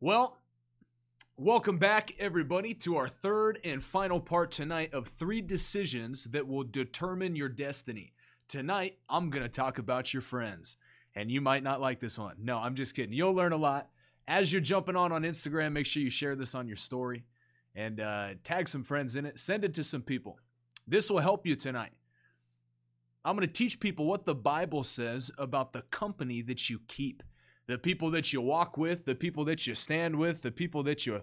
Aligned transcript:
Well, 0.00 0.38
welcome 1.36 1.76
back, 1.76 2.12
everybody, 2.20 2.72
to 2.74 2.96
our 2.96 3.08
third 3.08 3.58
and 3.64 3.82
final 3.82 4.20
part 4.20 4.52
tonight 4.52 4.94
of 4.94 5.08
three 5.08 5.42
decisions 5.42 6.24
that 6.26 6.46
will 6.46 6.62
determine 6.62 7.34
your 7.34 7.48
destiny. 7.48 8.12
Tonight, 8.46 8.98
I'm 9.08 9.28
going 9.28 9.42
to 9.42 9.48
talk 9.48 9.76
about 9.76 10.14
your 10.14 10.22
friends, 10.22 10.76
and 11.18 11.32
you 11.32 11.40
might 11.40 11.64
not 11.64 11.80
like 11.80 11.98
this 11.98 12.16
one. 12.16 12.36
No, 12.40 12.58
I'm 12.58 12.76
just 12.76 12.94
kidding. 12.94 13.12
You'll 13.12 13.34
learn 13.34 13.52
a 13.52 13.56
lot. 13.56 13.88
As 14.28 14.52
you're 14.52 14.60
jumping 14.60 14.94
on 14.94 15.10
on 15.10 15.22
Instagram, 15.22 15.72
make 15.72 15.84
sure 15.84 16.00
you 16.00 16.10
share 16.10 16.36
this 16.36 16.54
on 16.54 16.68
your 16.68 16.76
story 16.76 17.24
and 17.74 17.98
uh, 17.98 18.28
tag 18.44 18.68
some 18.68 18.84
friends 18.84 19.16
in 19.16 19.26
it. 19.26 19.36
Send 19.36 19.64
it 19.64 19.74
to 19.74 19.82
some 19.82 20.02
people. 20.02 20.38
This 20.86 21.10
will 21.10 21.18
help 21.18 21.44
you 21.44 21.56
tonight. 21.56 21.90
I'm 23.24 23.34
going 23.34 23.48
to 23.48 23.52
teach 23.52 23.80
people 23.80 24.06
what 24.06 24.26
the 24.26 24.34
Bible 24.34 24.84
says 24.84 25.32
about 25.38 25.72
the 25.72 25.82
company 25.82 26.40
that 26.42 26.70
you 26.70 26.80
keep 26.86 27.24
the 27.66 27.78
people 27.78 28.10
that 28.12 28.32
you 28.32 28.40
walk 28.40 28.78
with, 28.78 29.04
the 29.04 29.14
people 29.14 29.44
that 29.44 29.66
you 29.66 29.74
stand 29.74 30.16
with, 30.16 30.40
the 30.40 30.50
people 30.52 30.82
that 30.84 31.04
you 31.04 31.20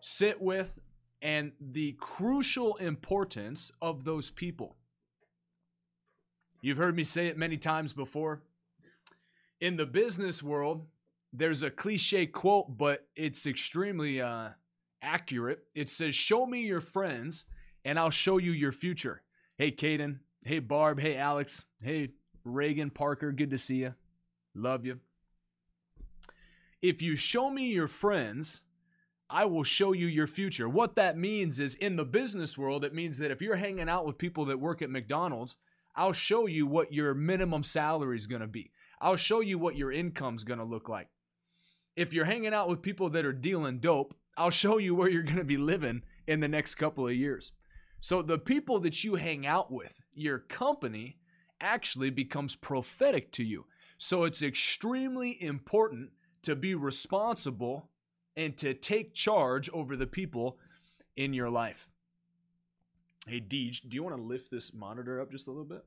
sit 0.00 0.40
with, 0.40 0.78
and 1.20 1.52
the 1.60 1.94
crucial 1.98 2.76
importance 2.76 3.70
of 3.82 4.04
those 4.04 4.30
people. 4.30 4.76
You've 6.62 6.78
heard 6.78 6.96
me 6.96 7.04
say 7.04 7.26
it 7.26 7.36
many 7.36 7.58
times 7.58 7.92
before. 7.92 8.42
In 9.60 9.76
the 9.76 9.86
business 9.86 10.42
world, 10.42 10.86
there's 11.32 11.62
a 11.62 11.70
cliche 11.70 12.26
quote, 12.26 12.78
but 12.78 13.06
it's 13.16 13.46
extremely 13.46 14.20
uh, 14.20 14.50
accurate. 15.02 15.64
It 15.74 15.88
says, 15.88 16.14
Show 16.14 16.46
me 16.46 16.60
your 16.60 16.80
friends, 16.80 17.44
and 17.84 17.98
I'll 17.98 18.10
show 18.10 18.38
you 18.38 18.52
your 18.52 18.72
future. 18.72 19.22
Hey, 19.56 19.72
Caden. 19.72 20.20
Hey, 20.44 20.60
Barb. 20.60 21.00
Hey, 21.00 21.16
Alex. 21.16 21.64
Hey, 21.82 22.10
Reagan, 22.44 22.90
Parker. 22.90 23.32
Good 23.32 23.50
to 23.50 23.58
see 23.58 23.76
you. 23.76 23.94
Love 24.54 24.86
you. 24.86 25.00
If 26.80 27.02
you 27.02 27.16
show 27.16 27.50
me 27.50 27.66
your 27.66 27.88
friends, 27.88 28.62
I 29.28 29.44
will 29.44 29.64
show 29.64 29.92
you 29.92 30.06
your 30.06 30.28
future. 30.28 30.68
What 30.68 30.94
that 30.94 31.18
means 31.18 31.58
is 31.58 31.74
in 31.74 31.96
the 31.96 32.04
business 32.04 32.56
world, 32.56 32.84
it 32.84 32.94
means 32.94 33.18
that 33.18 33.32
if 33.32 33.42
you're 33.42 33.56
hanging 33.56 33.88
out 33.88 34.06
with 34.06 34.16
people 34.16 34.44
that 34.46 34.60
work 34.60 34.80
at 34.80 34.90
McDonald's, 34.90 35.56
I'll 35.96 36.12
show 36.12 36.46
you 36.46 36.66
what 36.66 36.92
your 36.92 37.12
minimum 37.14 37.64
salary 37.64 38.16
is 38.16 38.28
going 38.28 38.40
to 38.40 38.46
be. 38.46 38.70
I'll 39.00 39.16
show 39.16 39.40
you 39.40 39.58
what 39.58 39.76
your 39.76 39.92
income's 39.92 40.44
going 40.44 40.58
to 40.58 40.64
look 40.64 40.88
like. 40.88 41.08
If 41.96 42.12
you're 42.12 42.24
hanging 42.24 42.54
out 42.54 42.68
with 42.68 42.82
people 42.82 43.08
that 43.10 43.24
are 43.24 43.32
dealing 43.32 43.78
dope, 43.78 44.14
I'll 44.36 44.50
show 44.50 44.78
you 44.78 44.94
where 44.94 45.10
you're 45.10 45.22
going 45.22 45.36
to 45.36 45.44
be 45.44 45.56
living 45.56 46.02
in 46.26 46.40
the 46.40 46.48
next 46.48 46.76
couple 46.76 47.06
of 47.06 47.14
years. 47.14 47.52
So 48.00 48.22
the 48.22 48.38
people 48.38 48.78
that 48.80 49.02
you 49.02 49.16
hang 49.16 49.46
out 49.46 49.72
with, 49.72 50.00
your 50.14 50.38
company, 50.38 51.18
actually 51.60 52.10
becomes 52.10 52.54
prophetic 52.54 53.32
to 53.32 53.44
you. 53.44 53.66
So 53.96 54.22
it's 54.22 54.42
extremely 54.42 55.42
important 55.42 56.10
to 56.42 56.54
be 56.54 56.74
responsible 56.74 57.90
and 58.36 58.56
to 58.58 58.74
take 58.74 59.14
charge 59.14 59.68
over 59.70 59.96
the 59.96 60.06
people 60.06 60.58
in 61.16 61.34
your 61.34 61.50
life. 61.50 61.88
Hey, 63.26 63.40
Deej, 63.40 63.88
do 63.88 63.96
you 63.96 64.04
want 64.04 64.16
to 64.16 64.22
lift 64.22 64.50
this 64.50 64.72
monitor 64.72 65.20
up 65.20 65.32
just 65.32 65.48
a 65.48 65.50
little 65.50 65.64
bit? 65.64 65.84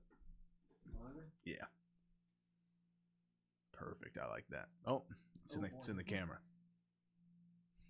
Monitor? 0.93 1.27
Yeah. 1.45 1.63
Perfect. 3.81 4.17
I 4.17 4.29
like 4.29 4.45
that. 4.51 4.67
Oh, 4.85 5.03
it's 5.43 5.55
in 5.55 5.61
the 5.61 5.69
it's 5.75 5.89
in 5.89 5.97
the 5.97 6.03
camera. 6.03 6.37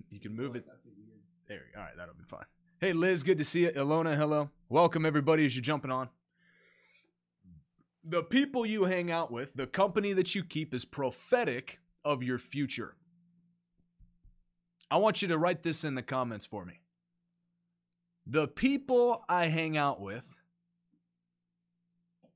You 0.09 0.19
can 0.19 0.35
move 0.35 0.55
it. 0.55 0.65
There. 1.47 1.63
All 1.75 1.83
right, 1.83 1.91
that'll 1.97 2.13
be 2.13 2.23
fine. 2.23 2.45
Hey, 2.79 2.93
Liz, 2.93 3.23
good 3.23 3.37
to 3.39 3.43
see 3.43 3.61
you. 3.61 3.71
Ilona, 3.71 4.15
hello. 4.15 4.49
Welcome 4.69 5.05
everybody 5.05 5.45
as 5.45 5.55
you're 5.55 5.61
jumping 5.61 5.91
on. 5.91 6.07
The 8.03 8.23
people 8.23 8.65
you 8.65 8.85
hang 8.85 9.11
out 9.11 9.31
with, 9.31 9.53
the 9.53 9.67
company 9.67 10.13
that 10.13 10.33
you 10.33 10.43
keep 10.43 10.73
is 10.73 10.85
prophetic 10.85 11.79
of 12.05 12.23
your 12.23 12.39
future. 12.39 12.95
I 14.89 14.97
want 14.97 15.21
you 15.21 15.27
to 15.27 15.37
write 15.37 15.61
this 15.61 15.83
in 15.83 15.95
the 15.95 16.01
comments 16.01 16.45
for 16.45 16.65
me. 16.65 16.79
The 18.25 18.47
people 18.47 19.23
I 19.27 19.47
hang 19.47 19.77
out 19.77 19.99
with 19.99 20.29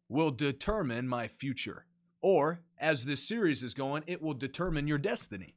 will 0.10 0.32
determine 0.32 1.08
my 1.08 1.28
future. 1.28 1.86
Or, 2.26 2.62
as 2.80 3.06
this 3.06 3.22
series 3.22 3.62
is 3.62 3.76
going, 3.76 4.02
it 4.08 4.20
will 4.20 4.34
determine 4.34 4.88
your 4.88 4.98
destiny. 4.98 5.54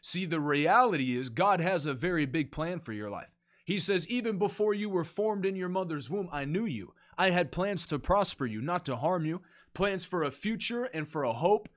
See, 0.00 0.24
the 0.24 0.40
reality 0.40 1.14
is 1.14 1.28
God 1.28 1.60
has 1.60 1.84
a 1.84 1.92
very 1.92 2.24
big 2.24 2.50
plan 2.50 2.80
for 2.80 2.94
your 2.94 3.10
life. 3.10 3.28
He 3.66 3.78
says, 3.78 4.08
Even 4.08 4.38
before 4.38 4.72
you 4.72 4.88
were 4.88 5.04
formed 5.04 5.44
in 5.44 5.54
your 5.54 5.68
mother's 5.68 6.08
womb, 6.08 6.30
I 6.32 6.46
knew 6.46 6.64
you. 6.64 6.94
I 7.18 7.28
had 7.28 7.52
plans 7.52 7.84
to 7.88 7.98
prosper 7.98 8.46
you, 8.46 8.62
not 8.62 8.86
to 8.86 8.96
harm 8.96 9.26
you, 9.26 9.42
plans 9.74 10.06
for 10.06 10.22
a 10.22 10.30
future 10.30 10.84
and 10.84 11.06
for 11.06 11.24
a 11.24 11.32
hope 11.34 11.68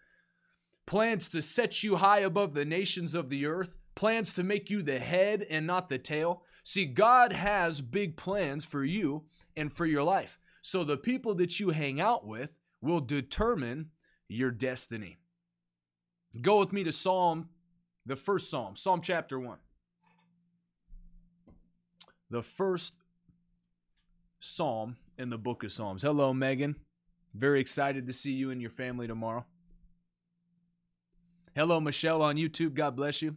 plans 0.85 1.29
to 1.29 1.41
set 1.41 1.83
you 1.83 1.97
high 1.97 2.19
above 2.19 2.53
the 2.53 2.65
nations 2.65 3.15
of 3.15 3.29
the 3.29 3.45
earth, 3.45 3.77
plans 3.95 4.33
to 4.33 4.43
make 4.43 4.69
you 4.69 4.81
the 4.81 4.99
head 4.99 5.45
and 5.49 5.65
not 5.65 5.89
the 5.89 5.97
tail. 5.97 6.43
See, 6.63 6.85
God 6.85 7.33
has 7.33 7.81
big 7.81 8.17
plans 8.17 8.65
for 8.65 8.83
you 8.83 9.23
and 9.55 9.71
for 9.71 9.85
your 9.85 10.03
life. 10.03 10.37
So 10.61 10.83
the 10.83 10.97
people 10.97 11.33
that 11.35 11.59
you 11.59 11.69
hang 11.69 11.99
out 11.99 12.25
with 12.25 12.49
will 12.81 12.99
determine 12.99 13.89
your 14.31 14.51
destiny. 14.51 15.17
Go 16.39 16.59
with 16.59 16.71
me 16.71 16.83
to 16.83 16.91
Psalm, 16.91 17.49
the 18.05 18.15
first 18.15 18.49
Psalm, 18.49 18.75
Psalm 18.75 19.01
chapter 19.01 19.39
1. 19.39 19.57
The 22.29 22.41
first 22.41 22.93
Psalm 24.39 24.95
in 25.17 25.29
the 25.29 25.37
book 25.37 25.63
of 25.63 25.71
Psalms. 25.71 26.03
Hello, 26.03 26.33
Megan. 26.33 26.77
Very 27.33 27.59
excited 27.59 28.07
to 28.07 28.13
see 28.13 28.31
you 28.31 28.51
and 28.51 28.61
your 28.61 28.71
family 28.71 29.07
tomorrow. 29.07 29.45
Hello, 31.55 31.79
Michelle 31.81 32.21
on 32.21 32.37
YouTube. 32.37 32.73
God 32.73 32.95
bless 32.95 33.21
you. 33.21 33.35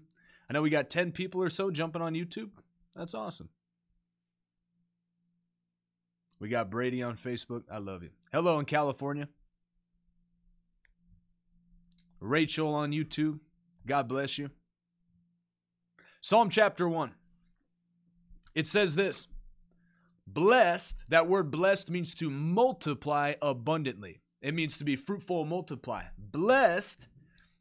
I 0.48 0.52
know 0.52 0.62
we 0.62 0.70
got 0.70 0.90
10 0.90 1.10
people 1.10 1.42
or 1.42 1.50
so 1.50 1.70
jumping 1.70 2.02
on 2.02 2.14
YouTube. 2.14 2.50
That's 2.94 3.14
awesome. 3.14 3.48
We 6.38 6.48
got 6.48 6.70
Brady 6.70 7.02
on 7.02 7.16
Facebook. 7.16 7.62
I 7.70 7.78
love 7.78 8.02
you. 8.02 8.10
Hello 8.32 8.58
in 8.60 8.66
California. 8.66 9.28
Rachel 12.24 12.74
on 12.74 12.92
YouTube. 12.92 13.40
God 13.86 14.08
bless 14.08 14.38
you. 14.38 14.50
Psalm 16.22 16.48
chapter 16.48 16.88
1. 16.88 17.12
It 18.54 18.66
says 18.66 18.96
this 18.96 19.28
Blessed, 20.26 21.04
that 21.10 21.28
word 21.28 21.50
blessed 21.50 21.90
means 21.90 22.14
to 22.14 22.30
multiply 22.30 23.34
abundantly. 23.42 24.22
It 24.40 24.54
means 24.54 24.78
to 24.78 24.84
be 24.84 24.96
fruitful, 24.96 25.44
multiply. 25.44 26.04
Blessed 26.18 27.08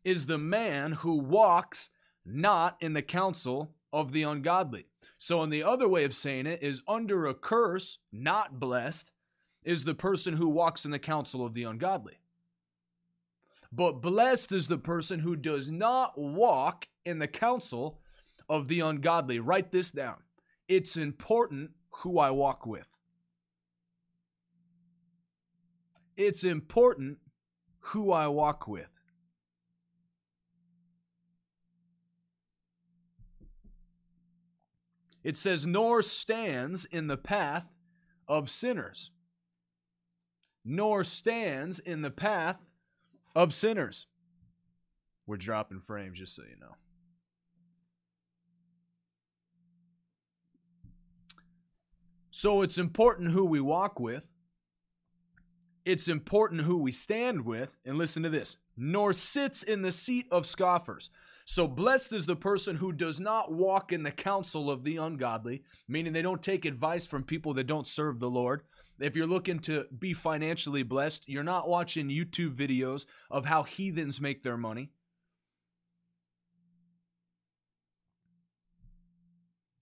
is 0.06 0.28
the 0.28 0.38
man 0.38 0.94
who 0.94 1.18
walks 1.18 1.90
not 2.26 2.78
in 2.80 2.94
the 2.94 3.02
counsel 3.02 3.76
of 3.92 4.14
the 4.14 4.24
ungodly. 4.24 4.86
So, 5.18 5.44
in 5.44 5.50
the 5.50 5.64
other 5.64 5.90
way 5.90 6.06
of 6.06 6.16
saying 6.16 6.48
it, 6.48 6.64
is 6.64 6.82
under 6.88 7.26
a 7.26 7.34
curse, 7.34 8.00
not 8.14 8.62
blessed, 8.62 9.12
is 9.66 9.84
the 9.84 9.94
person 9.94 10.38
who 10.38 10.48
walks 10.48 10.86
in 10.86 10.92
the 10.92 11.00
counsel 11.00 11.46
of 11.46 11.54
the 11.54 11.64
ungodly. 11.64 12.18
But 13.76 14.02
blessed 14.04 14.52
is 14.52 14.68
the 14.68 14.78
person 14.78 15.22
who 15.22 15.36
does 15.36 15.72
not 15.72 16.16
walk 16.16 16.86
in 17.06 17.18
the 17.18 17.28
counsel 17.28 18.02
of 18.48 18.68
the 18.68 18.82
ungodly. 18.82 19.40
Write 19.40 19.72
this 19.72 19.92
down. 19.92 20.18
It's 20.68 20.96
important 20.96 21.72
who 22.02 22.20
I 22.20 22.30
walk 22.30 22.68
with. 22.68 22.88
It's 26.16 26.44
important 26.44 27.18
who 27.80 28.12
I 28.12 28.28
walk 28.28 28.68
with. 28.68 28.90
It 35.24 35.36
says, 35.36 35.66
nor 35.66 36.04
stands 36.04 36.86
in 36.86 37.08
the 37.08 37.18
path 37.18 37.70
of 38.28 38.52
sinners. 38.52 39.10
Nor 40.64 41.04
stands 41.04 41.80
in 41.80 42.04
the 42.04 42.12
path 42.12 42.58
of 43.36 43.54
sinners. 43.54 44.08
We're 45.26 45.38
dropping 45.38 45.82
frames, 45.82 46.20
just 46.20 46.36
so 46.36 46.44
you 46.44 46.60
know. 46.60 46.76
So 52.32 52.62
it's 52.62 52.78
important 52.78 53.32
who 53.32 53.46
we 53.46 53.62
walk 53.62 54.00
with. 54.00 54.32
It's 55.86 56.08
important 56.08 56.62
who 56.62 56.78
we 56.78 56.92
stand 56.92 57.46
with. 57.46 57.78
And 57.86 57.98
listen 57.98 58.24
to 58.24 58.30
this 58.30 58.58
nor 58.76 59.14
sits 59.14 59.64
in 59.64 59.82
the 59.82 59.92
seat 59.92 60.28
of 60.32 60.46
scoffers. 60.46 61.10
So 61.46 61.68
blessed 61.68 62.14
is 62.14 62.26
the 62.26 62.36
person 62.36 62.78
who 62.78 62.92
does 62.92 63.20
not 63.20 63.52
walk 63.52 63.92
in 63.92 64.04
the 64.04 64.12
counsel 64.12 64.72
of 64.72 64.84
the 64.84 64.98
ungodly, 64.98 65.64
meaning 65.88 66.14
they 66.14 66.22
don't 66.22 66.42
take 66.42 66.66
advice 66.66 67.06
from 67.06 67.24
people 67.24 67.54
that 67.56 67.68
don't 67.68 67.88
serve 67.88 68.20
the 68.20 68.30
Lord. 68.30 68.64
If 69.00 69.16
you're 69.16 69.28
looking 69.28 69.60
to 69.60 69.88
be 69.98 70.14
financially 70.14 70.84
blessed, 70.84 71.28
you're 71.28 71.44
not 71.44 71.68
watching 71.68 72.10
YouTube 72.10 72.56
videos 72.56 73.06
of 73.30 73.46
how 73.46 73.64
heathens 73.64 74.22
make 74.22 74.44
their 74.44 74.58
money. 74.58 74.92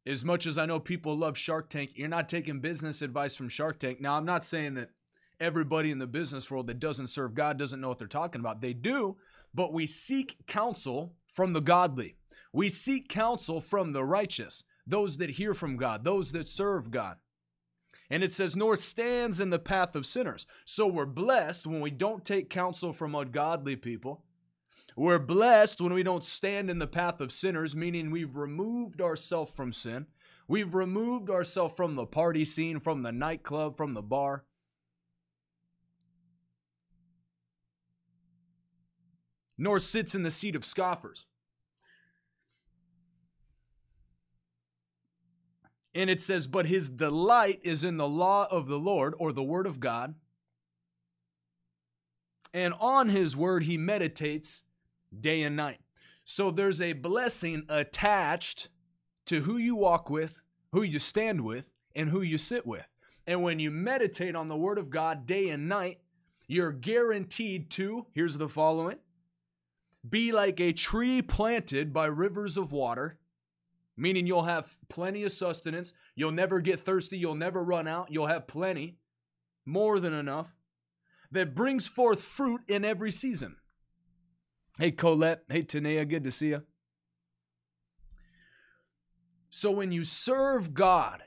As 0.06 0.26
much 0.26 0.48
as 0.48 0.58
I 0.58 0.66
know 0.66 0.80
people 0.80 1.16
love 1.16 1.38
Shark 1.38 1.70
Tank, 1.70 1.92
you're 1.94 2.08
not 2.08 2.28
taking 2.28 2.60
business 2.60 3.02
advice 3.02 3.36
from 3.36 3.50
Shark 3.50 3.80
Tank. 3.80 4.02
Now, 4.02 4.16
I'm 4.16 4.26
not 4.26 4.44
saying 4.44 4.74
that 4.76 4.90
everybody 5.40 5.92
in 5.92 6.00
the 6.00 6.08
business 6.08 6.50
world 6.50 6.68
that 6.68 6.80
doesn't 6.80 7.08
serve 7.08 7.36
God 7.36 7.60
doesn't 7.60 7.80
know 7.80 7.90
what 7.90 8.00
they're 8.00 8.08
talking 8.08 8.40
about. 8.42 8.62
They 8.62 8.74
do, 8.74 9.18
but 9.54 9.74
we 9.74 9.86
seek 9.86 10.38
counsel 10.48 11.14
from 11.28 11.54
the 11.54 11.62
godly. 11.62 12.16
We 12.52 12.68
seek 12.68 13.10
counsel 13.10 13.62
from 13.62 13.94
the 13.94 14.04
righteous, 14.04 14.64
those 14.88 15.18
that 15.18 15.32
hear 15.32 15.54
from 15.54 15.78
God, 15.78 16.04
those 16.04 16.32
that 16.32 16.48
serve 16.48 16.90
God. 16.90 17.18
And 18.12 18.26
it 18.26 18.34
says, 18.34 18.58
nor 18.58 18.76
stands 18.76 19.40
in 19.40 19.52
the 19.52 19.58
path 19.58 19.96
of 19.96 20.06
sinners. 20.06 20.46
So 20.66 20.86
we're 20.86 21.06
blessed 21.06 21.66
when 21.66 21.80
we 21.80 21.92
don't 21.92 22.26
take 22.26 22.50
counsel 22.50 22.92
from 22.92 23.16
ungodly 23.16 23.78
people. 23.78 24.26
We're 24.98 25.18
blessed 25.18 25.80
when 25.80 25.94
we 25.94 26.04
don't 26.04 26.26
stand 26.26 26.70
in 26.70 26.80
the 26.80 26.88
path 26.88 27.22
of 27.22 27.32
sinners, 27.32 27.74
meaning 27.74 28.12
we've 28.12 28.36
removed 28.36 29.00
ourselves 29.00 29.54
from 29.54 29.72
sin. 29.72 30.08
We've 30.46 30.76
removed 30.76 31.30
ourselves 31.30 31.74
from 31.78 31.96
the 31.96 32.06
party 32.06 32.44
scene, 32.44 32.82
from 32.82 33.04
the 33.04 33.14
nightclub, 33.14 33.78
from 33.78 33.94
the 33.94 34.02
bar. 34.02 34.44
Nor 39.58 39.80
sits 39.80 40.14
in 40.14 40.24
the 40.24 40.32
seat 40.32 40.58
of 40.58 40.66
scoffers. 40.66 41.28
And 45.94 46.10
it 46.10 46.22
says, 46.22 46.48
But 46.48 46.68
his 46.68 46.90
delight 46.90 47.60
is 47.64 47.84
in 47.84 47.98
the 47.98 48.08
law 48.08 48.48
of 48.50 48.68
the 48.68 48.80
Lord, 48.80 49.14
or 49.20 49.32
the 49.32 49.44
word 49.44 49.68
of 49.68 49.80
God. 49.80 50.16
And 52.54 52.74
on 52.80 53.10
his 53.10 53.36
word 53.36 53.64
he 53.64 53.78
meditates 53.78 54.64
day 55.18 55.42
and 55.44 55.56
night. 55.56 55.80
So 56.26 56.52
there's 56.52 56.82
a 56.82 56.94
blessing 56.94 57.64
attached 57.70 58.70
to 59.26 59.42
who 59.42 59.58
you 59.58 59.76
walk 59.76 60.10
with, 60.10 60.42
who 60.72 60.84
you 60.84 61.00
stand 61.00 61.42
with, 61.42 61.72
and 61.96 62.10
who 62.10 62.22
you 62.22 62.38
sit 62.38 62.66
with. 62.66 62.88
And 63.28 63.44
when 63.44 63.60
you 63.60 63.72
meditate 63.72 64.36
on 64.36 64.48
the 64.48 64.58
word 64.58 64.78
of 64.78 64.90
God 64.90 65.26
day 65.26 65.50
and 65.50 65.70
night, 65.70 66.00
you're 66.48 66.72
guaranteed 66.72 67.70
to, 67.72 68.08
here's 68.14 68.38
the 68.38 68.50
following 68.50 68.98
be 70.08 70.32
like 70.32 70.60
a 70.60 70.74
tree 70.74 71.22
planted 71.22 71.94
by 71.94 72.08
rivers 72.08 72.58
of 72.58 72.72
water 72.72 73.18
meaning 73.98 74.28
you'll 74.28 74.44
have 74.44 74.78
plenty 74.90 75.24
of 75.24 75.32
sustenance. 75.32 75.94
You'll 76.16 76.32
never 76.32 76.60
get 76.60 76.80
thirsty. 76.80 77.18
You'll 77.18 77.36
never 77.36 77.64
run 77.64 77.88
out. 77.88 78.08
You'll 78.10 78.28
have 78.28 78.48
plenty, 78.48 78.98
more 79.66 80.00
than 80.00 80.14
enough, 80.14 80.56
that 81.32 81.56
brings 81.56 81.88
forth 81.88 82.22
fruit 82.22 82.62
in 82.68 82.84
every 82.84 83.12
season. 83.12 83.58
Hey, 84.78 84.92
Colette. 84.92 85.44
Hey, 85.50 85.64
Tanea. 85.64 86.08
Good 86.08 86.24
to 86.24 86.32
see 86.32 86.50
you. 86.50 86.64
So 89.50 89.70
when 89.70 89.92
you 89.92 90.04
serve 90.04 90.74
God, 90.74 91.24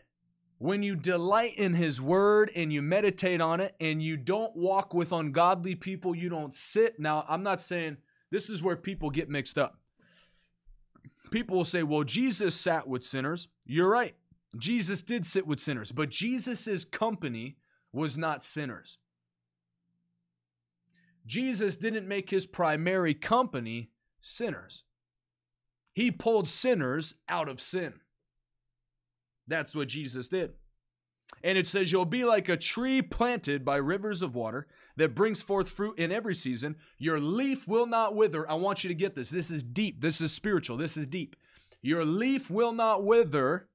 when 0.58 0.82
you 0.82 0.96
delight 0.96 1.54
in 1.56 1.74
His 1.74 2.00
Word 2.00 2.50
and 2.56 2.72
you 2.72 2.80
meditate 2.80 3.40
on 3.40 3.60
it 3.60 3.74
and 3.80 4.02
you 4.02 4.16
don't 4.16 4.56
walk 4.56 4.94
with 4.94 5.12
ungodly 5.12 5.74
people, 5.74 6.14
you 6.14 6.30
don't 6.30 6.54
sit. 6.54 6.98
Now, 6.98 7.24
I'm 7.28 7.42
not 7.42 7.60
saying 7.60 7.98
this 8.30 8.48
is 8.48 8.62
where 8.62 8.76
people 8.76 9.10
get 9.10 9.28
mixed 9.28 9.58
up 9.58 9.78
people 11.34 11.56
will 11.56 11.64
say, 11.64 11.82
well, 11.82 12.04
Jesus 12.04 12.54
sat 12.54 12.86
with 12.86 13.04
sinners. 13.04 13.48
You're 13.66 13.90
right. 13.90 14.14
Jesus 14.56 15.02
did 15.02 15.26
sit 15.26 15.48
with 15.48 15.58
sinners, 15.58 15.90
but 15.90 16.08
Jesus' 16.08 16.84
company 16.84 17.56
was 17.92 18.16
not 18.16 18.40
sinners. 18.40 18.98
Jesus 21.26 21.76
didn't 21.76 22.06
make 22.06 22.30
his 22.30 22.46
primary 22.46 23.14
company 23.14 23.90
sinners. 24.20 24.84
He 25.92 26.12
pulled 26.12 26.46
sinners 26.46 27.16
out 27.28 27.48
of 27.48 27.60
sin. 27.60 27.94
That's 29.48 29.74
what 29.74 29.88
Jesus 29.88 30.28
did. 30.28 30.52
And 31.42 31.58
it 31.58 31.66
says, 31.66 31.90
You'll 31.90 32.04
be 32.04 32.24
like 32.24 32.48
a 32.48 32.56
tree 32.56 33.02
planted 33.02 33.64
by 33.64 33.76
rivers 33.76 34.22
of 34.22 34.36
water 34.36 34.68
that 34.96 35.14
brings 35.14 35.42
forth 35.42 35.68
fruit 35.68 35.98
in 35.98 36.12
every 36.12 36.34
season. 36.34 36.76
Your 36.98 37.18
leaf 37.18 37.66
will 37.66 37.86
not 37.86 38.14
wither. 38.14 38.48
I 38.48 38.54
want 38.54 38.84
you 38.84 38.88
to 38.88 38.94
get 38.94 39.14
this. 39.14 39.30
This 39.30 39.50
is 39.50 39.62
deep. 39.62 40.00
This 40.00 40.20
is 40.20 40.32
spiritual. 40.32 40.76
This 40.76 40.96
is 40.96 41.06
deep. 41.06 41.36
Your 41.82 42.04
leaf 42.04 42.50
will 42.50 42.72
not 42.72 43.04
wither, 43.04 43.68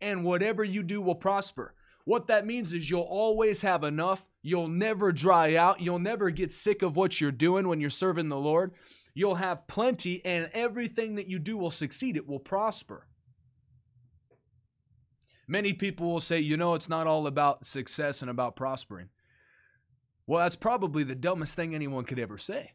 and 0.00 0.24
whatever 0.24 0.62
you 0.62 0.82
do 0.82 1.00
will 1.00 1.14
prosper. 1.14 1.74
What 2.04 2.26
that 2.28 2.46
means 2.46 2.72
is 2.72 2.90
you'll 2.90 3.02
always 3.02 3.62
have 3.62 3.84
enough. 3.84 4.28
You'll 4.42 4.68
never 4.68 5.12
dry 5.12 5.54
out. 5.54 5.80
You'll 5.80 5.98
never 5.98 6.30
get 6.30 6.52
sick 6.52 6.82
of 6.82 6.96
what 6.96 7.20
you're 7.20 7.32
doing 7.32 7.68
when 7.68 7.80
you're 7.80 7.90
serving 7.90 8.28
the 8.28 8.36
Lord. 8.36 8.72
You'll 9.14 9.36
have 9.36 9.66
plenty, 9.66 10.24
and 10.24 10.50
everything 10.54 11.16
that 11.16 11.28
you 11.28 11.38
do 11.38 11.56
will 11.56 11.70
succeed. 11.70 12.16
It 12.16 12.28
will 12.28 12.38
prosper. 12.38 13.06
Many 15.46 15.72
people 15.72 16.10
will 16.10 16.20
say, 16.20 16.40
you 16.40 16.56
know, 16.56 16.74
it's 16.74 16.88
not 16.88 17.06
all 17.06 17.26
about 17.26 17.64
success 17.64 18.20
and 18.20 18.30
about 18.30 18.54
prospering. 18.54 19.08
Well, 20.28 20.42
that's 20.42 20.56
probably 20.56 21.04
the 21.04 21.14
dumbest 21.14 21.56
thing 21.56 21.74
anyone 21.74 22.04
could 22.04 22.18
ever 22.18 22.36
say. 22.36 22.74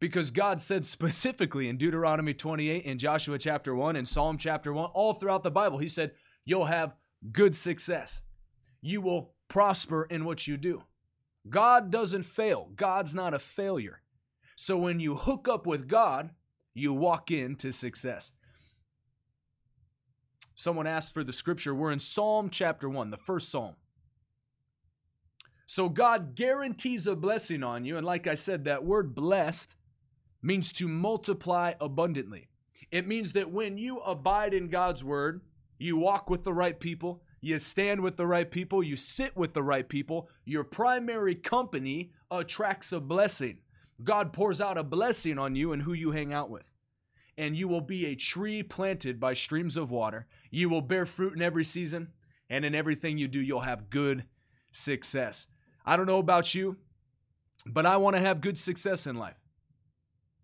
Because 0.00 0.30
God 0.30 0.58
said 0.58 0.86
specifically 0.86 1.68
in 1.68 1.76
Deuteronomy 1.76 2.32
28, 2.32 2.82
in 2.82 2.98
Joshua 2.98 3.38
chapter 3.38 3.74
1, 3.74 3.94
in 3.94 4.06
Psalm 4.06 4.38
chapter 4.38 4.72
1, 4.72 4.90
all 4.94 5.12
throughout 5.12 5.42
the 5.42 5.50
Bible, 5.50 5.78
He 5.78 5.88
said, 5.88 6.12
You'll 6.46 6.64
have 6.64 6.96
good 7.30 7.54
success. 7.54 8.22
You 8.80 9.02
will 9.02 9.34
prosper 9.48 10.04
in 10.04 10.24
what 10.24 10.46
you 10.46 10.56
do. 10.56 10.84
God 11.50 11.90
doesn't 11.90 12.22
fail, 12.22 12.70
God's 12.74 13.14
not 13.14 13.34
a 13.34 13.38
failure. 13.38 14.00
So 14.56 14.78
when 14.78 14.98
you 14.98 15.14
hook 15.14 15.46
up 15.46 15.66
with 15.66 15.88
God, 15.88 16.30
you 16.74 16.94
walk 16.94 17.30
into 17.30 17.70
success. 17.70 18.32
Someone 20.54 20.86
asked 20.86 21.12
for 21.12 21.22
the 21.22 21.34
scripture. 21.34 21.74
We're 21.74 21.92
in 21.92 21.98
Psalm 21.98 22.48
chapter 22.50 22.88
1, 22.88 23.10
the 23.10 23.18
first 23.18 23.50
psalm. 23.50 23.76
So 25.68 25.90
God 25.90 26.34
guarantees 26.34 27.06
a 27.06 27.14
blessing 27.14 27.62
on 27.62 27.84
you. 27.84 27.98
And 27.98 28.06
like 28.06 28.26
I 28.26 28.32
said, 28.32 28.64
that 28.64 28.86
word 28.86 29.14
blessed 29.14 29.76
means 30.42 30.72
to 30.72 30.88
multiply 30.88 31.74
abundantly. 31.78 32.48
It 32.90 33.06
means 33.06 33.34
that 33.34 33.52
when 33.52 33.76
you 33.76 33.98
abide 33.98 34.54
in 34.54 34.68
God's 34.68 35.04
word, 35.04 35.42
you 35.78 35.98
walk 35.98 36.30
with 36.30 36.42
the 36.42 36.54
right 36.54 36.80
people, 36.80 37.22
you 37.42 37.58
stand 37.58 38.00
with 38.00 38.16
the 38.16 38.26
right 38.26 38.50
people, 38.50 38.82
you 38.82 38.96
sit 38.96 39.36
with 39.36 39.52
the 39.52 39.62
right 39.62 39.86
people, 39.86 40.30
your 40.46 40.64
primary 40.64 41.34
company 41.34 42.12
attracts 42.30 42.90
a 42.90 42.98
blessing. 42.98 43.58
God 44.02 44.32
pours 44.32 44.62
out 44.62 44.78
a 44.78 44.82
blessing 44.82 45.38
on 45.38 45.54
you 45.54 45.72
and 45.72 45.82
who 45.82 45.92
you 45.92 46.12
hang 46.12 46.32
out 46.32 46.48
with. 46.48 46.64
And 47.36 47.54
you 47.54 47.68
will 47.68 47.82
be 47.82 48.06
a 48.06 48.16
tree 48.16 48.62
planted 48.62 49.20
by 49.20 49.34
streams 49.34 49.76
of 49.76 49.90
water 49.90 50.26
you 50.50 50.68
will 50.68 50.80
bear 50.80 51.04
fruit 51.06 51.34
in 51.34 51.42
every 51.42 51.64
season, 51.64 52.08
and 52.48 52.64
in 52.64 52.74
everything 52.74 53.18
you 53.18 53.28
do, 53.28 53.40
you'll 53.40 53.60
have 53.60 53.90
good 53.90 54.24
success. 54.70 55.46
I 55.88 55.96
don't 55.96 56.04
know 56.04 56.18
about 56.18 56.54
you, 56.54 56.76
but 57.64 57.86
I 57.86 57.96
want 57.96 58.14
to 58.14 58.20
have 58.20 58.42
good 58.42 58.58
success 58.58 59.06
in 59.06 59.16
life. 59.16 59.40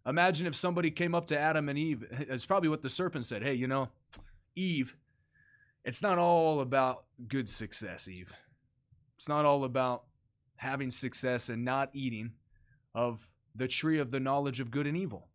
Imagine 0.06 0.46
if 0.46 0.54
somebody 0.54 0.90
came 0.90 1.14
up 1.14 1.26
to 1.26 1.38
Adam 1.38 1.68
and 1.68 1.78
Eve. 1.78 2.02
It's 2.10 2.46
probably 2.46 2.70
what 2.70 2.80
the 2.80 2.88
serpent 2.88 3.26
said. 3.26 3.42
Hey, 3.42 3.52
you 3.52 3.66
know, 3.66 3.90
Eve, 4.56 4.96
it's 5.84 6.00
not 6.00 6.16
all 6.16 6.60
about 6.60 7.04
good 7.28 7.50
success, 7.50 8.08
Eve. 8.08 8.32
It's 9.18 9.28
not 9.28 9.44
all 9.44 9.64
about 9.64 10.04
having 10.56 10.90
success 10.90 11.50
and 11.50 11.62
not 11.62 11.90
eating 11.92 12.32
of 12.94 13.30
the 13.54 13.68
tree 13.68 13.98
of 13.98 14.12
the 14.12 14.20
knowledge 14.20 14.60
of 14.60 14.70
good 14.70 14.86
and 14.86 14.96
evil. 14.96 15.28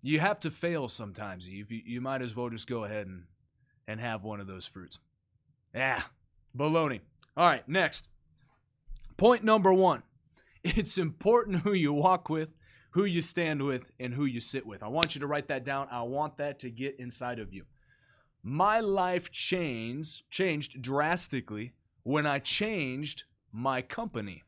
You 0.00 0.20
have 0.20 0.38
to 0.40 0.50
fail 0.52 0.86
sometimes, 0.86 1.48
Eve. 1.48 1.72
You, 1.72 2.00
might 2.00 2.22
as 2.22 2.36
well 2.36 2.50
just 2.50 2.68
go 2.68 2.84
ahead 2.84 3.08
and 3.08 3.24
and 3.88 3.98
have 3.98 4.22
one 4.22 4.38
of 4.38 4.46
those 4.46 4.64
fruits. 4.64 5.00
Yeah, 5.74 6.02
baloney. 6.56 7.00
All 7.36 7.48
right, 7.48 7.68
next. 7.68 8.06
Point 9.16 9.44
number 9.44 9.72
one 9.72 10.02
it's 10.64 10.98
important 10.98 11.58
who 11.58 11.72
you 11.72 11.92
walk 11.92 12.28
with, 12.28 12.50
who 12.90 13.04
you 13.04 13.20
stand 13.20 13.62
with, 13.62 13.90
and 14.00 14.14
who 14.14 14.24
you 14.24 14.40
sit 14.40 14.66
with. 14.66 14.82
I 14.82 14.88
want 14.88 15.14
you 15.14 15.20
to 15.20 15.26
write 15.26 15.48
that 15.48 15.64
down. 15.64 15.88
I 15.90 16.02
want 16.02 16.38
that 16.38 16.58
to 16.60 16.70
get 16.70 16.98
inside 16.98 17.38
of 17.38 17.52
you. 17.52 17.64
My 18.42 18.80
life 18.80 19.30
changed, 19.30 20.30
changed 20.30 20.82
drastically 20.82 21.72
when 22.02 22.26
I 22.26 22.38
changed 22.38 23.24
my 23.52 23.82
company. 23.82 24.42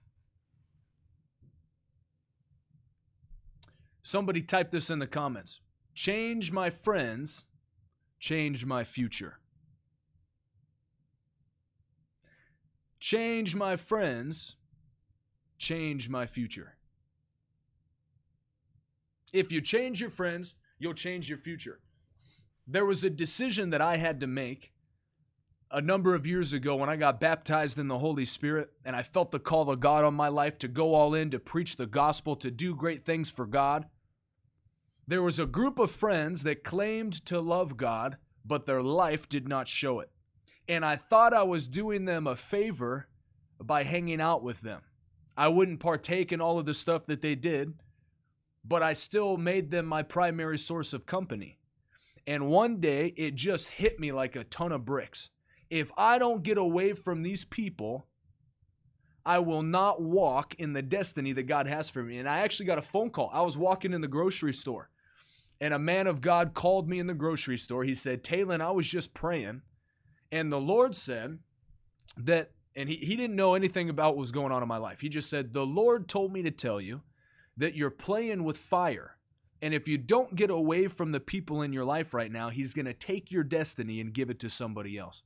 Somebody 4.02 4.42
type 4.42 4.70
this 4.70 4.90
in 4.90 4.98
the 4.98 5.06
comments. 5.06 5.60
Change 5.94 6.52
my 6.52 6.70
friends 6.70 7.46
change 8.18 8.64
my 8.64 8.84
future. 8.84 9.38
Change 13.00 13.54
my 13.54 13.76
friends, 13.76 14.56
change 15.58 16.08
my 16.08 16.26
future. 16.26 16.76
If 19.32 19.52
you 19.52 19.60
change 19.60 20.00
your 20.00 20.10
friends, 20.10 20.54
you'll 20.78 20.94
change 20.94 21.28
your 21.28 21.38
future. 21.38 21.80
There 22.66 22.86
was 22.86 23.04
a 23.04 23.10
decision 23.10 23.70
that 23.70 23.82
I 23.82 23.96
had 23.96 24.20
to 24.20 24.26
make 24.26 24.72
a 25.70 25.82
number 25.82 26.14
of 26.14 26.26
years 26.26 26.52
ago 26.52 26.76
when 26.76 26.88
I 26.88 26.96
got 26.96 27.20
baptized 27.20 27.78
in 27.78 27.88
the 27.88 27.98
Holy 27.98 28.24
Spirit 28.24 28.70
and 28.84 28.96
I 28.96 29.02
felt 29.02 29.30
the 29.30 29.38
call 29.38 29.70
of 29.70 29.80
God 29.80 30.04
on 30.04 30.14
my 30.14 30.28
life 30.28 30.58
to 30.60 30.68
go 30.68 30.94
all 30.94 31.14
in, 31.14 31.30
to 31.30 31.38
preach 31.38 31.76
the 31.76 31.86
gospel, 31.86 32.36
to 32.36 32.50
do 32.50 32.74
great 32.74 33.04
things 33.04 33.28
for 33.28 33.46
God. 33.46 33.86
There 35.06 35.22
was 35.22 35.38
a 35.38 35.46
group 35.46 35.78
of 35.78 35.90
friends 35.90 36.42
that 36.44 36.64
claimed 36.64 37.24
to 37.26 37.40
love 37.40 37.76
God, 37.76 38.16
but 38.44 38.66
their 38.66 38.82
life 38.82 39.28
did 39.28 39.48
not 39.48 39.68
show 39.68 40.00
it. 40.00 40.10
And 40.68 40.84
I 40.84 40.96
thought 40.96 41.32
I 41.32 41.42
was 41.42 41.68
doing 41.68 42.04
them 42.04 42.26
a 42.26 42.36
favor 42.36 43.08
by 43.58 43.84
hanging 43.84 44.20
out 44.20 44.42
with 44.42 44.60
them. 44.60 44.82
I 45.38 45.48
wouldn't 45.48 45.80
partake 45.80 46.32
in 46.32 46.42
all 46.42 46.58
of 46.58 46.66
the 46.66 46.74
stuff 46.74 47.06
that 47.06 47.22
they 47.22 47.34
did, 47.34 47.72
but 48.62 48.82
I 48.82 48.92
still 48.92 49.38
made 49.38 49.70
them 49.70 49.86
my 49.86 50.02
primary 50.02 50.58
source 50.58 50.92
of 50.92 51.06
company. 51.06 51.58
And 52.26 52.48
one 52.48 52.78
day 52.78 53.14
it 53.16 53.36
just 53.36 53.70
hit 53.70 53.98
me 53.98 54.12
like 54.12 54.36
a 54.36 54.44
ton 54.44 54.72
of 54.72 54.84
bricks 54.84 55.30
if 55.70 55.90
I 55.96 56.18
don't 56.18 56.42
get 56.42 56.58
away 56.58 56.92
from 56.92 57.22
these 57.22 57.44
people, 57.44 58.06
I 59.24 59.38
will 59.40 59.62
not 59.62 60.00
walk 60.00 60.54
in 60.54 60.72
the 60.72 60.82
destiny 60.82 61.32
that 61.32 61.42
God 61.44 61.66
has 61.66 61.90
for 61.90 62.02
me. 62.02 62.18
And 62.18 62.28
I 62.28 62.40
actually 62.40 62.66
got 62.66 62.78
a 62.78 62.82
phone 62.82 63.10
call. 63.10 63.30
I 63.32 63.42
was 63.42 63.58
walking 63.58 63.92
in 63.92 64.00
the 64.00 64.08
grocery 64.08 64.54
store, 64.54 64.88
and 65.60 65.74
a 65.74 65.78
man 65.78 66.06
of 66.06 66.20
God 66.20 66.54
called 66.54 66.88
me 66.88 66.98
in 66.98 67.06
the 67.06 67.14
grocery 67.14 67.58
store. 67.58 67.84
He 67.84 67.94
said, 67.94 68.24
Talon, 68.24 68.60
I 68.60 68.70
was 68.70 68.88
just 68.88 69.12
praying, 69.12 69.62
and 70.32 70.50
the 70.50 70.60
Lord 70.60 70.96
said 70.96 71.40
that, 72.16 72.52
and 72.78 72.88
he, 72.88 72.94
he 72.94 73.16
didn't 73.16 73.34
know 73.34 73.54
anything 73.54 73.90
about 73.90 74.14
what 74.14 74.20
was 74.20 74.30
going 74.30 74.52
on 74.52 74.62
in 74.62 74.68
my 74.68 74.78
life. 74.78 75.00
He 75.00 75.08
just 75.08 75.28
said, 75.28 75.52
The 75.52 75.66
Lord 75.66 76.08
told 76.08 76.32
me 76.32 76.42
to 76.42 76.50
tell 76.52 76.80
you 76.80 77.02
that 77.56 77.74
you're 77.74 77.90
playing 77.90 78.44
with 78.44 78.56
fire. 78.56 79.16
And 79.60 79.74
if 79.74 79.88
you 79.88 79.98
don't 79.98 80.36
get 80.36 80.48
away 80.48 80.86
from 80.86 81.10
the 81.10 81.18
people 81.18 81.60
in 81.60 81.72
your 81.72 81.84
life 81.84 82.14
right 82.14 82.30
now, 82.30 82.50
He's 82.50 82.74
going 82.74 82.86
to 82.86 82.94
take 82.94 83.32
your 83.32 83.42
destiny 83.42 84.00
and 84.00 84.14
give 84.14 84.30
it 84.30 84.38
to 84.38 84.48
somebody 84.48 84.96
else. 84.96 85.22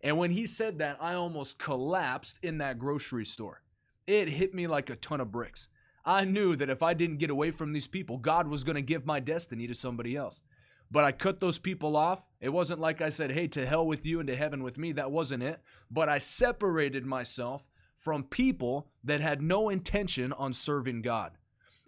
And 0.00 0.16
when 0.16 0.30
he 0.30 0.46
said 0.46 0.78
that, 0.78 0.96
I 1.00 1.14
almost 1.14 1.58
collapsed 1.58 2.38
in 2.42 2.58
that 2.58 2.78
grocery 2.78 3.26
store. 3.26 3.62
It 4.06 4.28
hit 4.28 4.54
me 4.54 4.68
like 4.68 4.88
a 4.88 4.96
ton 4.96 5.20
of 5.20 5.32
bricks. 5.32 5.66
I 6.04 6.24
knew 6.24 6.54
that 6.56 6.70
if 6.70 6.84
I 6.84 6.94
didn't 6.94 7.18
get 7.18 7.30
away 7.30 7.50
from 7.50 7.72
these 7.72 7.88
people, 7.88 8.16
God 8.16 8.46
was 8.46 8.64
going 8.64 8.76
to 8.76 8.82
give 8.82 9.04
my 9.04 9.20
destiny 9.20 9.66
to 9.66 9.74
somebody 9.74 10.16
else. 10.16 10.40
But 10.90 11.04
I 11.04 11.12
cut 11.12 11.38
those 11.38 11.58
people 11.58 11.96
off. 11.96 12.26
It 12.40 12.48
wasn't 12.48 12.80
like 12.80 13.00
I 13.00 13.10
said, 13.10 13.30
hey, 13.30 13.46
to 13.48 13.66
hell 13.66 13.86
with 13.86 14.04
you 14.04 14.18
and 14.18 14.26
to 14.28 14.34
heaven 14.34 14.62
with 14.62 14.76
me. 14.76 14.92
That 14.92 15.12
wasn't 15.12 15.42
it. 15.42 15.60
But 15.90 16.08
I 16.08 16.18
separated 16.18 17.06
myself 17.06 17.68
from 17.96 18.24
people 18.24 18.88
that 19.04 19.20
had 19.20 19.42
no 19.42 19.68
intention 19.68 20.32
on 20.32 20.52
serving 20.52 21.02
God. 21.02 21.32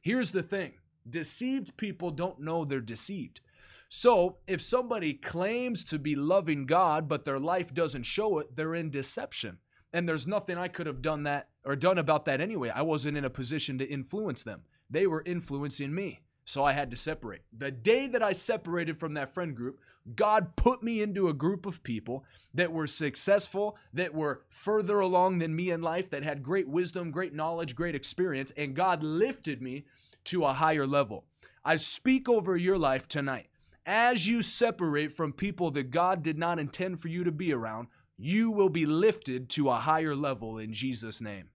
Here's 0.02 0.32
the 0.32 0.42
thing 0.42 0.74
deceived 1.08 1.76
people 1.76 2.10
don't 2.10 2.40
know 2.40 2.64
they're 2.64 2.80
deceived. 2.80 3.40
So, 3.88 4.38
if 4.46 4.62
somebody 4.62 5.12
claims 5.12 5.84
to 5.84 5.98
be 5.98 6.14
loving 6.14 6.64
God, 6.64 7.08
but 7.08 7.26
their 7.26 7.38
life 7.38 7.74
doesn't 7.74 8.04
show 8.04 8.38
it, 8.38 8.56
they're 8.56 8.74
in 8.74 8.90
deception. 8.90 9.58
And 9.92 10.08
there's 10.08 10.26
nothing 10.26 10.56
I 10.56 10.68
could 10.68 10.86
have 10.86 11.02
done 11.02 11.24
that 11.24 11.48
or 11.64 11.76
done 11.76 11.98
about 11.98 12.24
that 12.24 12.40
anyway. 12.40 12.70
I 12.70 12.82
wasn't 12.82 13.18
in 13.18 13.24
a 13.24 13.30
position 13.30 13.76
to 13.78 13.84
influence 13.84 14.44
them. 14.44 14.62
They 14.88 15.06
were 15.06 15.22
influencing 15.26 15.94
me. 15.94 16.21
So 16.44 16.64
I 16.64 16.72
had 16.72 16.90
to 16.90 16.96
separate. 16.96 17.42
The 17.56 17.70
day 17.70 18.08
that 18.08 18.22
I 18.22 18.32
separated 18.32 18.98
from 18.98 19.14
that 19.14 19.32
friend 19.32 19.54
group, 19.54 19.78
God 20.16 20.56
put 20.56 20.82
me 20.82 21.00
into 21.00 21.28
a 21.28 21.34
group 21.34 21.66
of 21.66 21.82
people 21.84 22.24
that 22.52 22.72
were 22.72 22.88
successful, 22.88 23.76
that 23.94 24.14
were 24.14 24.42
further 24.50 24.98
along 24.98 25.38
than 25.38 25.54
me 25.54 25.70
in 25.70 25.80
life, 25.82 26.10
that 26.10 26.24
had 26.24 26.42
great 26.42 26.68
wisdom, 26.68 27.12
great 27.12 27.32
knowledge, 27.32 27.76
great 27.76 27.94
experience, 27.94 28.52
and 28.56 28.74
God 28.74 29.04
lifted 29.04 29.62
me 29.62 29.84
to 30.24 30.44
a 30.44 30.52
higher 30.52 30.86
level. 30.86 31.24
I 31.64 31.76
speak 31.76 32.28
over 32.28 32.56
your 32.56 32.78
life 32.78 33.06
tonight 33.06 33.46
as 33.86 34.28
you 34.28 34.42
separate 34.42 35.12
from 35.12 35.32
people 35.32 35.70
that 35.72 35.90
God 35.90 36.22
did 36.22 36.38
not 36.38 36.58
intend 36.58 37.00
for 37.00 37.08
you 37.08 37.24
to 37.24 37.32
be 37.32 37.52
around, 37.52 37.88
you 38.16 38.50
will 38.50 38.68
be 38.68 38.86
lifted 38.86 39.48
to 39.50 39.70
a 39.70 39.76
higher 39.76 40.14
level 40.14 40.58
in 40.58 40.72
Jesus' 40.72 41.20
name. 41.20 41.48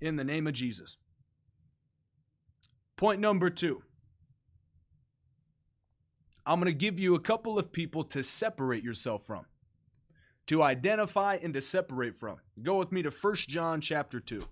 In 0.00 0.16
the 0.16 0.24
name 0.24 0.46
of 0.46 0.54
Jesus. 0.54 0.96
Point 2.96 3.20
number 3.20 3.50
two 3.50 3.82
I'm 6.44 6.58
going 6.58 6.72
to 6.72 6.78
give 6.78 6.98
you 6.98 7.14
a 7.14 7.20
couple 7.20 7.58
of 7.58 7.72
people 7.72 8.02
to 8.04 8.22
separate 8.22 8.82
yourself 8.82 9.24
from, 9.24 9.46
to 10.46 10.62
identify 10.62 11.38
and 11.40 11.54
to 11.54 11.60
separate 11.60 12.18
from. 12.18 12.38
Go 12.62 12.78
with 12.78 12.90
me 12.90 13.02
to 13.02 13.10
1 13.10 13.34
John 13.48 13.80
chapter 13.80 14.18
2. 14.18 14.42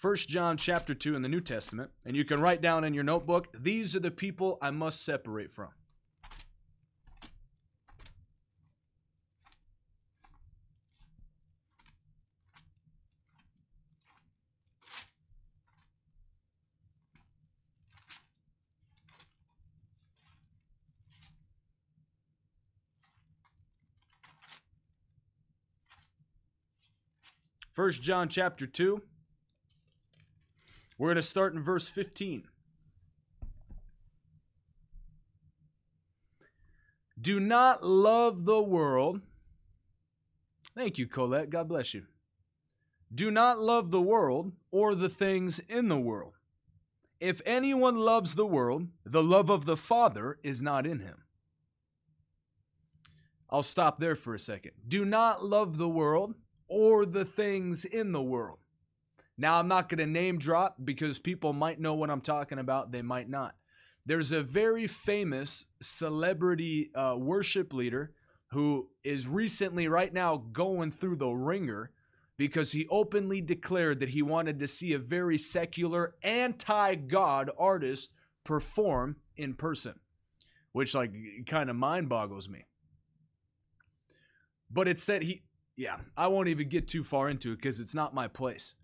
1 0.00 0.16
John 0.16 0.56
chapter 0.56 0.94
2 0.94 1.16
in 1.16 1.22
the 1.22 1.28
New 1.28 1.40
Testament, 1.40 1.90
and 2.04 2.16
you 2.16 2.24
can 2.24 2.40
write 2.40 2.60
down 2.60 2.84
in 2.84 2.94
your 2.94 3.04
notebook, 3.04 3.48
these 3.52 3.96
are 3.96 4.00
the 4.00 4.10
people 4.10 4.58
I 4.62 4.70
must 4.70 5.04
separate 5.04 5.50
from. 5.50 5.70
First 27.78 28.02
John 28.02 28.28
chapter 28.28 28.66
2 28.66 29.00
we're 30.98 31.06
going 31.06 31.14
to 31.14 31.22
start 31.22 31.54
in 31.54 31.62
verse 31.62 31.86
15. 31.86 32.48
Do 37.20 37.38
not 37.38 37.84
love 37.84 38.46
the 38.46 38.60
world. 38.60 39.20
Thank 40.74 40.98
you, 40.98 41.06
Colette. 41.06 41.50
God 41.50 41.68
bless 41.68 41.94
you. 41.94 42.06
Do 43.14 43.30
not 43.30 43.60
love 43.60 43.92
the 43.92 44.02
world 44.02 44.54
or 44.72 44.96
the 44.96 45.08
things 45.08 45.60
in 45.68 45.86
the 45.86 46.00
world. 46.00 46.32
If 47.20 47.40
anyone 47.46 47.96
loves 47.96 48.34
the 48.34 48.44
world, 48.44 48.88
the 49.06 49.22
love 49.22 49.50
of 49.50 49.66
the 49.66 49.76
Father 49.76 50.40
is 50.42 50.60
not 50.60 50.84
in 50.84 50.98
him. 50.98 51.22
I'll 53.48 53.62
stop 53.62 54.00
there 54.00 54.16
for 54.16 54.34
a 54.34 54.38
second. 54.40 54.72
Do 54.88 55.04
not 55.04 55.44
love 55.44 55.78
the 55.78 55.88
world 55.88 56.34
or 56.68 57.06
the 57.06 57.24
things 57.24 57.84
in 57.84 58.12
the 58.12 58.22
world. 58.22 58.58
Now, 59.36 59.58
I'm 59.58 59.68
not 59.68 59.88
going 59.88 59.98
to 59.98 60.06
name 60.06 60.38
drop 60.38 60.76
because 60.84 61.18
people 61.18 61.52
might 61.52 61.80
know 61.80 61.94
what 61.94 62.10
I'm 62.10 62.20
talking 62.20 62.58
about, 62.58 62.90
they 62.90 63.02
might 63.02 63.28
not. 63.28 63.54
There's 64.04 64.32
a 64.32 64.42
very 64.42 64.86
famous 64.86 65.66
celebrity 65.80 66.90
uh, 66.94 67.16
worship 67.18 67.72
leader 67.72 68.12
who 68.52 68.88
is 69.04 69.28
recently, 69.28 69.86
right 69.86 70.12
now, 70.12 70.38
going 70.52 70.90
through 70.90 71.16
the 71.16 71.28
ringer 71.28 71.90
because 72.38 72.72
he 72.72 72.86
openly 72.88 73.40
declared 73.40 74.00
that 74.00 74.08
he 74.10 74.22
wanted 74.22 74.58
to 74.60 74.68
see 74.68 74.92
a 74.92 74.98
very 74.98 75.36
secular, 75.36 76.14
anti 76.22 76.94
God 76.94 77.50
artist 77.58 78.14
perform 78.44 79.16
in 79.36 79.54
person, 79.54 80.00
which, 80.72 80.94
like, 80.94 81.12
kind 81.46 81.68
of 81.68 81.76
mind 81.76 82.08
boggles 82.08 82.48
me. 82.48 82.64
But 84.70 84.88
it 84.88 84.98
said 84.98 85.22
he, 85.22 85.42
yeah, 85.78 85.98
I 86.16 86.26
won't 86.26 86.48
even 86.48 86.68
get 86.68 86.88
too 86.88 87.04
far 87.04 87.28
into 87.28 87.52
it 87.52 87.56
because 87.56 87.78
it's 87.78 87.94
not 87.94 88.12
my 88.12 88.26
place. 88.26 88.74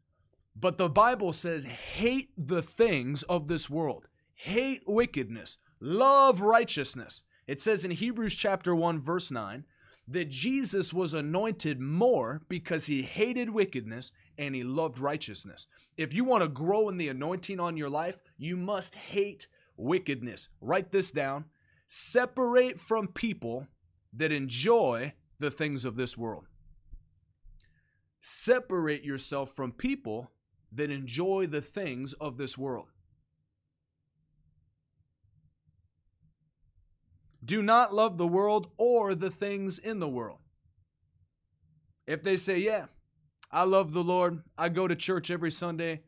But 0.55 0.79
the 0.79 0.89
Bible 0.89 1.33
says, 1.33 1.65
hate 1.65 2.31
the 2.39 2.63
things 2.63 3.25
of 3.25 3.49
this 3.49 3.69
world, 3.69 4.07
hate 4.35 4.85
wickedness, 4.87 5.59
love 5.81 6.41
righteousness. 6.41 7.25
It 7.49 7.61
says 7.61 7.85
in 7.85 7.91
Hebrews 7.91 8.37
chapter 8.37 8.77
1, 8.77 9.01
verse 9.01 9.33
9, 9.33 9.65
that 10.07 10.29
Jesus 10.29 10.95
was 10.95 11.15
anointed 11.15 11.81
more 11.81 12.43
because 12.49 12.87
he 12.87 13.03
hated 13.03 13.51
wickedness 13.51 14.13
and 14.39 14.55
he 14.55 14.63
loved 14.63 15.01
righteousness. 15.01 15.67
If 15.97 16.15
you 16.15 16.23
want 16.23 16.45
to 16.45 16.49
grow 16.49 16.89
in 16.89 16.97
the 16.97 17.09
anointing 17.09 17.59
on 17.59 17.77
your 17.77 17.91
life, 17.91 18.19
you 18.39 18.57
must 18.57 18.95
hate 18.95 19.49
wickedness. 19.77 20.49
Write 20.61 20.93
this 20.93 21.11
down. 21.11 21.47
Separate 21.89 22.79
from 22.79 23.09
people 23.09 23.67
that 24.13 24.31
enjoy 24.31 25.15
the 25.41 25.51
things 25.51 25.85
of 25.85 25.97
this 25.97 26.17
world. 26.17 26.47
Separate 28.27 29.05
yourself 29.05 29.55
from 29.55 29.71
people 29.71 30.33
that 30.73 30.91
enjoy 30.91 31.47
the 31.47 31.61
things 31.61 32.15
of 32.15 32.39
this 32.39 32.57
world. 32.57 32.87
Do 37.45 37.61
not 37.61 37.93
love 37.93 38.17
the 38.17 38.27
world 38.27 38.69
or 38.79 39.15
the 39.15 39.29
things 39.29 39.79
in 39.79 39.99
the 39.99 40.09
world. 40.09 40.39
If 42.07 42.23
they 42.23 42.39
say, 42.39 42.57
Yeah, 42.57 42.87
I 43.51 43.65
love 43.65 43.93
the 43.93 44.03
Lord, 44.03 44.43
I 44.57 44.71
go 44.71 44.89
to 44.89 44.97
church 44.97 45.31
every 45.31 45.51
Sunday, 45.51 46.01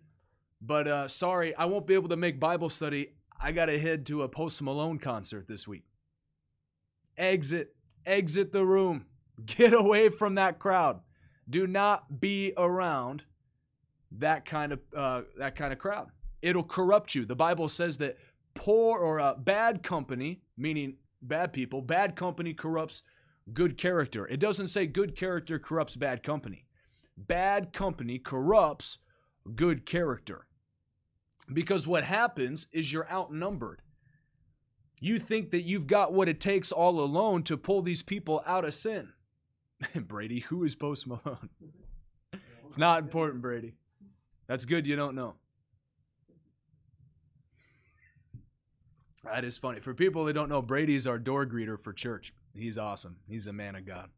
but 0.58 0.88
uh, 0.88 1.08
sorry, 1.08 1.54
I 1.54 1.66
won't 1.66 1.86
be 1.86 1.92
able 1.92 2.08
to 2.08 2.16
make 2.16 2.40
Bible 2.40 2.70
study. 2.70 3.10
I 3.38 3.52
got 3.52 3.66
to 3.66 3.78
head 3.78 4.06
to 4.06 4.22
a 4.22 4.28
Post 4.30 4.62
Malone 4.62 4.98
concert 4.98 5.48
this 5.48 5.68
week. 5.68 5.84
Exit, 7.18 7.76
exit 8.06 8.54
the 8.54 8.64
room. 8.64 9.04
Get 9.44 9.74
away 9.74 10.08
from 10.08 10.36
that 10.36 10.58
crowd. 10.58 11.00
Do 11.48 11.66
not 11.66 12.20
be 12.20 12.52
around 12.56 13.24
that 14.12 14.44
kind 14.44 14.72
of 14.72 14.80
uh, 14.94 15.22
that 15.38 15.56
kind 15.56 15.72
of 15.72 15.78
crowd. 15.78 16.08
It'll 16.42 16.64
corrupt 16.64 17.14
you. 17.14 17.24
The 17.24 17.36
Bible 17.36 17.68
says 17.68 17.98
that 17.98 18.18
poor 18.54 18.98
or 18.98 19.20
uh, 19.20 19.34
bad 19.34 19.82
company, 19.82 20.42
meaning 20.56 20.96
bad 21.22 21.52
people. 21.52 21.82
Bad 21.82 22.16
company 22.16 22.54
corrupts 22.54 23.02
good 23.52 23.78
character. 23.78 24.26
It 24.26 24.40
doesn't 24.40 24.68
say 24.68 24.86
good 24.86 25.16
character 25.16 25.58
corrupts 25.58 25.96
bad 25.96 26.22
company. 26.22 26.66
Bad 27.16 27.72
company 27.72 28.18
corrupts 28.18 28.98
good 29.54 29.86
character. 29.86 30.46
Because 31.52 31.86
what 31.86 32.04
happens 32.04 32.66
is 32.72 32.92
you're 32.92 33.10
outnumbered. 33.10 33.82
You 34.98 35.18
think 35.18 35.50
that 35.50 35.62
you've 35.62 35.86
got 35.86 36.12
what 36.12 36.28
it 36.28 36.40
takes 36.40 36.72
all 36.72 37.00
alone 37.00 37.42
to 37.44 37.56
pull 37.56 37.82
these 37.82 38.02
people 38.02 38.42
out 38.46 38.64
of 38.64 38.74
sin. 38.74 39.12
Brady, 39.94 40.40
who 40.40 40.64
is 40.64 40.74
Post 40.74 41.06
Malone? 41.06 41.50
it's 42.64 42.78
not 42.78 43.02
important, 43.02 43.42
Brady. 43.42 43.74
That's 44.46 44.64
good 44.64 44.86
you 44.86 44.96
don't 44.96 45.14
know. 45.14 45.34
That 49.24 49.44
is 49.44 49.58
funny. 49.58 49.80
For 49.80 49.92
people 49.92 50.24
that 50.24 50.34
don't 50.34 50.48
know, 50.48 50.62
Brady's 50.62 51.06
our 51.06 51.18
door 51.18 51.46
greeter 51.46 51.78
for 51.78 51.92
church. 51.92 52.32
He's 52.54 52.78
awesome. 52.78 53.16
He's 53.28 53.48
a 53.48 53.52
man 53.52 53.74
of 53.74 53.84
God. 53.84 54.08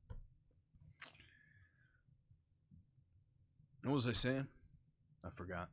What 3.84 3.94
was 3.94 4.06
I 4.06 4.12
saying? 4.12 4.46
I 5.24 5.30
forgot. 5.30 5.70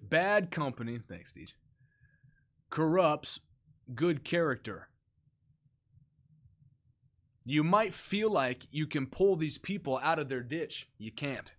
Bad 0.00 0.50
company, 0.50 0.98
thanks, 1.06 1.30
Steve, 1.30 1.52
corrupts 2.70 3.40
good 3.94 4.24
character. 4.24 4.88
You 7.48 7.62
might 7.62 7.94
feel 7.94 8.28
like 8.28 8.66
you 8.72 8.88
can 8.88 9.06
pull 9.06 9.36
these 9.36 9.56
people 9.56 10.00
out 10.02 10.18
of 10.18 10.28
their 10.28 10.42
ditch. 10.42 10.88
You 10.98 11.12
can't. 11.12 11.54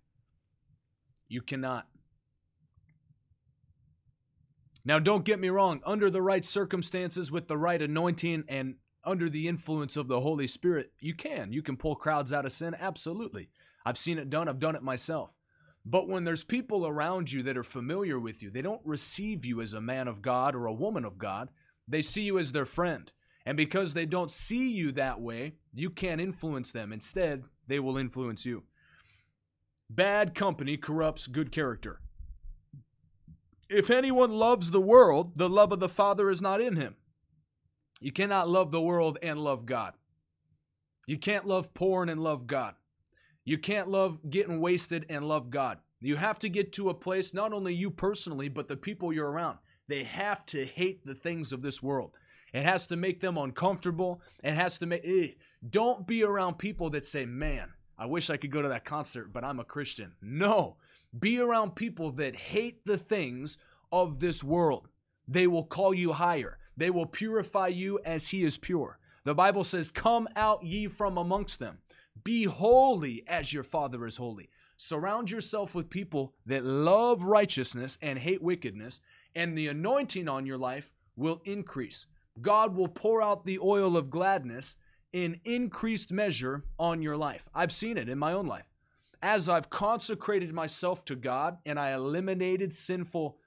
You 1.30 1.42
cannot. 1.42 1.88
Now, 4.84 5.00
don't 5.00 5.24
get 5.24 5.40
me 5.40 5.50
wrong, 5.50 5.80
under 5.86 6.10
the 6.10 6.22
right 6.22 6.44
circumstances, 6.44 7.32
with 7.32 7.48
the 7.48 7.58
right 7.58 7.82
anointing, 7.82 8.44
and 8.50 8.76
under 9.06 9.30
the 9.30 9.48
influence 9.48 9.96
of 9.96 10.10
the 10.10 10.20
Holy 10.20 10.46
Spirit, 10.48 10.92
you 11.00 11.14
can. 11.14 11.54
You 11.54 11.62
can 11.62 11.78
pull 11.78 11.96
crowds 11.96 12.34
out 12.34 12.46
of 12.46 12.52
sin. 12.52 12.76
Absolutely. 12.78 13.50
I've 13.86 13.98
seen 13.98 14.18
it 14.18 14.30
done, 14.30 14.50
I've 14.50 14.60
done 14.60 14.76
it 14.76 14.84
myself. 14.84 15.32
But 15.86 16.10
when 16.10 16.26
there's 16.26 16.44
people 16.44 16.86
around 16.86 17.32
you 17.32 17.44
that 17.44 17.58
are 17.58 17.64
familiar 17.64 18.20
with 18.20 18.44
you, 18.44 18.52
they 18.52 18.62
don't 18.62 18.82
receive 18.84 19.46
you 19.46 19.62
as 19.62 19.74
a 19.74 19.80
man 19.80 20.10
of 20.10 20.22
God 20.22 20.54
or 20.54 20.66
a 20.66 20.74
woman 20.74 21.06
of 21.06 21.18
God. 21.18 21.50
They 21.88 22.02
see 22.02 22.24
you 22.24 22.38
as 22.38 22.52
their 22.52 22.66
friend. 22.66 23.10
And 23.48 23.56
because 23.56 23.94
they 23.94 24.06
don't 24.06 24.30
see 24.30 24.68
you 24.68 24.92
that 24.92 25.22
way, 25.22 25.54
you 25.74 25.90
can't 25.90 26.20
influence 26.20 26.74
them. 26.74 26.92
Instead, 26.92 27.46
they 27.66 27.80
will 27.80 27.98
influence 27.98 28.46
you. 28.46 28.64
Bad 29.90 30.36
company 30.36 30.76
corrupts 30.76 31.28
good 31.28 31.50
character. 31.50 32.02
If 33.70 33.90
anyone 33.90 34.34
loves 34.34 34.72
the 34.72 34.82
world, 34.82 35.38
the 35.38 35.48
love 35.48 35.72
of 35.72 35.80
the 35.80 35.88
Father 35.88 36.30
is 36.30 36.42
not 36.42 36.60
in 36.60 36.76
him. 36.76 36.98
You 38.02 38.12
cannot 38.12 38.50
love 38.50 38.72
the 38.72 38.82
world 38.82 39.18
and 39.24 39.40
love 39.40 39.66
God. 39.66 39.94
You 41.06 41.18
can't 41.18 41.48
love 41.48 41.74
porn 41.74 42.10
and 42.10 42.22
love 42.22 42.48
God. 42.48 42.76
You 43.46 43.58
can't 43.58 43.88
love 43.88 44.30
getting 44.30 44.60
wasted 44.60 45.06
and 45.08 45.26
love 45.26 45.52
God. 45.52 45.78
You 46.02 46.18
have 46.18 46.38
to 46.40 46.50
get 46.50 46.74
to 46.74 46.90
a 46.90 46.94
place, 46.94 47.34
not 47.34 47.54
only 47.54 47.74
you 47.74 47.92
personally, 47.92 48.50
but 48.50 48.68
the 48.68 48.76
people 48.76 49.14
you're 49.14 49.32
around. 49.32 49.60
They 49.88 50.04
have 50.04 50.46
to 50.48 50.66
hate 50.66 51.06
the 51.06 51.16
things 51.16 51.54
of 51.54 51.62
this 51.62 51.82
world. 51.82 52.12
It 52.58 52.64
has 52.64 52.88
to 52.88 52.96
make 52.96 53.20
them 53.20 53.38
uncomfortable. 53.38 54.20
It 54.44 54.54
has 54.54 54.80
to 54.80 54.88
make. 54.88 55.06
Eh. 55.06 55.34
Don't 55.70 56.08
be 56.08 56.24
around 56.24 56.58
people 56.58 56.90
that 56.90 57.06
say, 57.06 57.24
man, 57.24 57.74
I 58.00 58.08
wish 58.08 58.32
I 58.32 58.38
could 58.38 58.50
go 58.50 58.64
to 58.64 58.70
that 58.70 58.84
concert, 58.84 59.32
but 59.32 59.44
I'm 59.44 59.60
a 59.60 59.64
Christian. 59.64 60.14
No. 60.24 60.78
Be 61.18 61.40
around 61.40 61.76
people 61.76 62.12
that 62.14 62.36
hate 62.36 62.84
the 62.84 62.98
things 62.98 63.60
of 63.92 64.20
this 64.20 64.44
world. 64.44 64.88
They 65.28 65.46
will 65.46 65.66
call 65.66 65.94
you 65.94 66.14
higher, 66.14 66.58
they 66.76 66.90
will 66.90 67.06
purify 67.06 67.68
you 67.68 68.00
as 68.04 68.30
He 68.30 68.44
is 68.44 68.58
pure. 68.58 68.98
The 69.24 69.36
Bible 69.36 69.64
says, 69.64 69.90
Come 69.90 70.28
out 70.36 70.64
ye 70.64 70.88
from 70.88 71.16
amongst 71.16 71.60
them. 71.60 71.78
Be 72.24 72.46
holy 72.46 73.24
as 73.28 73.54
your 73.54 73.64
Father 73.64 74.04
is 74.08 74.18
holy. 74.18 74.50
Surround 74.78 75.30
yourself 75.30 75.76
with 75.76 75.92
people 75.92 76.34
that 76.48 76.66
love 76.66 77.22
righteousness 77.22 78.00
and 78.02 78.18
hate 78.18 78.42
wickedness, 78.42 79.00
and 79.36 79.56
the 79.56 79.68
anointing 79.68 80.28
on 80.28 80.48
your 80.48 80.58
life 80.58 80.92
will 81.16 81.40
increase. 81.46 82.08
God 82.42 82.76
will 82.76 82.88
pour 82.88 83.22
out 83.22 83.46
the 83.46 83.60
oil 83.60 83.98
of 83.98 84.10
gladness 84.10 84.76
in 85.14 85.40
increased 85.46 86.12
measure 86.12 86.64
on 86.78 87.02
your 87.02 87.18
life. 87.18 87.48
I've 87.54 87.72
seen 87.72 87.98
it 87.98 88.10
in 88.10 88.18
my 88.18 88.34
own 88.34 88.46
life. 88.46 88.70
As 89.22 89.50
I've 89.50 89.70
consecrated 89.70 90.54
myself 90.54 91.04
to 91.06 91.16
God 91.16 91.58
and 91.66 91.80
I 91.80 91.94
eliminated 91.94 92.74
sinful 92.74 93.38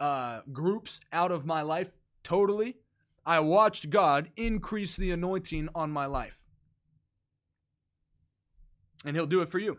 uh, 0.00 0.40
groups 0.52 1.00
out 1.12 1.30
of 1.30 1.46
my 1.46 1.62
life 1.62 1.90
totally, 2.24 2.76
I 3.24 3.40
watched 3.40 3.90
God 3.90 4.30
increase 4.36 4.96
the 4.96 5.12
anointing 5.12 5.68
on 5.74 5.90
my 5.90 6.06
life 6.06 6.40
and 9.04 9.16
he'll 9.16 9.26
do 9.26 9.40
it 9.40 9.48
for 9.48 9.58
you. 9.58 9.78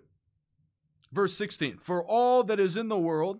Verse 1.11 1.33
16 1.33 1.77
For 1.77 2.03
all 2.03 2.43
that 2.43 2.59
is 2.59 2.77
in 2.77 2.87
the 2.87 2.97
world, 2.97 3.39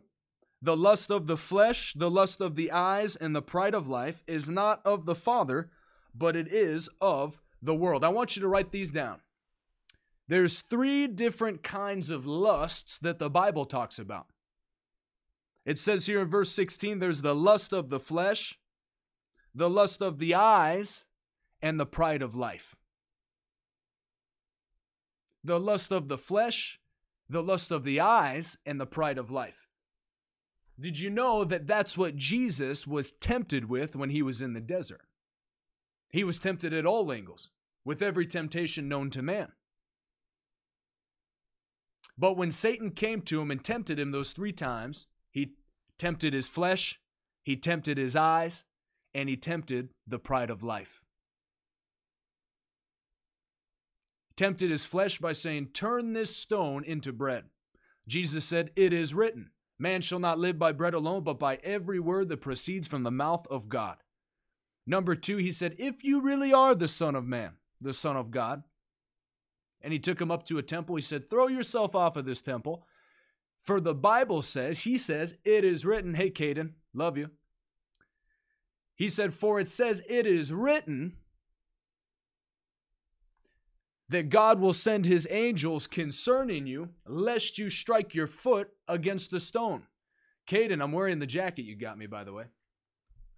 the 0.62 0.78
lust 0.78 1.10
of 1.10 1.28
the 1.28 1.38
flesh, 1.38 1.94
the 1.94 2.12
lust 2.12 2.42
of 2.42 2.56
the 2.56 2.72
eyes, 2.72 3.16
and 3.16 3.36
the 3.36 3.42
pride 3.42 3.74
of 3.74 3.88
life 3.88 4.24
is 4.28 4.50
not 4.50 4.82
of 4.86 5.06
the 5.06 5.16
Father, 5.16 5.70
but 6.14 6.36
it 6.36 6.48
is 6.48 6.90
of 7.00 7.42
the 7.62 7.76
world. 7.76 8.04
I 8.04 8.10
want 8.10 8.36
you 8.36 8.42
to 8.42 8.48
write 8.48 8.72
these 8.72 8.92
down. 8.92 9.22
There's 10.28 10.62
three 10.62 11.08
different 11.08 11.64
kinds 11.64 12.10
of 12.10 12.26
lusts 12.26 13.00
that 13.00 13.20
the 13.20 13.30
Bible 13.30 13.66
talks 13.66 14.00
about. 14.00 14.28
It 15.66 15.78
says 15.78 16.06
here 16.06 16.22
in 16.22 16.28
verse 16.28 16.52
16 16.52 17.00
there's 17.00 17.22
the 17.22 17.36
lust 17.36 17.74
of 17.74 17.90
the 17.90 18.00
flesh, 18.00 18.58
the 19.54 19.70
lust 19.70 20.02
of 20.02 20.20
the 20.20 20.34
eyes, 20.34 21.06
and 21.62 21.80
the 21.80 21.86
pride 21.86 22.22
of 22.22 22.36
life 22.36 22.76
the 25.44 25.60
lust 25.60 25.92
of 25.92 26.08
the 26.08 26.18
flesh, 26.18 26.80
the 27.30 27.42
lust 27.42 27.72
of 27.72 27.84
the 27.84 28.00
eyes, 28.00 28.58
and 28.66 28.80
the 28.80 28.86
pride 28.86 29.18
of 29.18 29.32
life. 29.32 29.61
Did 30.82 31.00
you 31.00 31.10
know 31.10 31.46
that 31.46 31.68
that's 31.68 31.98
what 31.98 32.16
Jesus 32.16 32.86
was 32.86 33.12
tempted 33.12 33.70
with 33.70 33.96
when 33.96 34.10
he 34.10 34.22
was 34.22 34.42
in 34.42 34.54
the 34.54 34.60
desert? 34.60 35.02
He 36.10 36.24
was 36.24 36.40
tempted 36.40 36.74
at 36.74 36.86
all 36.86 37.12
angles, 37.12 37.50
with 37.86 38.02
every 38.02 38.26
temptation 38.26 38.90
known 38.90 39.10
to 39.12 39.22
man. 39.22 39.54
But 42.18 42.36
when 42.36 42.52
Satan 42.52 42.92
came 42.92 43.22
to 43.22 43.40
him 43.40 43.52
and 43.52 43.64
tempted 43.64 43.98
him 43.98 44.12
those 44.12 44.34
three 44.34 44.52
times, 44.52 45.06
he 45.30 45.54
tempted 45.98 46.34
his 46.34 46.48
flesh, 46.48 47.00
he 47.44 47.56
tempted 47.56 47.98
his 47.98 48.16
eyes, 48.16 48.66
and 49.14 49.30
he 49.30 49.38
tempted 49.38 49.90
the 50.06 50.20
pride 50.20 50.50
of 50.50 50.64
life. 50.64 51.02
tempted 54.42 54.72
his 54.72 54.88
flesh 54.88 55.20
by 55.20 55.32
saying, 55.32 55.68
Turn 55.68 56.14
this 56.14 56.36
stone 56.36 56.84
into 56.84 57.14
bread. 57.14 57.44
Jesus 58.08 58.44
said, 58.44 58.72
It 58.76 58.92
is 58.92 59.14
written, 59.14 59.52
Man 59.82 60.02
shall 60.02 60.20
not 60.20 60.38
live 60.38 60.60
by 60.60 60.74
bread 60.74 60.94
alone, 60.94 61.24
but 61.24 61.40
by 61.40 61.56
every 61.64 62.00
word 62.00 62.30
that 62.30 62.38
proceeds 62.38 62.86
from 62.86 63.02
the 63.02 63.10
mouth 63.10 63.48
of 63.50 63.68
God. 63.68 63.98
Number 64.86 65.16
two, 65.16 65.38
he 65.38 65.52
said, 65.52 65.76
If 65.80 66.04
you 66.04 66.22
really 66.22 66.54
are 66.54 66.76
the 66.76 66.88
Son 66.88 67.16
of 67.16 67.26
Man, 67.26 67.54
the 67.82 67.92
Son 67.92 68.16
of 68.16 68.30
God, 68.30 68.62
and 69.82 69.92
he 69.92 69.98
took 69.98 70.22
him 70.22 70.30
up 70.30 70.46
to 70.46 70.60
a 70.60 70.62
temple, 70.62 70.98
he 70.98 71.02
said, 71.02 71.32
Throw 71.32 71.48
yourself 71.48 71.96
off 71.96 72.16
of 72.16 72.26
this 72.26 72.44
temple. 72.44 72.86
For 73.60 73.82
the 73.82 73.96
Bible 73.96 74.44
says, 74.44 74.82
he 74.82 75.00
says, 75.00 75.34
It 75.44 75.64
is 75.64 75.84
written, 75.84 76.14
Hey, 76.14 76.30
Caden, 76.30 76.74
love 76.94 77.18
you. 77.18 77.32
He 78.94 79.10
said, 79.10 79.34
For 79.34 79.60
it 79.60 79.68
says, 79.68 80.04
It 80.08 80.28
is 80.28 80.54
written, 80.54 81.18
that 84.12 84.28
God 84.28 84.60
will 84.60 84.74
send 84.74 85.06
his 85.06 85.26
angels 85.32 85.88
concerning 85.88 86.68
you, 86.68 86.90
lest 87.08 87.58
you 87.58 87.70
strike 87.70 88.14
your 88.14 88.28
foot 88.28 88.70
against 88.86 89.34
a 89.34 89.40
stone. 89.40 89.84
Caden, 90.46 90.84
I'm 90.84 90.92
wearing 90.92 91.20
the 91.20 91.26
jacket 91.26 91.64
you 91.64 91.78
got 91.78 91.98
me, 91.98 92.08
by 92.08 92.26
the 92.26 92.34
way. 92.34 92.46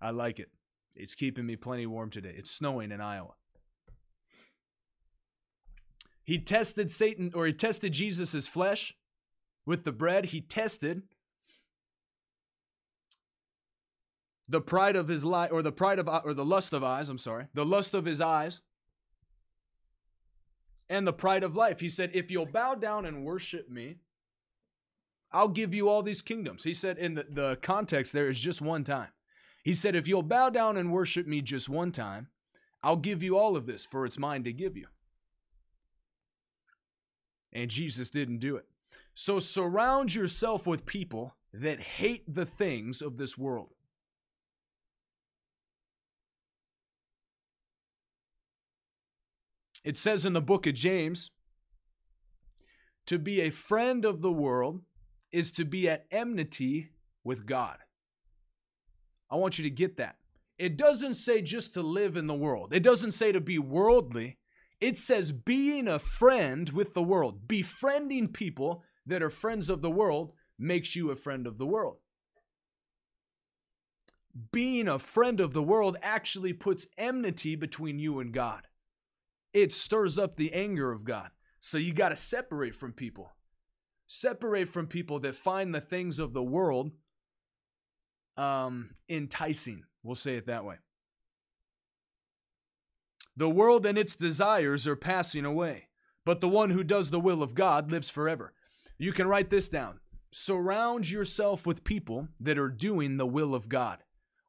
I 0.01 0.09
like 0.09 0.39
it. 0.39 0.49
It's 0.95 1.13
keeping 1.13 1.45
me 1.45 1.55
plenty 1.57 1.85
warm 1.85 2.09
today. 2.09 2.33
It's 2.35 2.49
snowing 2.49 2.91
in 2.91 3.01
Iowa. 3.01 3.35
He 6.23 6.39
tested 6.39 6.89
Satan, 6.89 7.31
or 7.35 7.45
he 7.45 7.53
tested 7.53 7.93
Jesus' 7.93 8.47
flesh 8.47 8.95
with 9.67 9.83
the 9.83 9.91
bread. 9.91 10.25
He 10.25 10.41
tested 10.41 11.03
the 14.49 14.61
pride 14.61 14.95
of 14.95 15.07
his 15.07 15.23
life, 15.23 15.51
or 15.51 15.61
the 15.61 15.71
pride 15.71 15.99
of, 15.99 16.09
or 16.25 16.33
the 16.33 16.43
lust 16.43 16.73
of 16.73 16.83
eyes, 16.83 17.09
I'm 17.09 17.19
sorry, 17.19 17.45
the 17.53 17.65
lust 17.65 17.93
of 17.93 18.05
his 18.05 18.19
eyes 18.19 18.61
and 20.93 21.07
the 21.07 21.11
pride 21.13 21.43
of 21.43 21.55
life. 21.55 21.79
He 21.79 21.89
said, 21.89 22.11
If 22.13 22.29
you'll 22.29 22.45
bow 22.45 22.75
down 22.75 23.03
and 23.03 23.25
worship 23.25 23.67
me, 23.67 23.97
I'll 25.31 25.47
give 25.47 25.73
you 25.73 25.89
all 25.89 26.03
these 26.03 26.21
kingdoms. 26.21 26.63
He 26.63 26.75
said, 26.75 26.99
in 26.99 27.15
the, 27.15 27.25
the 27.27 27.57
context 27.63 28.13
there 28.13 28.29
is 28.29 28.39
just 28.39 28.61
one 28.61 28.83
time. 28.83 29.09
He 29.63 29.73
said, 29.73 29.95
If 29.95 30.07
you'll 30.07 30.21
bow 30.21 30.51
down 30.51 30.77
and 30.77 30.93
worship 30.93 31.25
me 31.25 31.41
just 31.41 31.67
one 31.67 31.91
time, 31.91 32.27
I'll 32.83 32.97
give 32.97 33.23
you 33.23 33.35
all 33.35 33.57
of 33.57 33.65
this, 33.65 33.87
for 33.87 34.05
it's 34.05 34.19
mine 34.19 34.43
to 34.43 34.53
give 34.53 34.77
you. 34.77 34.85
And 37.51 37.71
Jesus 37.71 38.11
didn't 38.11 38.37
do 38.37 38.55
it. 38.55 38.67
So 39.15 39.39
surround 39.39 40.13
yourself 40.13 40.67
with 40.67 40.85
people 40.85 41.35
that 41.53 41.79
hate 41.79 42.31
the 42.31 42.45
things 42.45 43.01
of 43.01 43.17
this 43.17 43.35
world. 43.35 43.69
It 49.83 49.97
says 49.97 50.25
in 50.25 50.33
the 50.33 50.41
book 50.41 50.65
of 50.65 50.73
James 50.73 51.31
to 53.05 53.19
be 53.19 53.41
a 53.41 53.49
friend 53.49 54.05
of 54.05 54.21
the 54.21 54.31
world 54.31 54.81
is 55.31 55.51
to 55.53 55.65
be 55.65 55.89
at 55.89 56.05
enmity 56.11 56.91
with 57.23 57.45
God. 57.45 57.77
I 59.29 59.35
want 59.35 59.57
you 59.57 59.63
to 59.63 59.69
get 59.69 59.97
that. 59.97 60.17
It 60.57 60.77
doesn't 60.77 61.15
say 61.15 61.41
just 61.41 61.73
to 61.73 61.81
live 61.81 62.15
in 62.15 62.27
the 62.27 62.35
world, 62.35 62.73
it 62.73 62.83
doesn't 62.83 63.11
say 63.11 63.31
to 63.31 63.41
be 63.41 63.59
worldly. 63.59 64.37
It 64.79 64.97
says 64.97 65.31
being 65.31 65.87
a 65.87 65.97
friend 65.97 66.69
with 66.69 66.93
the 66.93 67.03
world, 67.03 67.47
befriending 67.47 68.27
people 68.27 68.83
that 69.05 69.23
are 69.23 69.29
friends 69.29 69.69
of 69.69 69.81
the 69.81 69.91
world 69.91 70.33
makes 70.59 70.93
you 70.95 71.09
a 71.09 71.15
friend 71.15 71.47
of 71.47 71.57
the 71.57 71.65
world. 71.65 71.97
Being 74.51 74.89
a 74.89 74.99
friend 74.99 75.39
of 75.39 75.53
the 75.53 75.63
world 75.63 75.97
actually 76.01 76.53
puts 76.53 76.87
enmity 76.97 77.55
between 77.55 77.97
you 77.97 78.19
and 78.19 78.33
God. 78.33 78.67
It 79.53 79.71
stirs 79.71 80.17
up 80.17 80.35
the 80.35 80.53
anger 80.53 80.91
of 80.91 81.03
God. 81.03 81.29
So 81.59 81.77
you 81.77 81.93
got 81.93 82.09
to 82.09 82.15
separate 82.15 82.75
from 82.75 82.91
people. 82.91 83.31
Separate 84.07 84.67
from 84.67 84.87
people 84.87 85.19
that 85.19 85.35
find 85.35 85.73
the 85.73 85.81
things 85.81 86.19
of 86.19 86.33
the 86.33 86.43
world 86.43 86.91
um, 88.35 88.91
enticing. 89.07 89.83
We'll 90.03 90.15
say 90.15 90.35
it 90.35 90.47
that 90.47 90.65
way. 90.65 90.75
The 93.35 93.49
world 93.49 93.85
and 93.85 93.97
its 93.97 94.15
desires 94.15 94.85
are 94.87 94.95
passing 94.95 95.45
away, 95.45 95.87
but 96.25 96.41
the 96.41 96.49
one 96.49 96.69
who 96.69 96.83
does 96.83 97.09
the 97.09 97.19
will 97.19 97.41
of 97.41 97.55
God 97.55 97.91
lives 97.91 98.09
forever. 98.09 98.53
You 98.97 99.11
can 99.11 99.27
write 99.27 99.49
this 99.49 99.69
down. 99.69 99.99
Surround 100.31 101.09
yourself 101.09 101.65
with 101.65 101.83
people 101.83 102.27
that 102.39 102.59
are 102.59 102.69
doing 102.69 103.17
the 103.17 103.25
will 103.25 103.55
of 103.55 103.69
God. 103.69 103.99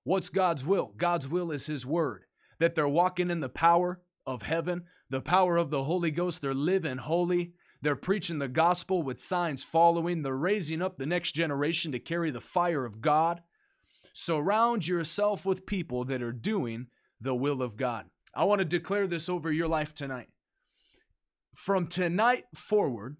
What's 0.02 0.28
God's 0.28 0.66
will? 0.66 0.92
God's 0.96 1.28
will 1.28 1.50
is 1.50 1.66
His 1.66 1.86
word, 1.86 2.24
that 2.58 2.74
they're 2.74 2.88
walking 2.88 3.30
in 3.30 3.40
the 3.40 3.48
power 3.48 4.00
of 4.26 4.42
heaven, 4.42 4.84
the 5.10 5.20
power 5.20 5.56
of 5.56 5.70
the 5.70 5.84
Holy 5.84 6.10
Ghost. 6.10 6.42
They're 6.42 6.54
living 6.54 6.98
holy. 6.98 7.52
They're 7.82 7.96
preaching 7.96 8.38
the 8.38 8.48
gospel 8.48 9.02
with 9.02 9.20
signs 9.20 9.62
following. 9.62 10.22
They're 10.22 10.36
raising 10.36 10.80
up 10.80 10.96
the 10.96 11.06
next 11.06 11.32
generation 11.32 11.92
to 11.92 11.98
carry 11.98 12.30
the 12.30 12.40
fire 12.40 12.84
of 12.84 13.00
God. 13.00 13.42
Surround 14.12 14.88
yourself 14.88 15.44
with 15.44 15.66
people 15.66 16.04
that 16.04 16.22
are 16.22 16.32
doing 16.32 16.86
the 17.20 17.34
will 17.34 17.62
of 17.62 17.76
God. 17.76 18.06
I 18.34 18.44
want 18.44 18.60
to 18.60 18.64
declare 18.64 19.06
this 19.06 19.28
over 19.28 19.52
your 19.52 19.68
life 19.68 19.94
tonight. 19.94 20.28
From 21.54 21.86
tonight 21.86 22.44
forward, 22.54 23.16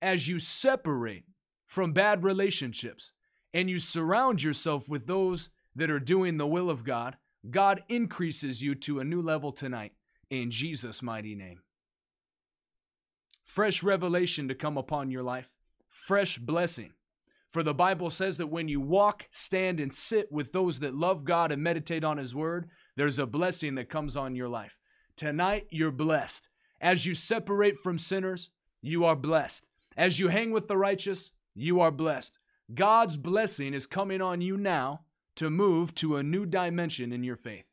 as 0.00 0.28
you 0.28 0.38
separate 0.38 1.24
from 1.66 1.92
bad 1.92 2.24
relationships 2.24 3.12
and 3.52 3.68
you 3.68 3.78
surround 3.78 4.42
yourself 4.42 4.88
with 4.88 5.06
those 5.06 5.50
that 5.74 5.90
are 5.90 6.00
doing 6.00 6.36
the 6.36 6.46
will 6.46 6.70
of 6.70 6.84
God, 6.84 7.16
God 7.50 7.82
increases 7.88 8.62
you 8.62 8.74
to 8.76 8.98
a 8.98 9.04
new 9.04 9.20
level 9.20 9.52
tonight 9.52 9.92
in 10.30 10.50
Jesus' 10.50 11.02
mighty 11.02 11.34
name. 11.34 11.60
Fresh 13.44 13.82
revelation 13.82 14.48
to 14.48 14.54
come 14.54 14.76
upon 14.76 15.10
your 15.10 15.22
life, 15.22 15.52
fresh 15.88 16.38
blessing. 16.38 16.92
For 17.48 17.62
the 17.62 17.74
Bible 17.74 18.10
says 18.10 18.36
that 18.38 18.48
when 18.48 18.68
you 18.68 18.80
walk, 18.80 19.28
stand, 19.30 19.80
and 19.80 19.92
sit 19.92 20.30
with 20.30 20.52
those 20.52 20.80
that 20.80 20.94
love 20.94 21.24
God 21.24 21.52
and 21.52 21.62
meditate 21.62 22.04
on 22.04 22.18
His 22.18 22.34
Word, 22.34 22.68
there's 22.96 23.18
a 23.18 23.26
blessing 23.26 23.76
that 23.76 23.88
comes 23.88 24.16
on 24.16 24.34
your 24.34 24.48
life. 24.48 24.78
Tonight, 25.16 25.66
you're 25.70 25.92
blessed. 25.92 26.48
As 26.80 27.06
you 27.06 27.14
separate 27.14 27.78
from 27.78 27.98
sinners, 27.98 28.50
you 28.82 29.04
are 29.04 29.16
blessed. 29.16 29.68
As 29.96 30.18
you 30.18 30.28
hang 30.28 30.50
with 30.50 30.68
the 30.68 30.76
righteous, 30.76 31.30
you 31.54 31.80
are 31.80 31.92
blessed. 31.92 32.38
God's 32.74 33.16
blessing 33.16 33.72
is 33.72 33.86
coming 33.86 34.20
on 34.20 34.40
you 34.40 34.56
now 34.56 35.02
to 35.36 35.48
move 35.48 35.94
to 35.94 36.16
a 36.16 36.22
new 36.22 36.44
dimension 36.44 37.12
in 37.12 37.22
your 37.22 37.36
faith. 37.36 37.72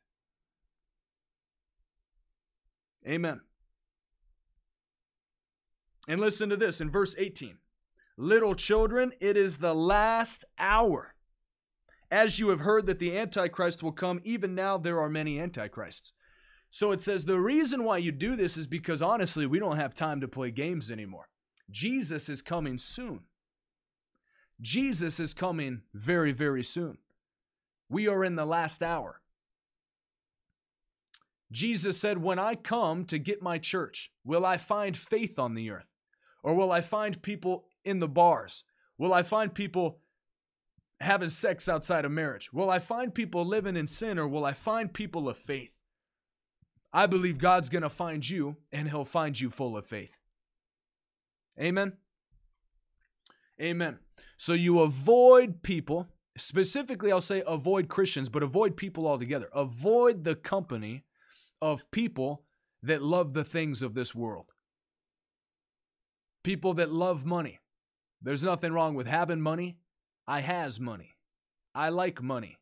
Amen. 3.06 3.40
And 6.08 6.20
listen 6.20 6.48
to 6.50 6.56
this 6.56 6.80
in 6.80 6.90
verse 6.90 7.14
18 7.18 7.58
Little 8.16 8.54
children, 8.54 9.12
it 9.20 9.36
is 9.36 9.58
the 9.58 9.74
last 9.74 10.44
hour. 10.58 11.14
As 12.10 12.38
you 12.38 12.50
have 12.50 12.60
heard 12.60 12.86
that 12.86 13.00
the 13.00 13.16
Antichrist 13.16 13.82
will 13.82 13.92
come, 13.92 14.20
even 14.22 14.54
now 14.54 14.78
there 14.78 15.00
are 15.00 15.08
many 15.08 15.40
Antichrists. 15.40 16.12
So 16.70 16.92
it 16.92 17.00
says 17.00 17.24
the 17.24 17.40
reason 17.40 17.84
why 17.84 17.98
you 17.98 18.12
do 18.12 18.36
this 18.36 18.56
is 18.56 18.66
because 18.66 19.02
honestly, 19.02 19.46
we 19.46 19.58
don't 19.58 19.76
have 19.76 19.94
time 19.94 20.20
to 20.20 20.28
play 20.28 20.50
games 20.50 20.90
anymore. 20.90 21.28
Jesus 21.70 22.28
is 22.28 22.42
coming 22.42 22.78
soon. 22.78 23.20
Jesus 24.60 25.18
is 25.18 25.34
coming 25.34 25.82
very, 25.92 26.32
very 26.32 26.62
soon. 26.62 26.98
We 27.88 28.06
are 28.06 28.24
in 28.24 28.36
the 28.36 28.46
last 28.46 28.82
hour. 28.82 29.20
Jesus 31.54 31.96
said, 31.96 32.18
When 32.18 32.38
I 32.38 32.56
come 32.56 33.04
to 33.04 33.18
get 33.18 33.40
my 33.40 33.58
church, 33.58 34.10
will 34.24 34.44
I 34.44 34.58
find 34.58 34.96
faith 34.96 35.38
on 35.38 35.54
the 35.54 35.70
earth? 35.70 35.86
Or 36.42 36.54
will 36.54 36.72
I 36.72 36.80
find 36.80 37.22
people 37.22 37.66
in 37.84 38.00
the 38.00 38.08
bars? 38.08 38.64
Will 38.98 39.14
I 39.14 39.22
find 39.22 39.54
people 39.54 40.00
having 41.00 41.30
sex 41.30 41.68
outside 41.68 42.04
of 42.04 42.10
marriage? 42.10 42.52
Will 42.52 42.68
I 42.68 42.80
find 42.80 43.14
people 43.14 43.44
living 43.44 43.76
in 43.76 43.86
sin 43.86 44.18
or 44.18 44.26
will 44.26 44.44
I 44.44 44.52
find 44.52 44.92
people 44.92 45.28
of 45.28 45.38
faith? 45.38 45.78
I 46.92 47.06
believe 47.06 47.38
God's 47.38 47.68
going 47.68 47.82
to 47.82 47.90
find 47.90 48.28
you 48.28 48.56
and 48.72 48.88
he'll 48.88 49.04
find 49.04 49.40
you 49.40 49.48
full 49.48 49.76
of 49.76 49.86
faith. 49.86 50.18
Amen. 51.58 51.92
Amen. 53.60 53.98
So 54.36 54.54
you 54.54 54.80
avoid 54.80 55.62
people, 55.62 56.08
specifically, 56.36 57.12
I'll 57.12 57.20
say 57.20 57.44
avoid 57.46 57.88
Christians, 57.88 58.28
but 58.28 58.42
avoid 58.42 58.76
people 58.76 59.06
altogether. 59.06 59.48
Avoid 59.54 60.24
the 60.24 60.34
company 60.34 61.04
of 61.60 61.90
people 61.90 62.44
that 62.82 63.02
love 63.02 63.32
the 63.32 63.44
things 63.44 63.82
of 63.82 63.94
this 63.94 64.14
world. 64.14 64.52
People 66.42 66.74
that 66.74 66.92
love 66.92 67.24
money. 67.24 67.60
There's 68.20 68.44
nothing 68.44 68.72
wrong 68.72 68.94
with 68.94 69.06
having 69.06 69.40
money. 69.40 69.78
I 70.26 70.40
has 70.40 70.78
money. 70.80 71.12
I 71.74 71.88
like 71.88 72.22
money. 72.22 72.58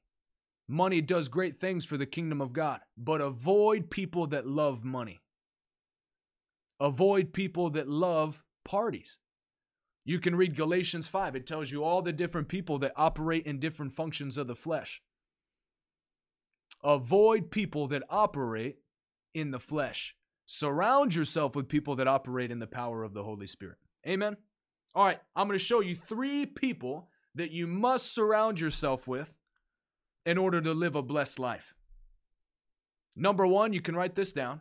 Money 0.68 1.00
does 1.00 1.28
great 1.28 1.60
things 1.60 1.84
for 1.84 1.96
the 1.96 2.06
kingdom 2.06 2.40
of 2.40 2.52
God, 2.52 2.80
but 2.96 3.20
avoid 3.20 3.90
people 3.90 4.26
that 4.28 4.46
love 4.46 4.84
money. 4.84 5.20
Avoid 6.80 7.32
people 7.32 7.70
that 7.70 7.88
love 7.88 8.42
parties. 8.64 9.18
You 10.04 10.18
can 10.18 10.34
read 10.34 10.56
Galatians 10.56 11.06
5. 11.06 11.36
It 11.36 11.46
tells 11.46 11.70
you 11.70 11.84
all 11.84 12.02
the 12.02 12.12
different 12.12 12.48
people 12.48 12.78
that 12.78 12.92
operate 12.96 13.46
in 13.46 13.60
different 13.60 13.92
functions 13.92 14.36
of 14.36 14.46
the 14.46 14.56
flesh. 14.56 15.02
Avoid 16.82 17.50
people 17.50 17.86
that 17.88 18.02
operate 18.10 18.78
in 19.34 19.50
the 19.50 19.60
flesh. 19.60 20.14
Surround 20.46 21.14
yourself 21.14 21.54
with 21.56 21.68
people 21.68 21.96
that 21.96 22.08
operate 22.08 22.50
in 22.50 22.58
the 22.58 22.66
power 22.66 23.02
of 23.02 23.14
the 23.14 23.22
Holy 23.22 23.46
Spirit. 23.46 23.78
Amen. 24.06 24.36
All 24.94 25.04
right, 25.04 25.20
I'm 25.34 25.46
going 25.46 25.58
to 25.58 25.64
show 25.64 25.80
you 25.80 25.94
three 25.94 26.44
people 26.44 27.08
that 27.34 27.50
you 27.50 27.66
must 27.66 28.12
surround 28.12 28.60
yourself 28.60 29.08
with 29.08 29.38
in 30.26 30.36
order 30.36 30.60
to 30.60 30.74
live 30.74 30.94
a 30.94 31.02
blessed 31.02 31.38
life. 31.38 31.74
Number 33.16 33.46
one, 33.46 33.72
you 33.72 33.80
can 33.80 33.96
write 33.96 34.14
this 34.14 34.32
down 34.32 34.60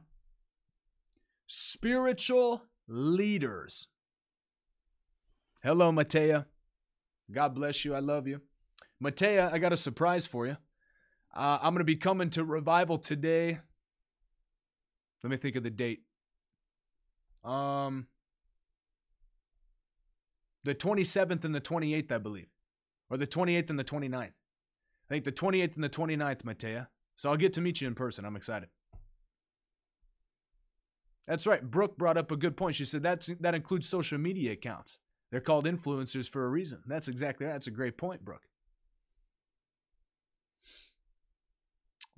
spiritual 1.47 2.63
leaders. 2.87 3.89
Hello, 5.63 5.91
Matea. 5.91 6.45
God 7.31 7.53
bless 7.53 7.83
you. 7.85 7.93
I 7.93 7.99
love 7.99 8.27
you. 8.27 8.41
Matea, 9.03 9.51
I 9.51 9.57
got 9.57 9.73
a 9.73 9.77
surprise 9.77 10.25
for 10.25 10.47
you. 10.47 10.57
Uh, 11.35 11.59
I'm 11.61 11.73
going 11.73 11.79
to 11.79 11.85
be 11.85 11.95
coming 11.95 12.29
to 12.31 12.43
revival 12.43 12.97
today. 12.97 13.59
Let 15.23 15.29
me 15.29 15.37
think 15.37 15.55
of 15.55 15.63
the 15.63 15.69
date. 15.69 16.01
Um, 17.43 18.07
the 20.63 20.75
27th 20.75 21.43
and 21.43 21.55
the 21.55 21.61
28th, 21.61 22.11
I 22.11 22.17
believe, 22.17 22.47
or 23.09 23.17
the 23.17 23.27
28th 23.27 23.69
and 23.69 23.79
the 23.79 23.83
29th. 23.83 24.23
I 24.23 24.33
think 25.09 25.25
the 25.25 25.31
28th 25.31 25.75
and 25.75 25.83
the 25.83 25.89
29th, 25.89 26.43
Matea. 26.43 26.87
So 27.15 27.29
I'll 27.29 27.37
get 27.37 27.53
to 27.53 27.61
meet 27.61 27.81
you 27.81 27.87
in 27.87 27.95
person. 27.95 28.25
I'm 28.25 28.35
excited. 28.35 28.69
That's 31.27 31.45
right. 31.45 31.61
Brooke 31.61 31.97
brought 31.97 32.17
up 32.17 32.31
a 32.31 32.35
good 32.35 32.57
point. 32.57 32.75
She 32.75 32.85
said 32.85 33.03
that's 33.03 33.29
that 33.39 33.55
includes 33.55 33.87
social 33.87 34.17
media 34.17 34.53
accounts. 34.53 34.99
They're 35.31 35.39
called 35.39 35.65
influencers 35.65 36.29
for 36.29 36.45
a 36.45 36.49
reason. 36.49 36.81
That's 36.85 37.07
exactly 37.07 37.45
that's 37.45 37.67
a 37.67 37.71
great 37.71 37.97
point, 37.97 38.25
Brooke. 38.25 38.47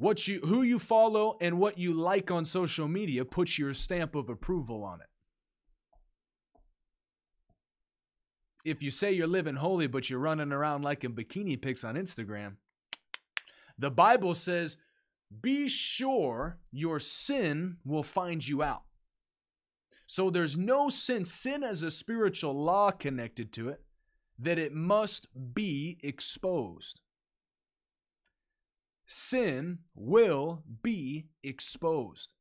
What 0.03 0.27
you 0.27 0.41
who 0.41 0.63
you 0.63 0.79
follow 0.79 1.37
and 1.39 1.59
what 1.59 1.77
you 1.77 1.93
like 1.93 2.29
on 2.29 2.43
social 2.43 2.89
media 2.89 3.23
puts 3.23 3.57
your 3.57 3.73
stamp 3.73 4.15
of 4.15 4.27
approval 4.27 4.83
on 4.83 4.99
it. 4.99 5.07
If 8.65 8.83
you 8.83 8.91
say 8.91 9.13
you're 9.13 9.27
living 9.27 9.55
holy 9.55 9.87
but 9.87 10.09
you're 10.09 10.19
running 10.19 10.51
around 10.51 10.81
like 10.81 11.05
in 11.05 11.15
bikini 11.15 11.61
pics 11.61 11.85
on 11.85 11.95
Instagram, 11.95 12.57
the 13.77 13.91
Bible 13.91 14.35
says, 14.35 14.75
"Be 15.41 15.69
sure 15.69 16.59
your 16.69 16.99
sin 16.99 17.77
will 17.85 18.03
find 18.03 18.45
you 18.45 18.61
out." 18.61 18.83
So 20.05 20.29
there's 20.29 20.57
no 20.57 20.89
sin. 20.89 21.23
Sin 21.23 21.61
has 21.61 21.81
a 21.81 21.89
spiritual 21.89 22.53
law 22.53 22.91
connected 22.91 23.53
to 23.53 23.69
it 23.69 23.85
that 24.37 24.59
it 24.59 24.73
must 24.73 25.27
be 25.53 25.97
exposed 26.03 26.99
sin 29.05 29.79
will 29.95 30.63
be 30.81 31.27
exposed. 31.43 32.33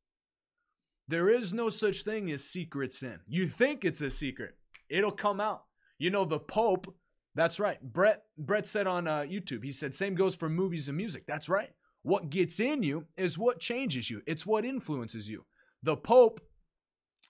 There 1.07 1.29
is 1.29 1.53
no 1.53 1.69
such 1.69 2.03
thing 2.03 2.31
as 2.31 2.43
secret 2.43 2.91
sin. 2.91 3.19
You 3.27 3.47
think 3.47 3.83
it's 3.83 4.01
a 4.01 4.09
secret, 4.09 4.55
it'll 4.89 5.11
come 5.11 5.41
out. 5.41 5.63
You 5.97 6.09
know, 6.09 6.25
the 6.25 6.39
Pope, 6.39 6.93
that's 7.35 7.59
right. 7.59 7.81
Brett 7.81 8.23
Brett 8.37 8.65
said 8.65 8.87
on 8.87 9.07
uh, 9.07 9.19
YouTube, 9.21 9.63
he 9.63 9.71
said, 9.71 9.93
same 9.93 10.15
goes 10.15 10.35
for 10.35 10.49
movies 10.49 10.87
and 10.87 10.97
music. 10.97 11.25
That's 11.27 11.49
right. 11.49 11.71
What 12.03 12.29
gets 12.29 12.59
in 12.59 12.83
you 12.83 13.05
is 13.17 13.37
what 13.37 13.59
changes 13.59 14.09
you, 14.09 14.21
it's 14.25 14.45
what 14.45 14.65
influences 14.65 15.29
you. 15.29 15.45
The 15.83 15.97
Pope, 15.97 16.41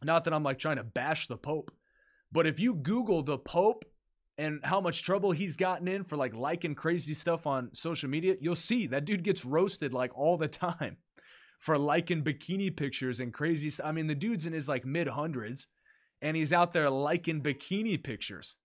not 0.03 0.23
that 0.25 0.33
I'm 0.33 0.43
like 0.43 0.59
trying 0.59 0.77
to 0.77 0.83
bash 0.83 1.27
the 1.27 1.37
Pope, 1.37 1.71
but 2.31 2.47
if 2.47 2.59
you 2.59 2.73
Google 2.73 3.23
the 3.23 3.37
Pope 3.37 3.85
and 4.37 4.59
how 4.63 4.81
much 4.81 5.03
trouble 5.03 5.31
he's 5.31 5.55
gotten 5.55 5.87
in 5.87 6.03
for 6.03 6.17
like 6.17 6.33
liking 6.33 6.75
crazy 6.75 7.13
stuff 7.13 7.45
on 7.45 7.69
social 7.73 8.09
media, 8.09 8.35
you'll 8.39 8.55
see 8.55 8.87
that 8.87 9.05
dude 9.05 9.23
gets 9.23 9.45
roasted 9.45 9.93
like 9.93 10.17
all 10.17 10.37
the 10.37 10.47
time 10.47 10.97
for 11.59 11.77
liking 11.77 12.23
bikini 12.23 12.75
pictures 12.75 13.19
and 13.19 13.33
crazy. 13.33 13.71
I 13.83 13.91
mean, 13.91 14.07
the 14.07 14.15
dude's 14.15 14.45
in 14.45 14.53
his 14.53 14.67
like 14.67 14.85
mid 14.85 15.07
hundreds 15.07 15.67
and 16.21 16.35
he's 16.35 16.53
out 16.53 16.73
there 16.73 16.89
liking 16.89 17.41
bikini 17.41 18.01
pictures. 18.01 18.55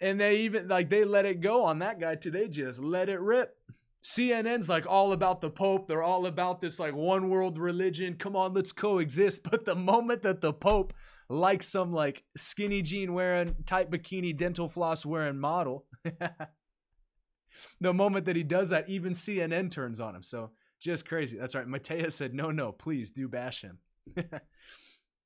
And 0.00 0.20
they 0.20 0.40
even 0.40 0.68
like 0.68 0.90
they 0.90 1.04
let 1.04 1.24
it 1.24 1.40
go 1.40 1.64
on 1.64 1.78
that 1.78 1.98
guy 1.98 2.14
too. 2.14 2.30
They 2.30 2.48
just 2.48 2.80
let 2.80 3.08
it 3.08 3.20
rip. 3.20 3.56
CNN's 4.04 4.68
like 4.68 4.86
all 4.86 5.12
about 5.12 5.40
the 5.40 5.50
Pope. 5.50 5.88
They're 5.88 6.02
all 6.02 6.26
about 6.26 6.60
this 6.60 6.78
like 6.78 6.94
one 6.94 7.28
world 7.28 7.58
religion. 7.58 8.14
Come 8.14 8.36
on, 8.36 8.54
let's 8.54 8.70
coexist. 8.70 9.42
But 9.50 9.64
the 9.64 9.74
moment 9.74 10.22
that 10.22 10.42
the 10.42 10.52
Pope 10.52 10.92
like 11.28 11.62
some 11.62 11.92
like 11.92 12.22
skinny 12.36 12.82
jean 12.82 13.12
wearing, 13.12 13.56
tight 13.66 13.90
bikini, 13.90 14.36
dental 14.36 14.68
floss 14.68 15.04
wearing 15.04 15.38
model. 15.38 15.86
the 17.80 17.94
moment 17.94 18.26
that 18.26 18.36
he 18.36 18.42
does 18.42 18.68
that, 18.70 18.88
even 18.88 19.12
CNN 19.12 19.70
turns 19.70 20.00
on 20.00 20.14
him. 20.14 20.22
So 20.22 20.50
just 20.80 21.08
crazy. 21.08 21.38
That's 21.38 21.54
right. 21.54 21.66
Matea 21.66 22.12
said, 22.12 22.34
no, 22.34 22.50
no, 22.50 22.72
please 22.72 23.10
do 23.10 23.28
bash 23.28 23.62
him. 23.62 23.78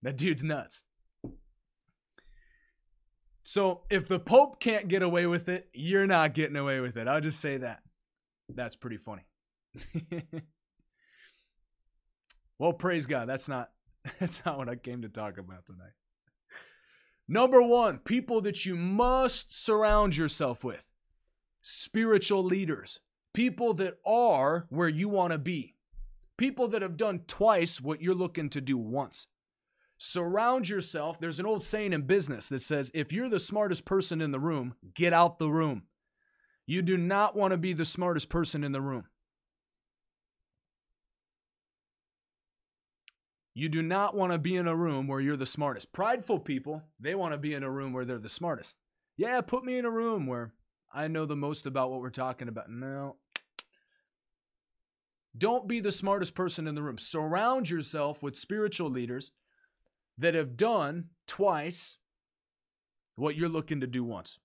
that 0.02 0.16
dude's 0.16 0.42
nuts. 0.42 0.84
So 3.42 3.82
if 3.90 4.06
the 4.06 4.20
Pope 4.20 4.60
can't 4.60 4.88
get 4.88 5.02
away 5.02 5.26
with 5.26 5.48
it, 5.48 5.68
you're 5.72 6.06
not 6.06 6.34
getting 6.34 6.56
away 6.56 6.80
with 6.80 6.96
it. 6.96 7.08
I'll 7.08 7.20
just 7.20 7.40
say 7.40 7.56
that. 7.58 7.80
That's 8.48 8.76
pretty 8.76 8.96
funny. 8.96 9.22
well, 12.58 12.72
praise 12.72 13.06
God. 13.06 13.28
That's 13.28 13.48
not 13.48 13.70
That's 14.18 14.44
not 14.44 14.58
what 14.58 14.68
I 14.68 14.76
came 14.76 15.02
to 15.02 15.08
talk 15.08 15.38
about 15.38 15.66
tonight. 15.66 15.92
Number 17.28 17.62
one, 17.62 17.98
people 17.98 18.40
that 18.40 18.66
you 18.66 18.74
must 18.74 19.52
surround 19.52 20.16
yourself 20.16 20.64
with 20.64 20.84
spiritual 21.62 22.42
leaders, 22.42 23.00
people 23.32 23.72
that 23.74 23.98
are 24.04 24.66
where 24.68 24.88
you 24.88 25.08
want 25.08 25.32
to 25.32 25.38
be, 25.38 25.76
people 26.36 26.66
that 26.68 26.82
have 26.82 26.96
done 26.96 27.20
twice 27.26 27.80
what 27.80 28.02
you're 28.02 28.14
looking 28.14 28.48
to 28.50 28.60
do 28.60 28.76
once. 28.76 29.26
Surround 29.96 30.68
yourself. 30.68 31.20
There's 31.20 31.38
an 31.38 31.46
old 31.46 31.62
saying 31.62 31.92
in 31.92 32.02
business 32.02 32.48
that 32.48 32.62
says 32.62 32.90
if 32.94 33.12
you're 33.12 33.28
the 33.28 33.38
smartest 33.38 33.84
person 33.84 34.20
in 34.20 34.30
the 34.30 34.40
room, 34.40 34.74
get 34.94 35.12
out 35.12 35.38
the 35.38 35.50
room. 35.50 35.82
You 36.66 36.82
do 36.82 36.96
not 36.96 37.36
want 37.36 37.52
to 37.52 37.58
be 37.58 37.74
the 37.74 37.84
smartest 37.84 38.28
person 38.28 38.64
in 38.64 38.72
the 38.72 38.80
room. 38.80 39.04
You 43.60 43.68
do 43.68 43.82
not 43.82 44.16
want 44.16 44.32
to 44.32 44.38
be 44.38 44.56
in 44.56 44.66
a 44.66 44.74
room 44.74 45.06
where 45.06 45.20
you're 45.20 45.36
the 45.36 45.44
smartest. 45.44 45.92
Prideful 45.92 46.38
people, 46.38 46.82
they 46.98 47.14
want 47.14 47.34
to 47.34 47.38
be 47.38 47.52
in 47.52 47.62
a 47.62 47.70
room 47.70 47.92
where 47.92 48.06
they're 48.06 48.16
the 48.16 48.26
smartest. 48.30 48.78
Yeah, 49.18 49.42
put 49.42 49.66
me 49.66 49.76
in 49.76 49.84
a 49.84 49.90
room 49.90 50.26
where 50.26 50.54
I 50.94 51.08
know 51.08 51.26
the 51.26 51.36
most 51.36 51.66
about 51.66 51.90
what 51.90 52.00
we're 52.00 52.08
talking 52.08 52.48
about. 52.48 52.70
No. 52.70 53.16
Don't 55.36 55.68
be 55.68 55.78
the 55.78 55.92
smartest 55.92 56.34
person 56.34 56.66
in 56.66 56.74
the 56.74 56.82
room. 56.82 56.96
Surround 56.96 57.68
yourself 57.68 58.22
with 58.22 58.34
spiritual 58.34 58.88
leaders 58.88 59.30
that 60.16 60.32
have 60.32 60.56
done 60.56 61.10
twice 61.26 61.98
what 63.16 63.36
you're 63.36 63.50
looking 63.50 63.82
to 63.82 63.86
do 63.86 64.02
once. 64.02 64.38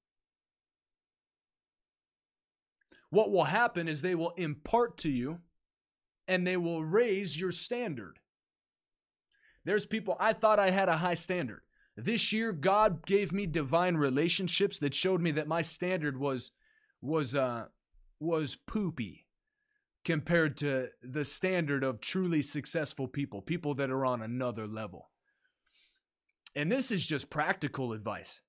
What 3.11 3.31
will 3.31 3.45
happen 3.45 3.87
is 3.87 4.01
they 4.01 4.13
will 4.13 4.33
impart 4.35 4.97
to 4.97 5.09
you 5.09 5.39
and 6.27 6.45
they 6.45 6.57
will 6.57 6.83
raise 6.83 7.39
your 7.39 7.53
standard. 7.53 8.19
There's 9.65 9.85
people, 9.85 10.15
I 10.19 10.33
thought 10.33 10.59
I 10.59 10.69
had 10.69 10.89
a 10.89 10.97
high 10.97 11.15
standard. 11.15 11.61
This 11.97 12.31
year, 12.31 12.51
God 12.51 13.05
gave 13.05 13.31
me 13.31 13.47
divine 13.47 13.95
relationships 13.95 14.79
that 14.79 14.93
showed 14.93 15.21
me 15.21 15.31
that 15.31 15.47
my 15.47 15.61
standard 15.61 16.17
was 16.17 16.51
was 17.01 17.35
uh 17.35 17.65
was 18.19 18.55
poopy 18.55 19.25
compared 20.03 20.57
to 20.57 20.89
the 21.01 21.23
standard 21.23 21.83
of 21.83 21.99
truly 21.99 22.41
successful 22.41 23.07
people, 23.07 23.41
people 23.41 23.73
that 23.75 23.89
are 23.89 24.05
on 24.05 24.21
another 24.21 24.67
level. 24.67 25.09
And 26.55 26.71
this 26.71 26.91
is 26.91 27.05
just 27.05 27.29
practical 27.29 27.91
advice. 27.91 28.41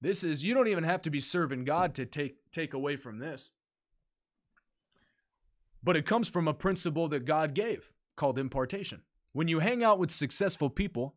This 0.00 0.24
is 0.24 0.44
you 0.44 0.54
don't 0.54 0.68
even 0.68 0.84
have 0.84 1.02
to 1.02 1.10
be 1.10 1.20
serving 1.20 1.64
God 1.64 1.94
to 1.96 2.06
take 2.06 2.52
take 2.52 2.72
away 2.72 2.96
from 2.96 3.18
this. 3.18 3.50
But 5.82 5.96
it 5.96 6.06
comes 6.06 6.28
from 6.28 6.46
a 6.46 6.54
principle 6.54 7.08
that 7.08 7.24
God 7.24 7.52
gave 7.52 7.90
called 8.16 8.38
impartation. 8.38 9.02
When 9.34 9.48
you 9.48 9.58
hang 9.58 9.82
out 9.82 9.98
with 9.98 10.12
successful 10.12 10.70
people, 10.70 11.16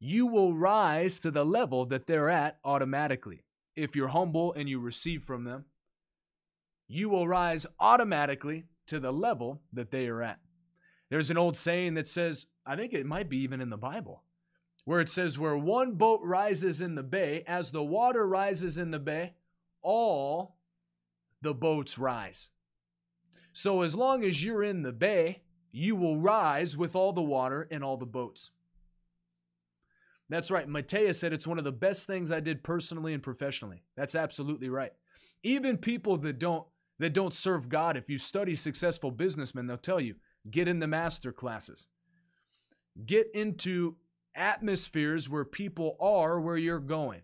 you 0.00 0.26
will 0.26 0.54
rise 0.54 1.18
to 1.20 1.30
the 1.30 1.44
level 1.44 1.84
that 1.84 2.06
they're 2.06 2.30
at 2.30 2.58
automatically. 2.64 3.44
If 3.76 3.94
you're 3.94 4.08
humble 4.08 4.54
and 4.54 4.70
you 4.70 4.80
receive 4.80 5.22
from 5.22 5.44
them, 5.44 5.66
you 6.88 7.10
will 7.10 7.28
rise 7.28 7.66
automatically 7.78 8.64
to 8.86 8.98
the 8.98 9.12
level 9.12 9.60
that 9.70 9.90
they 9.90 10.08
are 10.08 10.22
at. 10.22 10.40
There's 11.10 11.30
an 11.30 11.36
old 11.36 11.58
saying 11.58 11.92
that 11.94 12.08
says, 12.08 12.46
I 12.64 12.74
think 12.74 12.94
it 12.94 13.04
might 13.04 13.28
be 13.28 13.36
even 13.42 13.60
in 13.60 13.68
the 13.68 13.76
Bible, 13.76 14.22
where 14.86 15.00
it 15.00 15.10
says, 15.10 15.38
Where 15.38 15.56
one 15.56 15.92
boat 15.92 16.20
rises 16.24 16.80
in 16.80 16.94
the 16.94 17.02
bay, 17.02 17.44
as 17.46 17.70
the 17.70 17.84
water 17.84 18.26
rises 18.26 18.78
in 18.78 18.92
the 18.92 18.98
bay, 18.98 19.34
all 19.82 20.56
the 21.42 21.54
boats 21.54 21.98
rise. 21.98 22.50
So 23.52 23.82
as 23.82 23.94
long 23.94 24.24
as 24.24 24.42
you're 24.42 24.64
in 24.64 24.84
the 24.84 24.92
bay, 24.92 25.42
you 25.72 25.96
will 25.96 26.18
rise 26.18 26.76
with 26.76 26.96
all 26.96 27.12
the 27.12 27.22
water 27.22 27.68
and 27.70 27.84
all 27.84 27.96
the 27.96 28.06
boats. 28.06 28.50
That's 30.28 30.50
right. 30.50 30.68
Matea 30.68 31.14
said 31.14 31.32
it's 31.32 31.46
one 31.46 31.58
of 31.58 31.64
the 31.64 31.72
best 31.72 32.06
things 32.06 32.30
I 32.30 32.40
did 32.40 32.62
personally 32.62 33.14
and 33.14 33.22
professionally. 33.22 33.82
That's 33.96 34.14
absolutely 34.14 34.68
right. 34.68 34.92
Even 35.42 35.78
people 35.78 36.18
that 36.18 36.38
don't 36.38 36.66
that 36.98 37.14
don't 37.14 37.32
serve 37.32 37.68
God, 37.68 37.96
if 37.96 38.10
you 38.10 38.18
study 38.18 38.54
successful 38.54 39.12
businessmen, 39.12 39.66
they'll 39.66 39.76
tell 39.76 40.00
you, 40.00 40.16
get 40.50 40.66
in 40.66 40.80
the 40.80 40.88
master 40.88 41.32
classes. 41.32 41.86
Get 43.06 43.28
into 43.32 43.96
atmospheres 44.34 45.28
where 45.28 45.44
people 45.44 45.96
are 46.00 46.40
where 46.40 46.56
you're 46.56 46.80
going. 46.80 47.22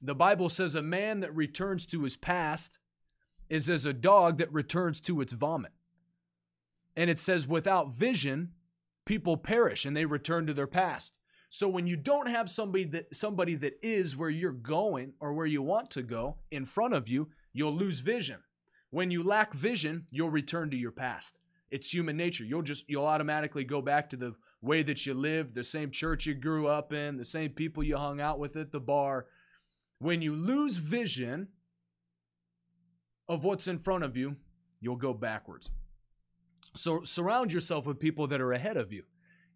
The 0.00 0.14
Bible 0.14 0.48
says 0.48 0.74
a 0.74 0.82
man 0.82 1.20
that 1.20 1.34
returns 1.34 1.86
to 1.86 2.02
his 2.02 2.16
past 2.16 2.78
is 3.48 3.68
as 3.68 3.84
a 3.84 3.92
dog 3.92 4.38
that 4.38 4.52
returns 4.52 5.00
to 5.02 5.20
its 5.20 5.32
vomit. 5.32 5.72
And 6.96 7.08
it 7.08 7.18
says, 7.18 7.46
without 7.48 7.92
vision, 7.92 8.52
people 9.06 9.36
perish 9.36 9.84
and 9.84 9.96
they 9.96 10.04
return 10.04 10.46
to 10.46 10.54
their 10.54 10.66
past. 10.66 11.18
So 11.48 11.68
when 11.68 11.86
you 11.86 11.96
don't 11.96 12.28
have 12.28 12.48
somebody 12.48 12.84
that 12.86 13.14
somebody 13.14 13.54
that 13.56 13.74
is 13.82 14.16
where 14.16 14.30
you're 14.30 14.52
going 14.52 15.12
or 15.20 15.34
where 15.34 15.46
you 15.46 15.60
want 15.60 15.90
to 15.90 16.02
go 16.02 16.38
in 16.50 16.64
front 16.64 16.94
of 16.94 17.08
you, 17.08 17.28
you'll 17.52 17.74
lose 17.74 18.00
vision. 18.00 18.38
When 18.88 19.10
you 19.10 19.22
lack 19.22 19.52
vision, 19.52 20.06
you'll 20.10 20.30
return 20.30 20.70
to 20.70 20.76
your 20.76 20.92
past. 20.92 21.40
It's 21.70 21.92
human 21.92 22.16
nature. 22.16 22.44
You'll 22.44 22.62
just 22.62 22.84
you'll 22.88 23.06
automatically 23.06 23.64
go 23.64 23.82
back 23.82 24.08
to 24.10 24.16
the 24.16 24.34
way 24.62 24.82
that 24.82 25.04
you 25.04 25.12
lived, 25.12 25.54
the 25.54 25.64
same 25.64 25.90
church 25.90 26.24
you 26.24 26.34
grew 26.34 26.68
up 26.68 26.92
in, 26.92 27.16
the 27.18 27.24
same 27.24 27.50
people 27.50 27.82
you 27.82 27.96
hung 27.96 28.20
out 28.20 28.38
with 28.38 28.56
at 28.56 28.72
the 28.72 28.80
bar. 28.80 29.26
When 29.98 30.22
you 30.22 30.34
lose 30.34 30.76
vision 30.76 31.48
of 33.28 33.44
what's 33.44 33.68
in 33.68 33.78
front 33.78 34.04
of 34.04 34.16
you, 34.16 34.36
you'll 34.80 34.96
go 34.96 35.12
backwards. 35.12 35.70
So 36.74 37.02
surround 37.02 37.52
yourself 37.52 37.86
with 37.86 37.98
people 37.98 38.26
that 38.28 38.40
are 38.40 38.52
ahead 38.52 38.76
of 38.76 38.92
you 38.92 39.04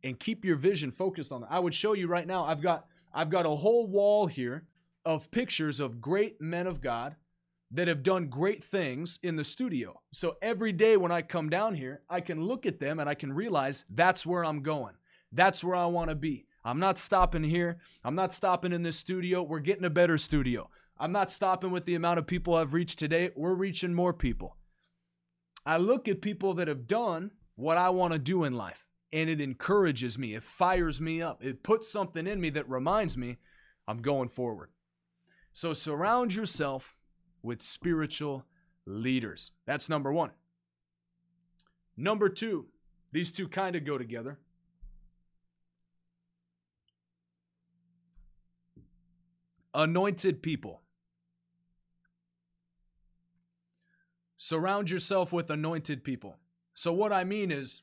and 0.02 0.18
keep 0.18 0.44
your 0.44 0.57
vision 0.57 0.90
focused 0.90 1.33
on 1.33 1.40
that. 1.42 1.50
I 1.50 1.59
would 1.59 1.74
show 1.74 1.92
you 1.92 2.07
right 2.07 2.26
now. 2.26 2.44
I've 2.44 2.62
got 2.62 2.87
I've 3.14 3.31
got 3.31 3.46
a 3.46 3.50
whole 3.50 3.87
wall 3.87 4.26
here 4.26 4.64
of 5.05 5.31
pictures 5.31 5.81
of 5.81 6.00
great 6.00 6.40
men 6.40 6.66
of 6.66 6.81
God 6.81 7.16
that 7.70 7.88
have 7.88 8.02
done 8.02 8.26
great 8.26 8.62
things 8.62 9.18
in 9.22 9.37
the 9.37 9.44
studio. 9.44 10.00
So 10.12 10.37
every 10.42 10.72
day 10.72 10.96
when 10.96 11.11
I 11.11 11.22
come 11.22 11.48
down 11.48 11.74
here, 11.74 12.02
I 12.09 12.20
can 12.20 12.42
look 12.42 12.66
at 12.66 12.79
them 12.79 13.00
and 13.00 13.09
I 13.09 13.14
can 13.14 13.33
realize 13.33 13.85
that's 13.90 14.26
where 14.26 14.44
I'm 14.44 14.62
going. 14.62 14.94
That's 15.33 15.64
where 15.64 15.76
I 15.76 15.87
want 15.87 16.11
to 16.11 16.14
be. 16.14 16.46
I'm 16.64 16.79
not 16.79 16.98
stopping 16.98 17.44
here. 17.44 17.79
I'm 18.05 18.14
not 18.14 18.33
stopping 18.33 18.72
in 18.72 18.83
this 18.83 18.96
studio. 18.96 19.42
We're 19.42 19.61
getting 19.61 19.85
a 19.85 19.90
better 19.90 20.18
studio. 20.18 20.68
I'm 20.98 21.12
not 21.12 21.31
stopping 21.31 21.70
with 21.70 21.85
the 21.85 21.94
amount 21.94 22.18
of 22.18 22.26
people 22.26 22.55
I've 22.55 22.72
reached 22.72 22.98
today. 22.98 23.31
We're 23.37 23.55
reaching 23.55 23.94
more 23.94 24.12
people. 24.12 24.56
I 25.66 25.76
look 25.79 26.07
at 26.07 26.22
people 26.22 26.55
that 26.55 26.68
have 26.68 26.87
done 26.87 27.33
what 27.57 27.76
I 27.76 27.90
want 27.90 28.12
to 28.12 28.18
do 28.20 28.44
in 28.44 28.55
life 28.55 28.87
and 29.12 29.29
it 29.29 29.40
encourages 29.40 30.16
me. 30.16 30.35
It 30.35 30.44
fires 30.44 31.00
me 31.00 31.20
up. 31.20 31.44
It 31.44 31.64
puts 31.64 31.90
something 31.90 32.26
in 32.26 32.40
me 32.40 32.50
that 32.50 32.68
reminds 32.68 33.16
me 33.18 33.38
I'm 33.88 34.00
going 34.00 34.29
forward. 34.29 34.70
So 35.52 35.72
surround 35.72 36.35
yourself 36.35 36.94
with 37.42 37.62
spiritual 37.62 38.44
leaders. 38.87 39.50
That's 39.66 39.88
number 39.88 40.12
one. 40.12 40.31
Number 41.96 42.29
two, 42.29 42.66
These 43.12 43.33
two 43.33 43.48
kind 43.48 43.74
of 43.74 43.85
go 43.85 43.96
together. 43.96 44.38
Anointed 49.72 50.42
people. 50.42 50.83
Surround 54.46 54.90
yourself 54.90 55.32
with 55.32 55.50
anointed 55.50 56.04
people. 56.04 56.37
So, 56.72 56.92
what 56.92 57.12
I 57.12 57.24
mean 57.24 57.50
is, 57.50 57.82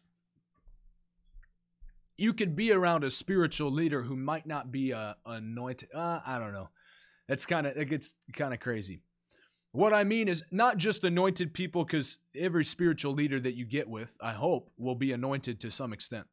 you 2.15 2.31
could 2.31 2.55
be 2.55 2.71
around 2.71 3.03
a 3.03 3.11
spiritual 3.11 3.69
leader 3.69 4.03
who 4.03 4.15
might 4.15 4.45
not 4.45 4.71
be 4.71 4.91
a 4.91 5.17
anointed. 5.25 5.89
Uh, 5.93 6.21
I 6.25 6.39
don't 6.39 6.53
know. 6.53 6.69
That's 7.27 7.45
kind 7.45 7.67
of 7.67 7.75
it 7.75 7.89
gets 7.89 8.15
kind 8.31 8.53
of 8.53 8.61
crazy. 8.61 9.01
What 9.73 9.91
I 9.91 10.05
mean 10.05 10.29
is 10.29 10.41
not 10.51 10.77
just 10.77 11.03
anointed 11.03 11.53
people, 11.53 11.83
because 11.83 12.19
every 12.33 12.63
spiritual 12.63 13.11
leader 13.11 13.41
that 13.41 13.57
you 13.57 13.65
get 13.65 13.89
with, 13.89 14.15
I 14.21 14.31
hope, 14.31 14.71
will 14.77 14.95
be 14.95 15.11
anointed 15.11 15.59
to 15.59 15.69
some 15.69 15.91
extent. 15.91 16.27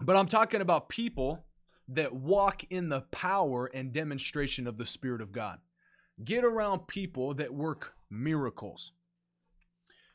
But 0.00 0.14
I'm 0.14 0.28
talking 0.28 0.60
about 0.60 0.88
people 0.88 1.44
that 1.88 2.14
walk 2.14 2.62
in 2.70 2.88
the 2.88 3.00
power 3.10 3.68
and 3.74 3.92
demonstration 3.92 4.68
of 4.68 4.76
the 4.76 4.86
Spirit 4.86 5.20
of 5.20 5.32
God. 5.32 5.58
Get 6.24 6.44
around 6.44 6.86
people 6.86 7.34
that 7.34 7.52
work 7.52 7.94
miracles. 8.08 8.92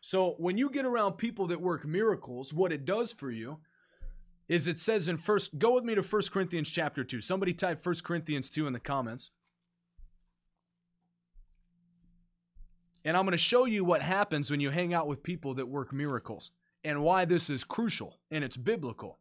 So 0.01 0.35
when 0.37 0.57
you 0.57 0.69
get 0.69 0.85
around 0.85 1.13
people 1.13 1.47
that 1.47 1.61
work 1.61 1.85
miracles, 1.85 2.53
what 2.53 2.71
it 2.71 2.85
does 2.85 3.11
for 3.11 3.31
you 3.31 3.59
is 4.47 4.67
it 4.67 4.79
says 4.79 5.07
in 5.07 5.17
first 5.17 5.59
go 5.59 5.73
with 5.73 5.83
me 5.83 5.95
to 5.95 6.03
First 6.03 6.31
Corinthians 6.31 6.69
chapter 6.69 7.03
2. 7.03 7.21
Somebody 7.21 7.53
type 7.53 7.81
First 7.81 8.03
Corinthians 8.03 8.49
2 8.49 8.65
in 8.65 8.73
the 8.73 8.79
comments. 8.79 9.31
And 13.05 13.15
I'm 13.15 13.23
going 13.23 13.31
to 13.31 13.37
show 13.37 13.65
you 13.65 13.85
what 13.85 14.01
happens 14.01 14.51
when 14.51 14.59
you 14.59 14.71
hang 14.71 14.93
out 14.93 15.07
with 15.07 15.23
people 15.23 15.53
that 15.55 15.67
work 15.67 15.93
miracles 15.93 16.51
and 16.83 17.01
why 17.01 17.25
this 17.25 17.49
is 17.49 17.63
crucial 17.63 18.19
and 18.31 18.43
it's 18.43 18.57
biblical. 18.57 19.19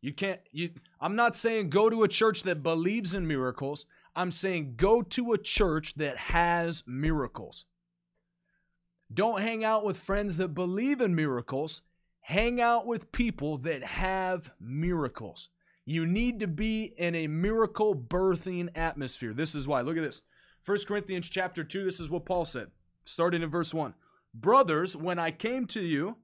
You 0.00 0.12
can't 0.12 0.40
you 0.50 0.70
I'm 1.00 1.14
not 1.16 1.34
saying 1.34 1.70
go 1.70 1.88
to 1.88 2.02
a 2.02 2.08
church 2.08 2.42
that 2.42 2.62
believes 2.62 3.14
in 3.14 3.26
miracles. 3.26 3.86
I'm 4.14 4.30
saying 4.30 4.74
go 4.76 5.02
to 5.02 5.32
a 5.32 5.38
church 5.38 5.94
that 5.94 6.16
has 6.16 6.82
miracles. 6.86 7.66
Don't 9.12 9.40
hang 9.40 9.64
out 9.64 9.84
with 9.84 9.98
friends 9.98 10.36
that 10.36 10.48
believe 10.48 11.00
in 11.00 11.14
miracles. 11.14 11.82
Hang 12.22 12.60
out 12.60 12.86
with 12.86 13.12
people 13.12 13.58
that 13.58 13.82
have 13.82 14.52
miracles. 14.60 15.48
You 15.84 16.06
need 16.06 16.38
to 16.40 16.46
be 16.46 16.94
in 16.96 17.14
a 17.14 17.26
miracle 17.26 17.96
birthing 17.96 18.68
atmosphere. 18.76 19.34
This 19.34 19.54
is 19.54 19.66
why. 19.66 19.80
Look 19.80 19.96
at 19.96 20.04
this. 20.04 20.22
1 20.64 20.78
Corinthians 20.86 21.28
chapter 21.28 21.64
2, 21.64 21.84
this 21.84 21.98
is 21.98 22.08
what 22.08 22.24
Paul 22.24 22.44
said, 22.44 22.70
starting 23.04 23.42
in 23.42 23.50
verse 23.50 23.74
1. 23.74 23.94
Brothers, 24.32 24.96
when 24.96 25.18
I 25.18 25.32
came 25.32 25.66
to 25.66 25.82
you, 25.82 26.18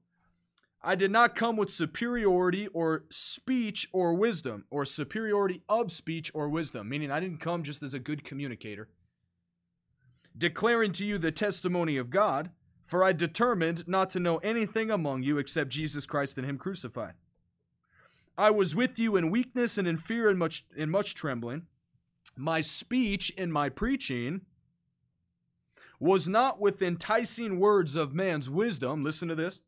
I 0.81 0.95
did 0.95 1.11
not 1.11 1.35
come 1.35 1.57
with 1.57 1.69
superiority 1.69 2.67
or 2.67 3.03
speech 3.09 3.89
or 3.91 4.13
wisdom, 4.13 4.63
or 4.69 4.85
superiority 4.85 5.61
of 5.67 5.91
speech 5.91 6.31
or 6.33 6.47
wisdom, 6.47 6.87
meaning 6.87 7.11
I 7.11 7.19
didn't 7.19 7.41
come 7.41 7.63
just 7.63 7.83
as 7.83 7.93
a 7.93 7.99
good 7.99 8.23
communicator, 8.23 8.87
declaring 10.37 10.93
to 10.93 11.05
you 11.05 11.17
the 11.17 11.33
testimony 11.33 11.97
of 11.97 12.09
God. 12.09 12.51
For 12.89 13.03
I 13.03 13.13
determined 13.13 13.87
not 13.87 14.09
to 14.11 14.19
know 14.19 14.37
anything 14.37 14.89
among 14.89 15.21
you 15.21 15.37
except 15.37 15.69
Jesus 15.69 16.07
Christ 16.07 16.39
and 16.39 16.47
Him 16.47 16.57
crucified. 16.57 17.13
I 18.35 18.49
was 18.49 18.75
with 18.75 18.97
you 18.97 19.15
in 19.15 19.29
weakness 19.29 19.77
and 19.77 19.87
in 19.87 19.97
fear 19.97 20.27
and 20.27 20.39
much 20.39 20.65
in 20.75 20.89
much 20.89 21.13
trembling. 21.13 21.67
My 22.35 22.61
speech 22.61 23.31
and 23.37 23.53
my 23.53 23.69
preaching 23.69 24.41
was 25.99 26.27
not 26.27 26.59
with 26.59 26.81
enticing 26.81 27.59
words 27.59 27.95
of 27.95 28.15
man's 28.15 28.49
wisdom, 28.49 29.03
listen 29.03 29.27
to 29.27 29.35
this, 29.35 29.61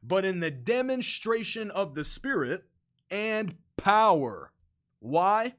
but 0.00 0.24
in 0.24 0.38
the 0.38 0.52
demonstration 0.52 1.72
of 1.72 1.96
the 1.96 2.04
Spirit 2.04 2.66
and 3.10 3.56
power. 3.76 4.52
Why? 5.00 5.54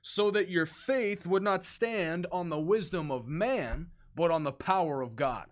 So 0.00 0.30
that 0.30 0.48
your 0.48 0.64
faith 0.64 1.26
would 1.26 1.42
not 1.42 1.66
stand 1.66 2.26
on 2.32 2.48
the 2.48 2.58
wisdom 2.58 3.10
of 3.10 3.28
man, 3.28 3.88
but 4.16 4.30
on 4.30 4.44
the 4.44 4.52
power 4.52 5.02
of 5.02 5.16
God. 5.16 5.44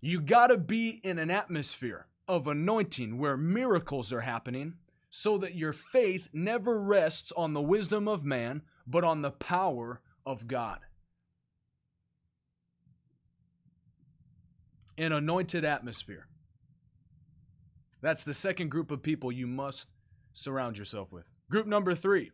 You 0.00 0.20
got 0.20 0.48
to 0.48 0.56
be 0.56 1.00
in 1.02 1.18
an 1.18 1.30
atmosphere 1.30 2.06
of 2.28 2.46
anointing 2.46 3.18
where 3.18 3.36
miracles 3.36 4.12
are 4.12 4.20
happening 4.20 4.74
so 5.10 5.38
that 5.38 5.54
your 5.54 5.72
faith 5.72 6.28
never 6.32 6.80
rests 6.80 7.32
on 7.36 7.54
the 7.54 7.62
wisdom 7.62 8.06
of 8.06 8.24
man, 8.24 8.62
but 8.86 9.02
on 9.04 9.22
the 9.22 9.30
power 9.30 10.02
of 10.26 10.46
God. 10.46 10.80
An 14.96 15.12
anointed 15.12 15.64
atmosphere. 15.64 16.26
That's 18.00 18.24
the 18.24 18.34
second 18.34 18.70
group 18.70 18.90
of 18.90 19.02
people 19.02 19.32
you 19.32 19.46
must 19.46 19.90
surround 20.32 20.78
yourself 20.78 21.10
with. 21.12 21.28
Group 21.50 21.66
number 21.66 21.94
three 21.94 22.30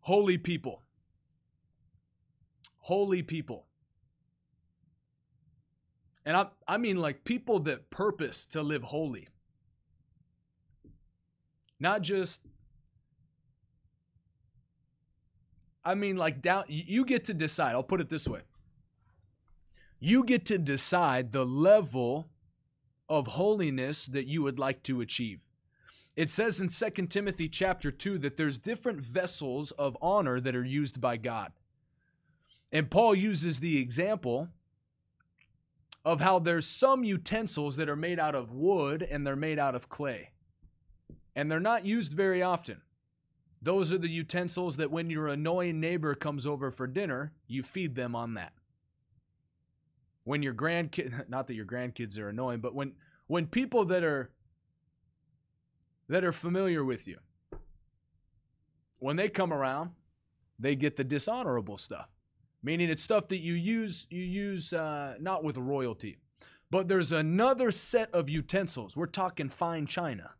holy 0.00 0.38
people. 0.38 0.82
Holy 2.78 3.22
people. 3.22 3.65
And 6.26 6.36
I, 6.36 6.46
I 6.68 6.76
mean, 6.76 6.98
like 6.98 7.24
people 7.24 7.60
that 7.60 7.88
purpose 7.88 8.44
to 8.46 8.60
live 8.60 8.82
holy. 8.82 9.28
Not 11.80 12.02
just, 12.02 12.42
I 15.84 15.94
mean, 15.94 16.16
like 16.16 16.42
down, 16.42 16.64
you 16.68 17.06
get 17.06 17.24
to 17.26 17.34
decide. 17.34 17.72
I'll 17.72 17.82
put 17.82 18.02
it 18.02 18.10
this 18.10 18.28
way 18.28 18.40
you 19.98 20.24
get 20.24 20.44
to 20.46 20.58
decide 20.58 21.32
the 21.32 21.44
level 21.44 22.28
of 23.08 23.28
holiness 23.28 24.06
that 24.06 24.26
you 24.26 24.42
would 24.42 24.58
like 24.58 24.82
to 24.84 25.00
achieve. 25.00 25.46
It 26.16 26.30
says 26.30 26.60
in 26.60 26.68
2 26.68 27.06
Timothy 27.06 27.48
chapter 27.48 27.90
2 27.90 28.18
that 28.18 28.36
there's 28.36 28.58
different 28.58 29.00
vessels 29.00 29.70
of 29.72 29.96
honor 30.00 30.40
that 30.40 30.56
are 30.56 30.64
used 30.64 31.00
by 31.00 31.16
God. 31.16 31.52
And 32.72 32.90
Paul 32.90 33.14
uses 33.14 33.60
the 33.60 33.78
example 33.78 34.48
of 36.06 36.20
how 36.20 36.38
there's 36.38 36.68
some 36.68 37.02
utensils 37.02 37.74
that 37.74 37.88
are 37.88 37.96
made 37.96 38.20
out 38.20 38.36
of 38.36 38.52
wood 38.52 39.02
and 39.02 39.26
they're 39.26 39.34
made 39.34 39.58
out 39.58 39.74
of 39.74 39.88
clay. 39.88 40.30
And 41.34 41.50
they're 41.50 41.58
not 41.58 41.84
used 41.84 42.12
very 42.12 42.40
often. 42.40 42.80
Those 43.60 43.92
are 43.92 43.98
the 43.98 44.08
utensils 44.08 44.76
that 44.76 44.92
when 44.92 45.10
your 45.10 45.26
annoying 45.26 45.80
neighbor 45.80 46.14
comes 46.14 46.46
over 46.46 46.70
for 46.70 46.86
dinner, 46.86 47.32
you 47.48 47.64
feed 47.64 47.96
them 47.96 48.14
on 48.14 48.34
that. 48.34 48.52
When 50.22 50.44
your 50.44 50.54
grandkid 50.54 51.28
not 51.28 51.48
that 51.48 51.54
your 51.54 51.66
grandkids 51.66 52.16
are 52.20 52.28
annoying, 52.28 52.60
but 52.60 52.74
when 52.74 52.92
when 53.26 53.48
people 53.48 53.84
that 53.86 54.04
are 54.04 54.30
that 56.08 56.22
are 56.22 56.32
familiar 56.32 56.84
with 56.84 57.08
you 57.08 57.18
when 59.00 59.16
they 59.16 59.28
come 59.28 59.52
around, 59.52 59.90
they 60.56 60.76
get 60.76 60.96
the 60.96 61.04
dishonorable 61.04 61.76
stuff 61.76 62.15
meaning 62.66 62.90
it's 62.90 63.02
stuff 63.02 63.28
that 63.28 63.38
you 63.38 63.54
use 63.54 64.06
you 64.10 64.22
use 64.22 64.74
uh, 64.74 65.14
not 65.20 65.42
with 65.42 65.56
royalty 65.56 66.18
but 66.70 66.88
there's 66.88 67.12
another 67.12 67.70
set 67.70 68.12
of 68.12 68.28
utensils. 68.28 68.96
We're 68.96 69.06
talking 69.06 69.48
fine 69.48 69.86
china. 69.86 70.32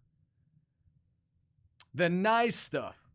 The 1.95 2.11
nice 2.11 2.57
stuff. 2.57 3.09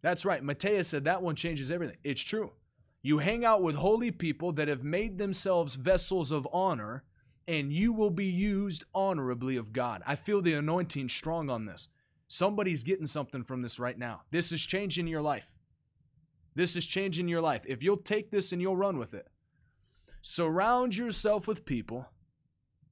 That's 0.00 0.24
right. 0.24 0.42
Matthias 0.42 0.88
said 0.88 1.04
that 1.04 1.22
one 1.22 1.36
changes 1.36 1.70
everything. 1.70 1.98
It's 2.02 2.22
true. 2.22 2.52
You 3.02 3.18
hang 3.18 3.44
out 3.44 3.62
with 3.62 3.76
holy 3.76 4.10
people 4.10 4.52
that 4.52 4.68
have 4.68 4.82
made 4.82 5.18
themselves 5.18 5.74
vessels 5.74 6.32
of 6.32 6.48
honor 6.52 7.04
and 7.46 7.72
you 7.72 7.92
will 7.92 8.10
be 8.10 8.26
used 8.26 8.84
honorably 8.94 9.56
of 9.56 9.72
god. 9.72 10.02
I 10.06 10.16
feel 10.16 10.40
the 10.40 10.54
anointing 10.54 11.08
strong 11.08 11.50
on 11.50 11.66
this. 11.66 11.88
Somebody's 12.28 12.82
getting 12.82 13.06
something 13.06 13.44
from 13.44 13.62
this 13.62 13.78
right 13.78 13.98
now. 13.98 14.22
This 14.30 14.52
is 14.52 14.64
changing 14.64 15.06
your 15.06 15.22
life 15.22 15.51
this 16.54 16.76
is 16.76 16.86
changing 16.86 17.28
your 17.28 17.40
life. 17.40 17.62
If 17.66 17.82
you'll 17.82 17.96
take 17.96 18.30
this 18.30 18.52
and 18.52 18.60
you'll 18.60 18.76
run 18.76 18.98
with 18.98 19.14
it, 19.14 19.28
surround 20.20 20.96
yourself 20.96 21.46
with 21.46 21.64
people 21.64 22.08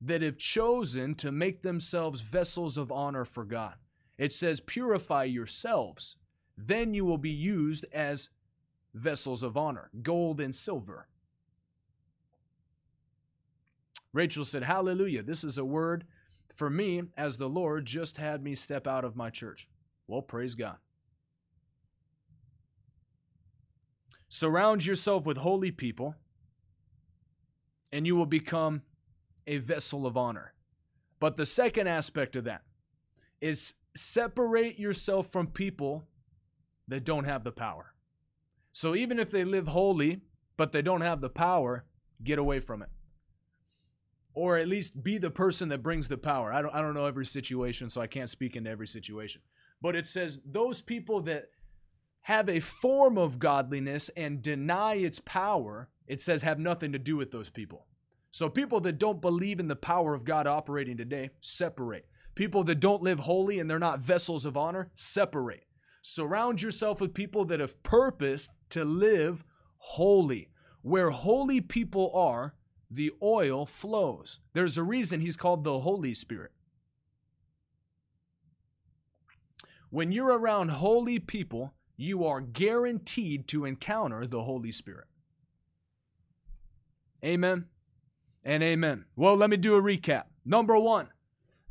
that 0.00 0.22
have 0.22 0.38
chosen 0.38 1.14
to 1.16 1.30
make 1.30 1.62
themselves 1.62 2.22
vessels 2.22 2.76
of 2.78 2.90
honor 2.90 3.24
for 3.24 3.44
God. 3.44 3.74
It 4.16 4.32
says, 4.32 4.60
purify 4.60 5.24
yourselves, 5.24 6.16
then 6.56 6.94
you 6.94 7.04
will 7.04 7.18
be 7.18 7.30
used 7.30 7.84
as 7.92 8.30
vessels 8.94 9.42
of 9.42 9.56
honor, 9.56 9.90
gold 10.02 10.40
and 10.40 10.54
silver. 10.54 11.06
Rachel 14.12 14.44
said, 14.44 14.64
Hallelujah. 14.64 15.22
This 15.22 15.44
is 15.44 15.56
a 15.56 15.64
word 15.64 16.04
for 16.54 16.68
me 16.68 17.02
as 17.16 17.38
the 17.38 17.48
Lord 17.48 17.86
just 17.86 18.16
had 18.16 18.42
me 18.42 18.54
step 18.54 18.86
out 18.86 19.04
of 19.04 19.16
my 19.16 19.30
church. 19.30 19.68
Well, 20.08 20.22
praise 20.22 20.54
God. 20.54 20.78
Surround 24.30 24.86
yourself 24.86 25.26
with 25.26 25.38
holy 25.38 25.72
people, 25.72 26.16
and 27.92 28.06
you 28.06 28.16
will 28.16 28.26
become 28.26 28.82
a 29.46 29.58
vessel 29.58 30.06
of 30.06 30.16
honor. 30.16 30.54
But 31.20 31.36
the 31.36 31.46
second 31.46 31.88
aspect 31.88 32.36
of 32.36 32.44
that 32.44 32.62
is 33.40 33.74
separate 33.96 34.78
yourself 34.78 35.30
from 35.32 35.48
people 35.48 36.04
that 36.88 37.04
don't 37.04 37.24
have 37.24 37.44
the 37.44 37.52
power. 37.52 37.94
So 38.72 38.94
even 38.94 39.18
if 39.18 39.30
they 39.32 39.44
live 39.44 39.68
holy, 39.68 40.22
but 40.56 40.72
they 40.72 40.82
don't 40.82 41.02
have 41.02 41.20
the 41.20 41.30
power, 41.30 41.84
get 42.24 42.38
away 42.38 42.60
from 42.60 42.82
it. 42.82 42.88
or 44.34 44.56
at 44.58 44.68
least 44.68 45.02
be 45.02 45.18
the 45.18 45.30
person 45.30 45.68
that 45.70 45.82
brings 45.82 46.08
the 46.08 46.18
power. 46.18 46.52
I 46.52 46.62
don't 46.62 46.74
I 46.74 46.80
don't 46.82 46.94
know 46.94 47.06
every 47.06 47.26
situation, 47.26 47.90
so 47.90 48.00
I 48.00 48.06
can't 48.06 48.30
speak 48.30 48.56
into 48.56 48.70
every 48.70 48.86
situation. 48.86 49.42
But 49.82 49.96
it 49.96 50.06
says 50.06 50.40
those 50.44 50.80
people 50.82 51.20
that 51.22 51.50
have 52.22 52.48
a 52.48 52.60
form 52.60 53.16
of 53.16 53.38
godliness 53.38 54.10
and 54.16 54.42
deny 54.42 54.94
its 54.94 55.20
power, 55.20 55.88
it 56.06 56.20
says 56.20 56.42
have 56.42 56.58
nothing 56.58 56.92
to 56.92 56.98
do 56.98 57.16
with 57.16 57.30
those 57.30 57.48
people. 57.48 57.86
So 58.30 58.48
people 58.48 58.80
that 58.82 58.98
don't 58.98 59.20
believe 59.20 59.58
in 59.58 59.68
the 59.68 59.76
power 59.76 60.14
of 60.14 60.24
God 60.24 60.46
operating 60.46 60.96
today, 60.96 61.30
separate. 61.40 62.06
People 62.34 62.62
that 62.64 62.80
don't 62.80 63.02
live 63.02 63.20
holy 63.20 63.58
and 63.58 63.68
they're 63.68 63.78
not 63.78 64.00
vessels 64.00 64.44
of 64.44 64.56
honor, 64.56 64.90
separate. 64.94 65.64
Surround 66.02 66.62
yourself 66.62 67.00
with 67.00 67.12
people 67.12 67.44
that 67.46 67.60
have 67.60 67.82
purposed 67.82 68.52
to 68.70 68.84
live 68.84 69.44
holy. 69.78 70.48
Where 70.82 71.10
holy 71.10 71.60
people 71.60 72.12
are, 72.14 72.54
the 72.90 73.12
oil 73.22 73.66
flows. 73.66 74.40
There's 74.52 74.78
a 74.78 74.82
reason 74.82 75.20
he's 75.20 75.36
called 75.36 75.64
the 75.64 75.80
Holy 75.80 76.14
Spirit. 76.14 76.52
When 79.90 80.12
you're 80.12 80.38
around 80.38 80.70
holy 80.70 81.18
people, 81.18 81.74
you 82.00 82.24
are 82.24 82.40
guaranteed 82.40 83.46
to 83.46 83.66
encounter 83.66 84.26
the 84.26 84.42
Holy 84.42 84.72
Spirit. 84.72 85.06
Amen 87.22 87.66
and 88.42 88.62
amen. 88.62 89.04
Well, 89.16 89.36
let 89.36 89.50
me 89.50 89.58
do 89.58 89.74
a 89.74 89.82
recap. 89.82 90.24
Number 90.42 90.78
one, 90.78 91.08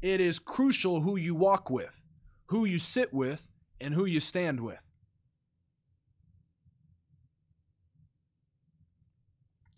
it 0.03 0.21
is 0.21 0.37
crucial 0.37 1.01
who 1.01 1.17
you 1.17 1.33
walk 1.33 1.71
with, 1.71 2.01
who 2.47 2.63
you 2.63 2.77
sit 2.77 3.11
with, 3.11 3.49
and 3.81 3.95
who 3.95 4.05
you 4.05 4.19
stand 4.19 4.59
with. 4.59 4.87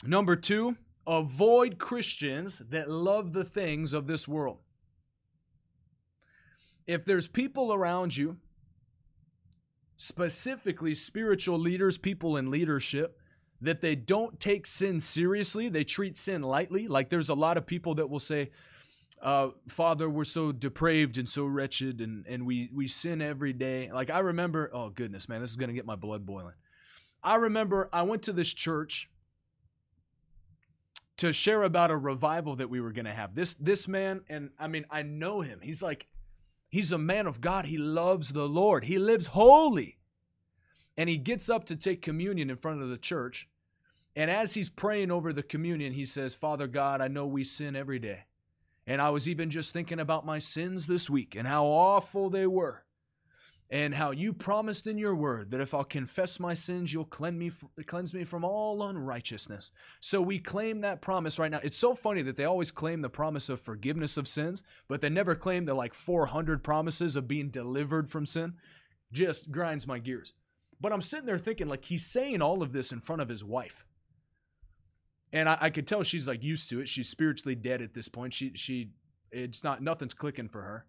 Number 0.04 0.36
two, 0.36 0.76
avoid 1.08 1.78
Christians 1.78 2.60
that 2.70 2.90
love 2.90 3.32
the 3.32 3.46
things 3.46 3.94
of 3.94 4.08
this 4.08 4.28
world. 4.28 4.58
If 6.88 7.06
there's 7.06 7.30
people 7.30 7.74
around 7.74 8.18
you, 8.18 8.38
specifically 10.02 10.96
spiritual 10.96 11.60
leaders, 11.60 11.96
people 12.00 12.36
in 12.36 12.50
leadership, 12.50 13.20
that 13.62 13.82
they 13.82 13.96
don't 13.96 14.40
take 14.40 14.66
sin 14.66 15.00
seriously, 15.00 15.70
they 15.70 15.84
treat 15.84 16.18
sin 16.18 16.42
lightly. 16.42 16.88
Like 16.88 17.10
there's 17.10 17.30
a 17.30 17.36
lot 17.36 17.56
of 17.56 17.68
people 17.68 17.94
that 17.94 18.10
will 18.10 18.18
say, 18.18 18.50
uh, 19.22 19.50
Father, 19.68 20.10
we're 20.10 20.24
so 20.24 20.52
depraved 20.52 21.20
and 21.20 21.30
so 21.30 21.46
wretched, 21.46 22.02
and, 22.02 22.26
and 22.26 22.48
we, 22.48 22.72
we 22.74 22.88
sin 22.88 23.22
every 23.22 23.54
day. 23.54 23.92
Like 23.94 24.10
I 24.10 24.20
remember, 24.20 24.72
oh 24.74 24.90
goodness, 24.90 25.30
man, 25.30 25.40
this 25.40 25.52
is 25.52 25.56
going 25.56 25.70
to 25.70 25.76
get 25.76 25.86
my 25.86 25.96
blood 25.96 26.26
boiling. 26.26 26.56
I 27.22 27.36
remember 27.36 27.88
I 27.94 28.02
went 28.02 28.24
to 28.24 28.34
this 28.34 28.52
church 28.52 29.08
to 31.18 31.32
share 31.32 31.62
about 31.62 31.92
a 31.92 31.98
revival 31.98 32.56
that 32.56 32.72
we 32.72 32.82
were 32.82 32.92
going 32.92 33.06
to 33.06 33.14
have. 33.14 33.36
This 33.36 33.54
this 33.54 33.88
man 33.88 34.22
and 34.28 34.50
I 34.58 34.68
mean 34.68 34.86
I 34.90 35.04
know 35.04 35.42
him. 35.42 35.60
He's 35.62 35.84
like 35.84 36.08
he's 36.72 36.92
a 36.92 36.98
man 36.98 37.28
of 37.28 37.40
God. 37.42 37.68
He 37.68 37.78
loves 37.78 38.34
the 38.34 38.50
Lord. 38.50 38.86
He 38.86 38.98
lives 38.98 39.28
holy. 39.28 40.00
And 40.98 41.08
he 41.08 41.18
gets 41.18 41.50
up 41.50 41.66
to 41.66 41.76
take 41.76 42.02
communion 42.02 42.50
in 42.50 42.56
front 42.56 42.82
of 42.82 42.90
the 42.90 42.98
church. 42.98 43.48
And 44.16 44.32
as 44.32 44.56
he's 44.56 44.70
praying 44.70 45.12
over 45.12 45.32
the 45.32 45.44
communion, 45.44 45.94
he 45.94 46.06
says, 46.06 46.34
"Father 46.34 46.68
God, 46.68 47.00
I 47.00 47.08
know 47.08 47.28
we 47.28 47.44
sin 47.44 47.76
every 47.76 48.00
day. 48.00 48.26
And 48.88 49.00
I 49.02 49.10
was 49.12 49.30
even 49.30 49.50
just 49.52 49.72
thinking 49.72 50.00
about 50.00 50.26
my 50.26 50.40
sins 50.40 50.88
this 50.88 51.10
week 51.10 51.36
and 51.36 51.48
how 51.48 51.66
awful 51.66 52.30
they 52.30 52.48
were 52.48 52.84
and 53.72 53.96
how 53.96 54.12
you 54.12 54.34
promised 54.34 54.86
in 54.86 54.98
your 54.98 55.16
word 55.16 55.52
that 55.52 55.62
if 55.62 55.74
I'll 55.74 55.86
confess 55.86 56.42
my 56.42 56.54
sins, 56.54 56.92
you'll 56.92 57.06
cleanse 57.06 57.38
me, 57.38 57.52
cleanse 57.86 58.14
me 58.14 58.26
from 58.26 58.44
all 58.44 58.84
unrighteousness. 58.84 59.72
So 60.02 60.22
we 60.22 60.40
claim 60.40 60.82
that 60.82 61.02
promise 61.02 61.40
right 61.40 61.50
now. 61.50 61.62
It's 61.64 61.78
so 61.78 61.96
funny 61.96 62.22
that 62.24 62.36
they 62.36 62.44
always 62.44 62.70
claim 62.70 63.00
the 63.00 63.10
promise 63.10 63.48
of 63.48 63.62
forgiveness 63.62 64.18
of 64.18 64.28
sins, 64.28 64.62
but 64.90 65.00
they 65.00 65.10
never 65.10 65.36
claim 65.36 65.64
the 65.64 65.74
like 65.74 65.94
400 65.94 66.66
promises 66.66 67.16
of 67.16 67.30
being 67.30 67.50
delivered 67.50 68.10
from 68.10 68.26
sin. 68.26 68.56
Just 69.14 69.52
grinds 69.52 69.88
my 69.88 70.00
gears. 70.00 70.34
But 70.82 70.92
I'm 70.92 71.02
sitting 71.02 71.26
there 71.26 71.38
thinking, 71.38 71.70
like, 71.70 71.86
he's 71.86 72.06
saying 72.06 72.42
all 72.42 72.62
of 72.62 72.74
this 72.74 72.92
in 72.92 73.00
front 73.00 73.22
of 73.22 73.30
his 73.30 73.44
wife. 73.44 73.86
And 75.32 75.48
I, 75.48 75.58
I 75.62 75.70
could 75.70 75.88
tell 75.88 76.04
she's 76.04 76.28
like 76.28 76.44
used 76.44 76.70
to 76.72 76.82
it. 76.82 76.90
She's 76.90 77.08
spiritually 77.08 77.56
dead 77.56 77.82
at 77.82 77.94
this 77.94 78.10
point. 78.10 78.34
She, 78.34 78.52
she, 78.56 78.90
it's 79.32 79.64
not, 79.64 79.82
nothing's 79.82 80.14
clicking 80.14 80.50
for 80.50 80.62
her. 80.62 80.86